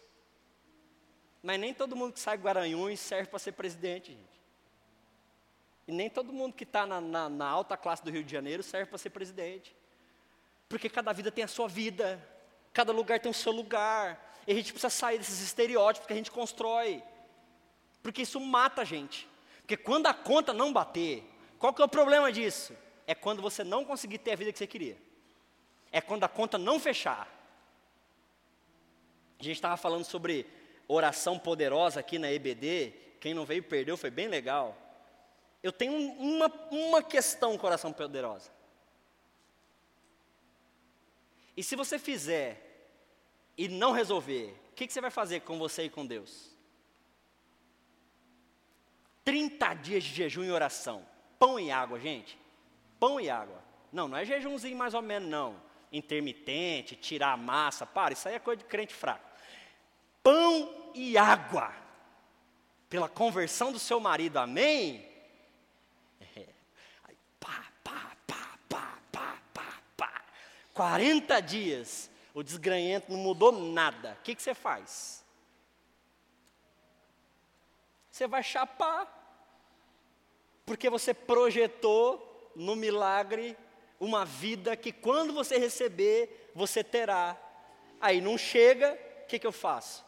Mas 1.44 1.60
nem 1.60 1.74
todo 1.74 1.94
mundo 1.94 2.14
que 2.14 2.22
sai 2.22 2.38
de 2.38 2.44
Guaranhuns 2.44 3.02
serve 3.02 3.30
para 3.30 3.38
ser 3.38 3.52
presidente, 3.52 4.14
gente. 4.14 4.42
E 5.86 5.92
nem 5.92 6.10
todo 6.10 6.32
mundo 6.32 6.54
que 6.54 6.64
está 6.64 6.86
na, 6.86 7.02
na, 7.02 7.28
na, 7.28 7.46
alta 7.46 7.76
classe 7.76 8.02
do 8.02 8.10
Rio 8.10 8.24
de 8.24 8.32
Janeiro 8.32 8.64
serve 8.64 8.86
para 8.86 8.98
ser 8.98 9.10
presidente. 9.10 9.76
Porque 10.72 10.90
cada 10.90 11.14
vida 11.14 11.32
tem 11.32 11.44
a 11.44 11.48
sua 11.48 11.68
vida, 11.68 12.20
cada 12.74 12.92
lugar 12.92 13.20
tem 13.20 13.30
o 13.30 13.34
seu 13.34 13.52
lugar. 13.52 14.40
E 14.48 14.52
a 14.52 14.56
gente 14.56 14.74
precisa 14.74 14.90
sair 14.90 15.20
desses 15.20 15.40
estereótipos 15.40 16.08
que 16.08 16.14
a 16.14 16.16
gente 16.16 16.32
constrói. 16.32 17.04
Porque 18.02 18.24
isso 18.24 18.40
mata 18.40 18.82
a 18.82 18.86
gente. 18.86 19.30
Porque 19.60 19.78
quando 19.78 20.08
a 20.08 20.14
conta 20.16 20.52
não 20.52 20.74
bater, 20.74 21.24
qual 21.60 21.72
que 21.72 21.82
é 21.84 21.86
o 21.86 21.88
problema 21.88 22.32
disso? 22.32 22.76
É 23.06 23.14
quando 23.14 23.40
você 23.40 23.64
não 23.64 23.86
conseguir 23.86 24.18
ter 24.18 24.32
a 24.32 24.36
vida 24.36 24.52
que 24.52 24.58
você 24.58 24.66
queria 24.66 24.98
é 25.92 26.00
quando 26.00 26.24
a 26.24 26.30
conta 26.30 26.58
não 26.58 26.80
fechar. 26.80 27.28
A 29.40 29.44
gente 29.44 29.56
estava 29.56 29.76
falando 29.76 30.06
sobre 30.06 30.48
oração 30.88 31.38
poderosa 31.38 32.00
aqui 32.00 32.18
na 32.18 32.32
EBD. 32.32 32.94
Quem 33.20 33.34
não 33.34 33.46
veio 33.46 33.64
perdeu, 33.64 33.98
foi 33.98 34.10
bem 34.10 34.28
legal. 34.28 34.78
Eu 35.62 35.72
tenho 35.72 35.94
uma, 35.94 36.52
uma 36.72 37.04
questão 37.04 37.58
com 37.58 37.68
oração 37.68 37.92
poderosa. 37.92 38.50
E 41.56 41.64
se 41.64 41.76
você 41.76 42.00
fizer 42.00 42.90
e 43.58 43.68
não 43.68 43.92
resolver, 43.92 44.56
o 44.72 44.76
que, 44.76 44.88
que 44.88 44.94
você 44.94 45.02
vai 45.02 45.12
fazer 45.12 45.42
com 45.42 45.58
você 45.58 45.84
e 45.84 45.90
com 45.90 46.06
Deus? 46.06 46.50
30 49.24 49.74
dias 49.76 50.04
de 50.04 50.14
jejum 50.14 50.44
e 50.44 50.52
oração. 50.52 51.06
Pão 51.38 51.60
e 51.60 51.72
água, 51.72 52.00
gente. 52.00 52.38
Pão 53.00 53.20
e 53.20 53.30
água. 53.30 53.64
Não, 53.92 54.08
não 54.08 54.18
é 54.18 54.26
jejumzinho 54.26 54.78
mais 54.78 54.94
ou 54.94 55.02
menos, 55.02 55.30
não 55.30 55.72
intermitente, 55.92 56.96
tirar 56.96 57.34
a 57.34 57.38
massa, 57.38 57.86
para, 57.86 58.14
isso 58.14 58.28
aí 58.28 58.36
é 58.36 58.40
coisa 58.40 58.60
de 58.60 58.66
crente 58.66 58.94
fraco. 58.94 59.30
Pão 60.24 60.92
e 60.96 61.18
água, 61.18 61.74
pela 62.90 63.10
conversão 63.10 63.72
do 63.72 63.80
seu 63.80 64.00
marido, 64.00 64.38
amém? 64.38 65.11
40 70.82 71.40
dias, 71.42 72.10
o 72.34 72.42
desgranhento 72.42 73.12
não 73.12 73.20
mudou 73.20 73.52
nada. 73.52 74.18
O 74.20 74.24
que, 74.24 74.34
que 74.34 74.42
você 74.42 74.56
faz? 74.56 75.24
Você 78.10 78.26
vai 78.26 78.42
chapar, 78.42 79.06
porque 80.66 80.90
você 80.90 81.14
projetou 81.14 82.52
no 82.56 82.76
milagre 82.76 83.56
uma 84.00 84.26
vida 84.26 84.76
que 84.76 84.92
quando 84.92 85.32
você 85.32 85.60
receber, 85.60 86.50
você 86.56 86.84
terá. 86.84 87.40
Aí 88.00 88.20
não 88.20 88.36
chega, 88.36 88.98
o 89.22 89.28
que, 89.28 89.38
que 89.38 89.46
eu 89.46 89.52
faço? 89.52 90.04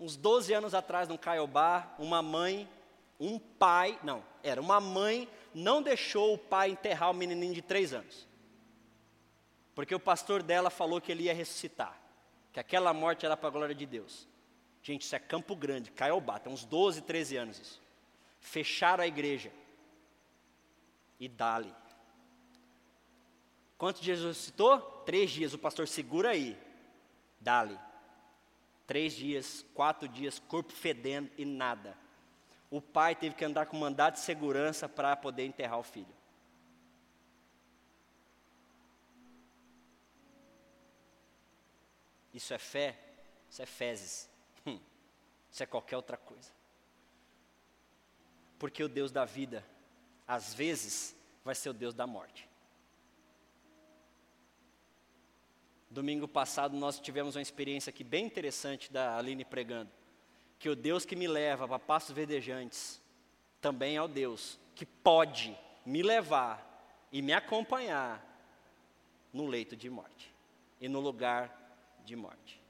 Uns 0.00 0.16
12 0.16 0.54
anos 0.54 0.72
atrás, 0.72 1.06
no 1.06 1.18
Caiobá, 1.18 1.94
uma 1.98 2.22
mãe, 2.22 2.66
um 3.20 3.38
pai, 3.38 4.00
não, 4.02 4.24
era 4.42 4.58
uma 4.58 4.80
mãe, 4.80 5.28
não 5.54 5.82
deixou 5.82 6.34
o 6.34 6.38
pai 6.38 6.70
enterrar 6.70 7.10
o 7.10 7.14
menininho 7.14 7.54
de 7.54 7.62
três 7.62 7.92
anos. 7.92 8.26
Porque 9.74 9.94
o 9.94 10.00
pastor 10.00 10.42
dela 10.42 10.70
falou 10.70 11.00
que 11.00 11.10
ele 11.10 11.24
ia 11.24 11.34
ressuscitar. 11.34 11.98
Que 12.52 12.60
aquela 12.60 12.92
morte 12.92 13.24
era 13.24 13.36
para 13.36 13.48
a 13.48 13.52
glória 13.52 13.74
de 13.74 13.86
Deus. 13.86 14.28
Gente, 14.82 15.02
isso 15.02 15.16
é 15.16 15.18
Campo 15.18 15.54
Grande, 15.54 15.90
Caiobá, 15.90 16.38
tem 16.38 16.52
uns 16.52 16.64
12, 16.64 17.02
13 17.02 17.36
anos 17.36 17.58
isso. 17.58 17.82
Fecharam 18.40 19.04
a 19.04 19.06
igreja 19.06 19.52
e 21.20 21.28
dá-lhe. 21.28 21.72
Quantos 23.78 24.00
dias 24.00 24.20
ressuscitou? 24.20 24.78
Três 25.04 25.30
dias. 25.30 25.54
O 25.54 25.58
pastor 25.58 25.88
segura 25.88 26.30
aí. 26.30 26.56
Dá-lhe. 27.40 27.78
Três 28.86 29.12
dias, 29.14 29.64
quatro 29.72 30.08
dias, 30.08 30.38
corpo 30.38 30.72
fedendo 30.72 31.30
e 31.38 31.44
nada. 31.44 31.96
O 32.72 32.80
pai 32.80 33.14
teve 33.14 33.34
que 33.34 33.44
andar 33.44 33.66
com 33.66 33.76
mandado 33.76 34.14
de 34.14 34.20
segurança 34.20 34.88
para 34.88 35.14
poder 35.14 35.44
enterrar 35.44 35.78
o 35.78 35.82
filho. 35.82 36.16
Isso 42.32 42.54
é 42.54 42.58
fé? 42.58 42.98
Isso 43.50 43.60
é 43.60 43.66
fezes. 43.66 44.30
Hum. 44.66 44.80
Isso 45.50 45.62
é 45.62 45.66
qualquer 45.66 45.96
outra 45.96 46.16
coisa. 46.16 46.50
Porque 48.58 48.82
o 48.82 48.88
Deus 48.88 49.12
da 49.12 49.26
vida, 49.26 49.62
às 50.26 50.54
vezes, 50.54 51.14
vai 51.44 51.54
ser 51.54 51.68
o 51.68 51.74
Deus 51.74 51.92
da 51.92 52.06
morte. 52.06 52.48
Domingo 55.90 56.26
passado 56.26 56.74
nós 56.74 56.98
tivemos 56.98 57.36
uma 57.36 57.42
experiência 57.42 57.90
aqui 57.90 58.02
bem 58.02 58.24
interessante 58.24 58.90
da 58.90 59.18
Aline 59.18 59.44
pregando. 59.44 59.90
Que 60.62 60.68
o 60.68 60.76
Deus 60.76 61.04
que 61.04 61.16
me 61.16 61.26
leva 61.26 61.66
para 61.66 61.76
pastos 61.76 62.14
verdejantes 62.14 63.02
também 63.60 63.96
é 63.96 64.02
o 64.02 64.06
Deus 64.06 64.60
que 64.76 64.86
pode 64.86 65.58
me 65.84 66.04
levar 66.04 67.04
e 67.10 67.20
me 67.20 67.32
acompanhar 67.32 68.24
no 69.32 69.48
leito 69.48 69.74
de 69.74 69.90
morte 69.90 70.32
e 70.80 70.88
no 70.88 71.00
lugar 71.00 71.52
de 72.04 72.14
morte. 72.14 72.62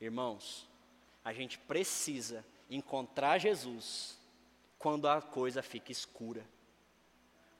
Irmãos, 0.00 0.66
a 1.22 1.34
gente 1.34 1.58
precisa 1.58 2.42
encontrar 2.70 3.36
Jesus 3.36 4.18
quando 4.78 5.06
a 5.08 5.20
coisa 5.20 5.62
fica 5.62 5.92
escura, 5.92 6.46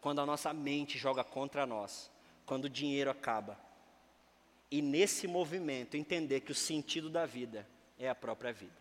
quando 0.00 0.22
a 0.22 0.26
nossa 0.26 0.50
mente 0.54 0.96
joga 0.96 1.22
contra 1.22 1.66
nós, 1.66 2.10
quando 2.46 2.64
o 2.64 2.70
dinheiro 2.70 3.10
acaba. 3.10 3.60
E 4.70 4.80
nesse 4.80 5.26
movimento 5.26 5.94
entender 5.94 6.40
que 6.40 6.52
o 6.52 6.54
sentido 6.54 7.10
da 7.10 7.26
vida 7.26 7.68
é 8.02 8.08
a 8.08 8.14
própria 8.16 8.52
vida. 8.52 8.74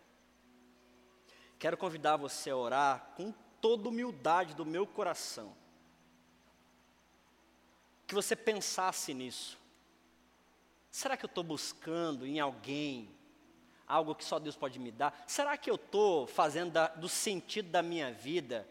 Quero 1.59 1.77
convidar 1.77 2.17
você 2.17 2.49
a 2.49 2.57
orar 2.57 3.11
com 3.15 3.31
toda 3.61 3.87
humildade 3.87 4.55
do 4.55 4.65
meu 4.65 4.87
coração. 4.87 5.55
Que 8.07 8.15
você 8.15 8.35
pensasse 8.35 9.13
nisso. 9.13 9.59
Será 10.89 11.15
que 11.15 11.23
eu 11.23 11.27
estou 11.27 11.43
buscando 11.43 12.25
em 12.25 12.39
alguém 12.39 13.09
algo 13.87 14.15
que 14.15 14.25
só 14.25 14.39
Deus 14.39 14.55
pode 14.55 14.79
me 14.79 14.91
dar? 14.91 15.23
Será 15.27 15.55
que 15.55 15.69
eu 15.69 15.75
estou 15.75 16.25
fazendo 16.25 16.71
da, 16.71 16.87
do 16.87 17.07
sentido 17.07 17.69
da 17.69 17.83
minha 17.83 18.11
vida 18.11 18.67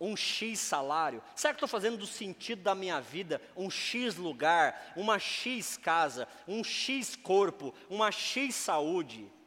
um 0.00 0.16
X 0.16 0.58
salário? 0.58 1.22
Será 1.36 1.54
que 1.54 1.58
estou 1.58 1.68
fazendo 1.68 1.96
do 1.96 2.06
sentido 2.06 2.62
da 2.62 2.74
minha 2.74 3.00
vida 3.00 3.40
um 3.56 3.70
X 3.70 4.16
lugar, 4.16 4.92
uma 4.96 5.20
X 5.20 5.76
casa, 5.76 6.26
um 6.48 6.64
X 6.64 7.14
corpo, 7.14 7.72
uma 7.88 8.10
X 8.10 8.56
saúde? 8.56 9.37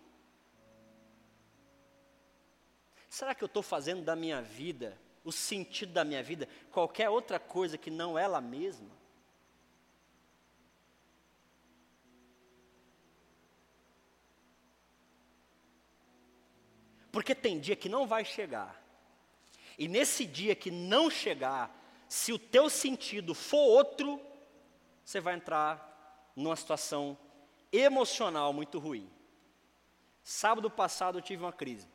Será 3.11 3.35
que 3.35 3.43
eu 3.43 3.47
estou 3.47 3.61
fazendo 3.61 4.03
da 4.03 4.15
minha 4.15 4.41
vida, 4.41 4.97
o 5.21 5.33
sentido 5.33 5.91
da 5.91 6.05
minha 6.05 6.23
vida, 6.23 6.47
qualquer 6.71 7.09
outra 7.09 7.37
coisa 7.37 7.77
que 7.77 7.91
não 7.91 8.17
ela 8.17 8.39
mesma? 8.39 8.89
Porque 17.11 17.35
tem 17.35 17.59
dia 17.59 17.75
que 17.75 17.89
não 17.89 18.07
vai 18.07 18.23
chegar. 18.23 18.81
E 19.77 19.89
nesse 19.89 20.25
dia 20.25 20.55
que 20.55 20.71
não 20.71 21.09
chegar, 21.09 21.69
se 22.07 22.31
o 22.31 22.39
teu 22.39 22.69
sentido 22.69 23.35
for 23.35 23.57
outro, 23.57 24.21
você 25.03 25.19
vai 25.19 25.35
entrar 25.35 26.31
numa 26.33 26.55
situação 26.55 27.17
emocional 27.73 28.53
muito 28.53 28.79
ruim. 28.79 29.11
Sábado 30.23 30.71
passado 30.71 31.17
eu 31.17 31.21
tive 31.21 31.43
uma 31.43 31.51
crise. 31.51 31.89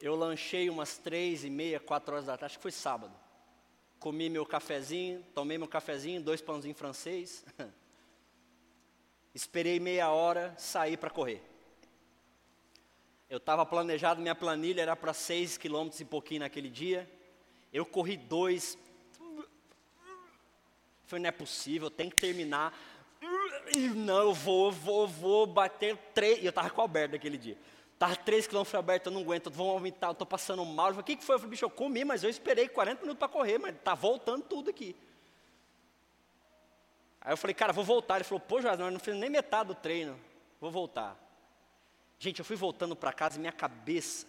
Eu 0.00 0.14
lanchei 0.14 0.70
umas 0.70 0.96
três 0.96 1.44
e 1.44 1.50
meia, 1.50 1.80
quatro 1.80 2.14
horas 2.14 2.26
da 2.26 2.32
tarde, 2.32 2.46
acho 2.46 2.58
que 2.58 2.62
foi 2.62 2.70
sábado. 2.70 3.12
Comi 3.98 4.30
meu 4.30 4.46
cafezinho, 4.46 5.24
tomei 5.34 5.58
meu 5.58 5.66
cafezinho, 5.66 6.22
dois 6.22 6.40
pãozinhos 6.40 6.78
francês. 6.78 7.44
Esperei 9.34 9.80
meia 9.80 10.10
hora, 10.10 10.54
saí 10.56 10.96
para 10.96 11.10
correr. 11.10 11.42
Eu 13.28 13.38
estava 13.38 13.66
planejado, 13.66 14.20
minha 14.20 14.34
planilha 14.34 14.82
era 14.82 14.96
para 14.96 15.12
seis 15.12 15.58
quilômetros 15.58 16.00
e 16.00 16.04
pouquinho 16.04 16.40
naquele 16.40 16.70
dia. 16.70 17.10
Eu 17.72 17.84
corri 17.84 18.16
dois. 18.16 18.78
Falei, 21.06 21.22
não 21.22 21.28
é 21.28 21.32
possível, 21.32 21.90
tem 21.90 22.08
que 22.08 22.16
terminar. 22.16 22.76
Não, 23.94 24.20
eu 24.20 24.32
vou, 24.32 24.72
vou, 24.72 25.06
vou 25.06 25.46
bater 25.46 25.96
três. 26.14 26.38
E 26.38 26.46
eu 26.46 26.50
estava 26.50 26.70
com 26.70 26.80
o 26.80 26.82
Alberto 26.82 27.12
naquele 27.12 27.36
dia. 27.36 27.58
Estava 27.98 28.14
três 28.14 28.46
quilômetros 28.46 28.76
Alberto, 28.76 29.08
eu 29.08 29.12
não 29.12 29.22
aguento, 29.22 29.52
aumentar, 29.60 30.06
eu 30.06 30.12
estou 30.12 30.24
passando 30.24 30.64
mal. 30.64 30.92
O 30.92 31.02
que, 31.02 31.16
que 31.16 31.24
foi? 31.24 31.34
Eu 31.34 31.40
falei, 31.40 31.50
bicho, 31.50 31.64
eu 31.64 31.70
comi, 31.70 32.04
mas 32.04 32.22
eu 32.22 32.30
esperei 32.30 32.68
40 32.68 33.00
minutos 33.00 33.18
para 33.18 33.26
correr, 33.26 33.58
mas 33.58 33.74
está 33.74 33.92
voltando 33.92 34.44
tudo 34.44 34.70
aqui. 34.70 34.94
Aí 37.20 37.32
eu 37.32 37.36
falei, 37.36 37.54
cara, 37.54 37.72
vou 37.72 37.82
voltar. 37.82 38.14
Ele 38.14 38.24
falou, 38.24 38.38
pô, 38.38 38.62
Joás, 38.62 38.78
não 38.78 39.00
fiz 39.00 39.16
nem 39.16 39.28
metade 39.28 39.70
do 39.70 39.74
treino, 39.74 40.16
vou 40.60 40.70
voltar. 40.70 41.18
Gente, 42.20 42.38
eu 42.38 42.44
fui 42.44 42.54
voltando 42.54 42.94
para 42.94 43.12
casa 43.12 43.36
e 43.36 43.40
minha 43.40 43.50
cabeça, 43.50 44.28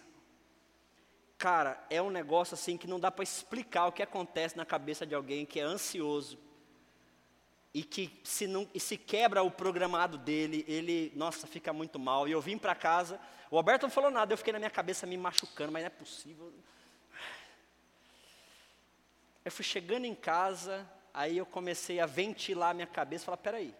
cara, 1.38 1.80
é 1.88 2.02
um 2.02 2.10
negócio 2.10 2.54
assim 2.54 2.76
que 2.76 2.88
não 2.88 2.98
dá 2.98 3.08
para 3.08 3.22
explicar 3.22 3.86
o 3.86 3.92
que 3.92 4.02
acontece 4.02 4.56
na 4.56 4.66
cabeça 4.66 5.06
de 5.06 5.14
alguém 5.14 5.46
que 5.46 5.60
é 5.60 5.62
ansioso 5.62 6.36
e 7.72 7.82
que 7.84 8.20
se, 8.24 8.46
não, 8.46 8.68
e 8.74 8.80
se 8.80 8.96
quebra 8.96 9.42
o 9.42 9.50
programado 9.50 10.18
dele, 10.18 10.64
ele, 10.66 11.12
nossa, 11.14 11.46
fica 11.46 11.72
muito 11.72 11.98
mal. 11.98 12.26
E 12.26 12.32
eu 12.32 12.40
vim 12.40 12.58
para 12.58 12.74
casa, 12.74 13.20
o 13.50 13.56
Alberto 13.56 13.86
não 13.86 13.90
falou 13.90 14.10
nada, 14.10 14.32
eu 14.32 14.38
fiquei 14.38 14.52
na 14.52 14.58
minha 14.58 14.70
cabeça 14.70 15.06
me 15.06 15.16
machucando, 15.16 15.72
mas 15.72 15.82
não 15.82 15.86
é 15.86 15.90
possível. 15.90 16.52
Eu 19.44 19.52
fui 19.52 19.64
chegando 19.64 20.04
em 20.04 20.14
casa, 20.14 20.88
aí 21.14 21.38
eu 21.38 21.46
comecei 21.46 22.00
a 22.00 22.06
ventilar 22.06 22.72
a 22.72 22.74
minha 22.74 22.86
cabeça 22.86 23.24
falar, 23.24 23.36
peraí. 23.36 23.74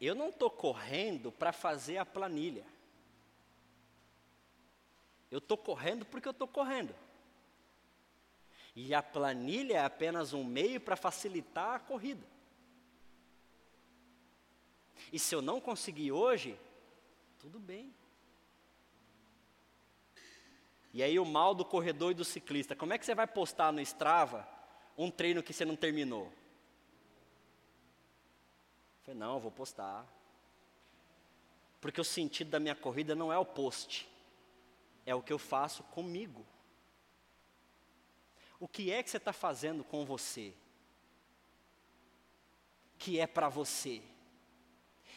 Eu 0.00 0.14
não 0.14 0.30
estou 0.30 0.50
correndo 0.50 1.30
para 1.30 1.52
fazer 1.52 1.98
a 1.98 2.06
planilha. 2.06 2.64
Eu 5.30 5.38
estou 5.38 5.56
correndo 5.56 6.04
porque 6.04 6.26
eu 6.26 6.32
estou 6.32 6.48
correndo. 6.48 6.94
E 8.74 8.94
a 8.94 9.02
planilha 9.02 9.78
é 9.78 9.84
apenas 9.84 10.32
um 10.32 10.44
meio 10.44 10.80
para 10.80 10.96
facilitar 10.96 11.74
a 11.74 11.80
corrida. 11.80 12.26
E 15.12 15.18
se 15.18 15.34
eu 15.34 15.42
não 15.42 15.60
conseguir 15.60 16.12
hoje, 16.12 16.58
tudo 17.38 17.58
bem. 17.58 17.92
E 20.92 21.02
aí 21.02 21.18
o 21.18 21.24
mal 21.24 21.54
do 21.54 21.64
corredor 21.64 22.12
e 22.12 22.14
do 22.14 22.24
ciclista. 22.24 22.74
Como 22.74 22.92
é 22.92 22.98
que 22.98 23.04
você 23.04 23.14
vai 23.14 23.26
postar 23.26 23.72
no 23.72 23.80
Strava 23.80 24.46
um 24.96 25.10
treino 25.10 25.42
que 25.42 25.52
você 25.52 25.64
não 25.64 25.76
terminou? 25.76 26.26
Eu 26.26 26.32
falei, 29.04 29.20
não, 29.20 29.34
eu 29.34 29.40
vou 29.40 29.50
postar. 29.50 30.06
Porque 31.80 32.00
o 32.00 32.04
sentido 32.04 32.50
da 32.50 32.60
minha 32.60 32.74
corrida 32.74 33.14
não 33.14 33.32
é 33.32 33.38
o 33.38 33.44
post. 33.44 34.08
É 35.06 35.14
o 35.14 35.22
que 35.22 35.32
eu 35.32 35.38
faço 35.38 35.82
comigo. 35.84 36.44
O 38.60 38.68
que 38.68 38.92
é 38.92 39.02
que 39.02 39.10
você 39.10 39.16
está 39.16 39.32
fazendo 39.32 39.82
com 39.82 40.04
você? 40.04 40.52
Que 42.98 43.18
é 43.18 43.26
para 43.26 43.48
você. 43.48 44.00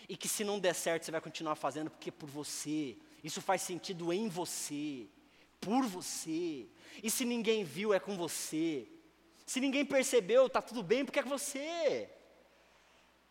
E 0.10 0.18
que 0.18 0.28
se 0.28 0.44
não 0.44 0.60
der 0.60 0.74
certo, 0.74 1.04
você 1.04 1.12
vai 1.12 1.22
continuar 1.22 1.56
fazendo 1.56 1.92
porque 1.92 2.10
é 2.10 2.12
por 2.12 2.30
você. 2.30 2.98
Isso 3.24 3.42
faz 3.42 3.62
sentido 3.62 4.12
em 4.12 4.28
você 4.28 5.08
por 5.64 5.84
você. 5.86 6.68
E 7.02 7.10
se 7.10 7.26
ninguém 7.26 7.64
viu, 7.64 7.94
é 7.94 8.00
com 8.00 8.16
você. 8.18 8.88
Se 9.46 9.60
ninguém 9.60 9.86
percebeu, 9.86 10.48
está 10.48 10.62
tudo 10.62 10.84
bem, 10.84 11.06
porque 11.06 11.20
é 11.20 11.24
com 11.24 11.30
você. 11.30 12.10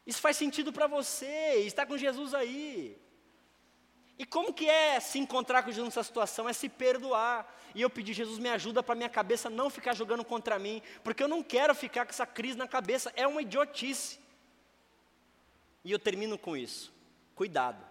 Isso 0.07 0.21
faz 0.21 0.37
sentido 0.37 0.73
para 0.73 0.87
você, 0.87 1.57
está 1.65 1.87
com 1.87 1.97
Jesus 1.97 2.35
aí. 2.35 2.99
E 4.23 4.25
como 4.25 4.55
que 4.55 4.69
é 4.69 5.01
se 5.01 5.19
encontrar 5.19 5.65
com 5.65 5.73
Jesus 5.73 5.89
nessa 5.89 6.05
situação? 6.05 6.49
É 6.49 6.53
se 6.53 6.69
perdoar. 6.69 7.53
E 7.75 7.83
eu 7.83 7.91
pedi, 7.91 8.13
Jesus, 8.13 8.39
me 8.39 8.49
ajuda 8.49 8.81
para 8.81 8.95
minha 8.95 9.09
cabeça 9.09 9.51
não 9.51 9.69
ficar 9.69 9.95
jogando 9.95 10.25
contra 10.25 10.59
mim, 10.59 10.81
porque 11.03 11.23
eu 11.23 11.29
não 11.29 11.43
quero 11.43 11.75
ficar 11.75 12.05
com 12.05 12.11
essa 12.11 12.27
crise 12.27 12.57
na 12.57 12.69
cabeça, 12.69 13.13
é 13.17 13.27
uma 13.27 13.43
idiotice. 13.43 14.21
E 15.85 15.91
eu 15.91 15.99
termino 15.99 16.39
com 16.39 16.57
isso. 16.57 16.93
Cuidado. 17.35 17.85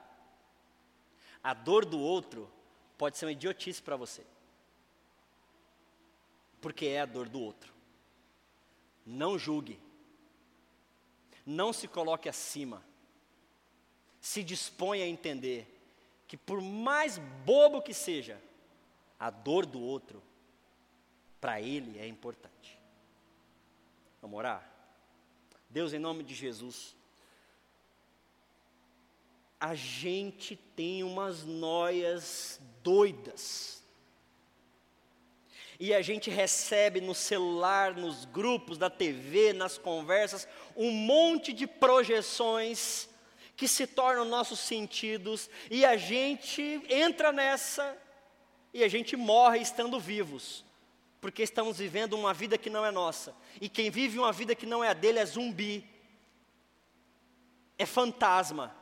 A 1.44 1.54
dor 1.54 1.84
do 1.84 2.00
outro 2.00 2.50
pode 2.98 3.18
ser 3.18 3.26
uma 3.26 3.32
idiotice 3.34 3.82
para 3.82 3.98
você 3.98 4.24
porque 6.62 6.86
é 6.86 7.02
a 7.02 7.06
dor 7.06 7.28
do 7.28 7.42
outro. 7.42 7.74
Não 9.06 9.38
julgue. 9.38 9.80
Não 11.44 11.74
se 11.74 11.88
coloque 11.88 12.30
acima. 12.30 12.86
Se 14.22 14.44
disponha 14.44 15.04
a 15.04 15.08
entender 15.08 15.68
que, 16.32 16.38
por 16.38 16.62
mais 16.62 17.18
bobo 17.46 17.82
que 17.82 17.94
seja, 17.94 18.42
a 19.20 19.30
dor 19.30 19.66
do 19.66 19.82
outro, 19.82 20.24
para 21.42 21.60
ele 21.60 22.00
é 22.00 22.08
importante. 22.08 22.80
Vamos 24.22 24.38
orar? 24.38 24.66
Deus, 25.70 25.92
em 25.92 26.00
nome 26.00 26.24
de 26.24 26.34
Jesus, 26.34 26.96
a 29.60 29.76
gente 29.76 30.56
tem 30.56 31.04
umas 31.04 31.44
noias 31.44 32.62
doidas 32.82 33.84
e 35.78 35.94
a 35.94 36.02
gente 36.02 36.30
recebe 36.30 37.02
no 37.02 37.14
celular, 37.14 37.94
nos 37.94 38.24
grupos 38.24 38.78
da 38.78 38.90
TV, 38.90 39.52
nas 39.52 39.78
conversas, 39.78 40.48
um 40.78 40.92
monte 40.92 41.52
de 41.52 41.68
projeções 41.68 43.10
que 43.62 43.68
se 43.68 43.86
tornam 43.86 44.26
nossos 44.26 44.60
sentidos, 44.60 45.48
e 45.70 45.86
a 45.86 45.96
gente 45.96 46.82
entra 46.90 47.32
nessa 47.32 47.96
e 48.74 48.84
a 48.84 48.88
gente 48.88 49.16
morre 49.16 49.60
estando 49.60 50.00
vivos, 50.00 50.66
porque 51.20 51.44
estamos 51.44 51.78
vivendo 51.78 52.14
uma 52.14 52.34
vida 52.34 52.58
que 52.58 52.72
não 52.72 52.84
é 52.84 52.90
nossa, 52.90 53.36
e 53.62 53.70
quem 53.70 53.92
vive 53.92 54.18
uma 54.18 54.32
vida 54.32 54.56
que 54.56 54.66
não 54.66 54.84
é 54.84 54.90
a 54.90 54.94
dele 54.94 55.20
é 55.20 55.26
zumbi, 55.28 55.88
é 57.78 57.86
fantasma. 57.86 58.76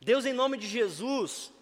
Deus, 0.00 0.24
em 0.24 0.32
nome 0.32 0.56
de 0.56 0.66
Jesus, 0.66 1.52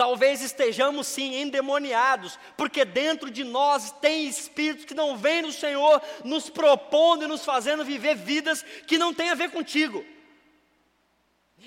Talvez 0.00 0.40
estejamos 0.40 1.08
sim 1.08 1.34
endemoniados, 1.42 2.38
porque 2.56 2.86
dentro 2.86 3.30
de 3.30 3.44
nós 3.44 3.92
tem 4.00 4.26
espíritos 4.26 4.86
que 4.86 4.94
não 4.94 5.14
vêm 5.14 5.42
do 5.42 5.52
Senhor, 5.52 6.00
nos 6.24 6.48
propondo 6.48 7.24
e 7.24 7.26
nos 7.26 7.44
fazendo 7.44 7.84
viver 7.84 8.16
vidas 8.16 8.64
que 8.86 8.96
não 8.96 9.12
têm 9.12 9.28
a 9.28 9.34
ver 9.34 9.50
contigo. 9.50 10.02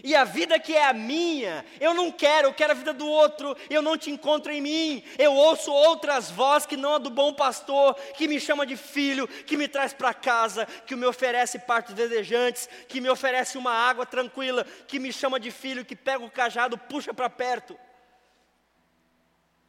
E 0.03 0.15
a 0.15 0.23
vida 0.23 0.57
que 0.57 0.75
é 0.75 0.83
a 0.83 0.93
minha, 0.93 1.63
eu 1.79 1.93
não 1.93 2.11
quero, 2.11 2.47
eu 2.47 2.53
quero 2.55 2.71
a 2.71 2.75
vida 2.75 2.91
do 2.91 3.07
outro, 3.07 3.55
eu 3.69 3.83
não 3.83 3.95
te 3.95 4.09
encontro 4.09 4.51
em 4.51 4.59
mim. 4.59 5.03
Eu 5.19 5.35
ouço 5.35 5.71
outras 5.71 6.31
vozes 6.31 6.65
que 6.65 6.75
não 6.75 6.95
a 6.95 6.97
do 6.97 7.11
bom 7.11 7.35
pastor, 7.35 7.93
que 8.17 8.27
me 8.27 8.39
chama 8.39 8.65
de 8.65 8.75
filho, 8.75 9.27
que 9.27 9.55
me 9.55 9.67
traz 9.67 9.93
para 9.93 10.11
casa, 10.11 10.65
que 10.87 10.95
me 10.95 11.05
oferece 11.05 11.59
partos 11.59 11.93
desejantes, 11.93 12.67
que 12.87 12.99
me 12.99 13.09
oferece 13.09 13.59
uma 13.59 13.73
água 13.73 14.07
tranquila, 14.07 14.65
que 14.87 14.97
me 14.97 15.13
chama 15.13 15.39
de 15.39 15.51
filho, 15.51 15.85
que 15.85 15.95
pega 15.95 16.25
o 16.25 16.31
cajado, 16.31 16.79
puxa 16.79 17.13
para 17.13 17.29
perto. 17.29 17.77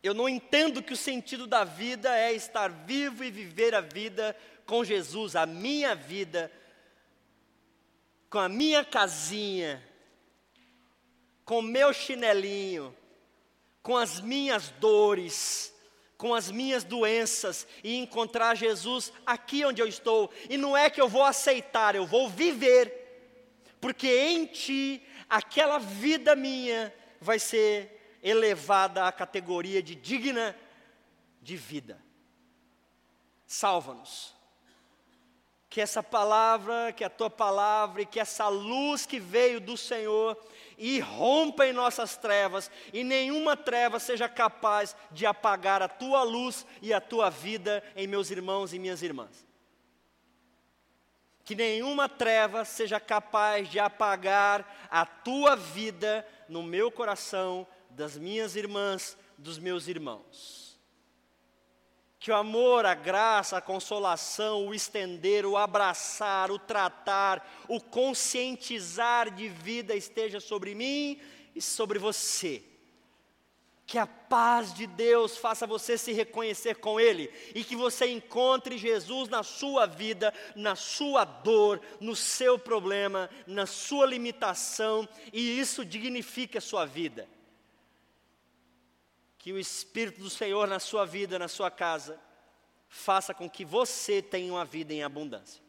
Eu 0.05 0.13
não 0.13 0.29
entendo 0.29 0.83
que 0.83 0.93
o 0.93 0.97
sentido 0.99 1.47
da 1.47 1.65
vida 1.65 2.15
é 2.15 2.31
estar 2.35 2.69
vivo 2.71 3.25
e 3.25 3.31
viver 3.31 3.75
a 3.75 3.81
vida 3.81 4.37
com 4.67 4.85
Jesus, 4.85 5.35
a 5.35 5.47
minha 5.47 5.95
vida, 5.95 6.53
com 8.29 8.39
a 8.39 8.47
minha 8.47 8.85
casinha, 8.85 9.83
com 11.43 11.61
o 11.61 11.63
meu 11.63 11.91
chinelinho, 11.95 12.95
com 13.83 13.97
as 13.97 14.21
minhas 14.21 14.69
dores, 14.73 15.75
com 16.19 16.35
as 16.35 16.51
minhas 16.51 16.85
doenças 16.85 17.67
e 17.83 17.97
encontrar 17.97 18.57
Jesus 18.57 19.11
aqui 19.25 19.65
onde 19.65 19.81
eu 19.81 19.89
estou. 19.89 20.31
E 20.51 20.59
não 20.59 20.77
é 20.77 20.91
que 20.91 21.01
eu 21.01 21.09
vou 21.09 21.25
aceitar, 21.25 21.95
eu 21.95 22.05
vou 22.05 22.29
viver, 22.29 22.93
porque 23.81 24.09
em 24.09 24.45
Ti 24.45 25.03
aquela 25.31 25.79
vida 25.79 26.37
minha 26.37 26.93
vai 27.23 27.39
ser 27.39 27.94
elevada 28.25 29.07
à 29.07 29.13
categoria 29.13 29.83
de 29.83 29.95
digna 29.95 30.57
de 31.43 31.57
vida. 31.57 32.03
Salva-nos. 33.47 34.35
Que 35.69 35.81
essa 35.81 36.03
palavra, 36.03 36.93
que 36.93 37.05
a 37.05 37.11
tua 37.11 37.29
palavra 37.29 38.03
e 38.03 38.07
que 38.07 38.19
essa 38.19 38.49
luz 38.49 39.05
que 39.05 39.21
veio 39.21 39.61
do 39.61 39.77
Senhor 39.77 40.41
irrompa 40.79 41.67
em 41.67 41.73
nossas 41.73 42.17
trevas 42.17 42.71
e 42.93 43.05
nenhuma 43.05 43.57
treva 43.57 43.99
seja 43.99 44.29
capaz 44.29 44.97
de 45.11 45.27
apagar 45.27 45.83
a 45.83 45.89
tua 45.89 46.23
luz 46.23 46.65
e 46.81 46.95
a 46.95 47.01
tua 47.01 47.29
vida 47.29 47.83
em 47.95 48.07
meus 48.07 48.31
irmãos 48.31 48.73
e 48.73 48.79
minhas 48.79 49.03
irmãs. 49.03 49.47
Que 51.45 51.55
nenhuma 51.55 52.09
treva 52.09 52.65
seja 52.65 52.99
capaz 52.99 53.69
de 53.69 53.79
apagar 53.79 54.89
a 54.91 55.05
tua 55.05 55.55
vida 55.55 56.27
no 56.49 56.63
meu 56.63 56.91
coração 56.91 57.67
das 57.95 58.17
minhas 58.17 58.57
irmãs, 58.57 59.17
dos 59.39 59.59
meus 59.59 59.89
irmãos. 59.89 60.79
Que 62.19 62.31
o 62.31 62.35
amor, 62.35 62.87
a 62.87 62.95
graça, 62.95 63.59
a 63.59 63.61
consolação, 63.61 64.67
o 64.67 64.75
estender, 64.75 65.45
o 65.45 65.57
abraçar, 65.57 66.51
o 66.51 66.59
tratar, 66.59 67.47
o 67.69 67.81
conscientizar 67.81 69.31
de 69.31 69.49
vida 69.49 69.95
esteja 69.95 70.41
sobre 70.41 70.75
mim 70.75 71.21
e 71.55 71.61
sobre 71.61 71.99
você. 71.99 72.63
Que 73.87 73.99
a 73.99 74.07
paz 74.07 74.73
de 74.73 74.87
Deus 74.87 75.37
faça 75.37 75.67
você 75.67 75.99
se 75.99 76.13
reconhecer 76.13 76.77
com 76.77 76.99
Ele 76.99 77.31
e 77.55 77.63
que 77.63 77.77
você 77.77 78.07
encontre 78.07 78.79
Jesus 78.79 79.29
na 79.29 79.43
sua 79.43 79.85
vida, 79.85 80.33
na 80.57 80.75
sua 80.75 81.27
dor, 81.27 81.83
no 82.01 82.17
seu 82.17 82.59
problema, 82.59 83.29
na 83.47 83.67
sua 83.67 84.07
limitação 84.07 85.07
e 85.31 85.61
isso 85.61 85.85
dignifique 85.85 86.57
a 86.57 86.63
sua 86.63 86.87
vida 86.87 87.29
que 89.45 89.53
o 89.53 89.59
Espírito 89.59 90.23
do 90.23 90.31
Senhor 90.31 90.67
na 90.67 90.81
sua 90.81 91.05
vida, 91.05 91.39
na 91.39 91.49
sua 91.49 91.71
casa, 91.71 92.19
faça 92.89 93.35
com 93.35 93.47
que 93.47 93.63
você 93.63 94.23
tenha 94.23 94.51
uma 94.51 94.65
vida 94.65 94.95
em 94.95 95.03
abundância. 95.03 95.63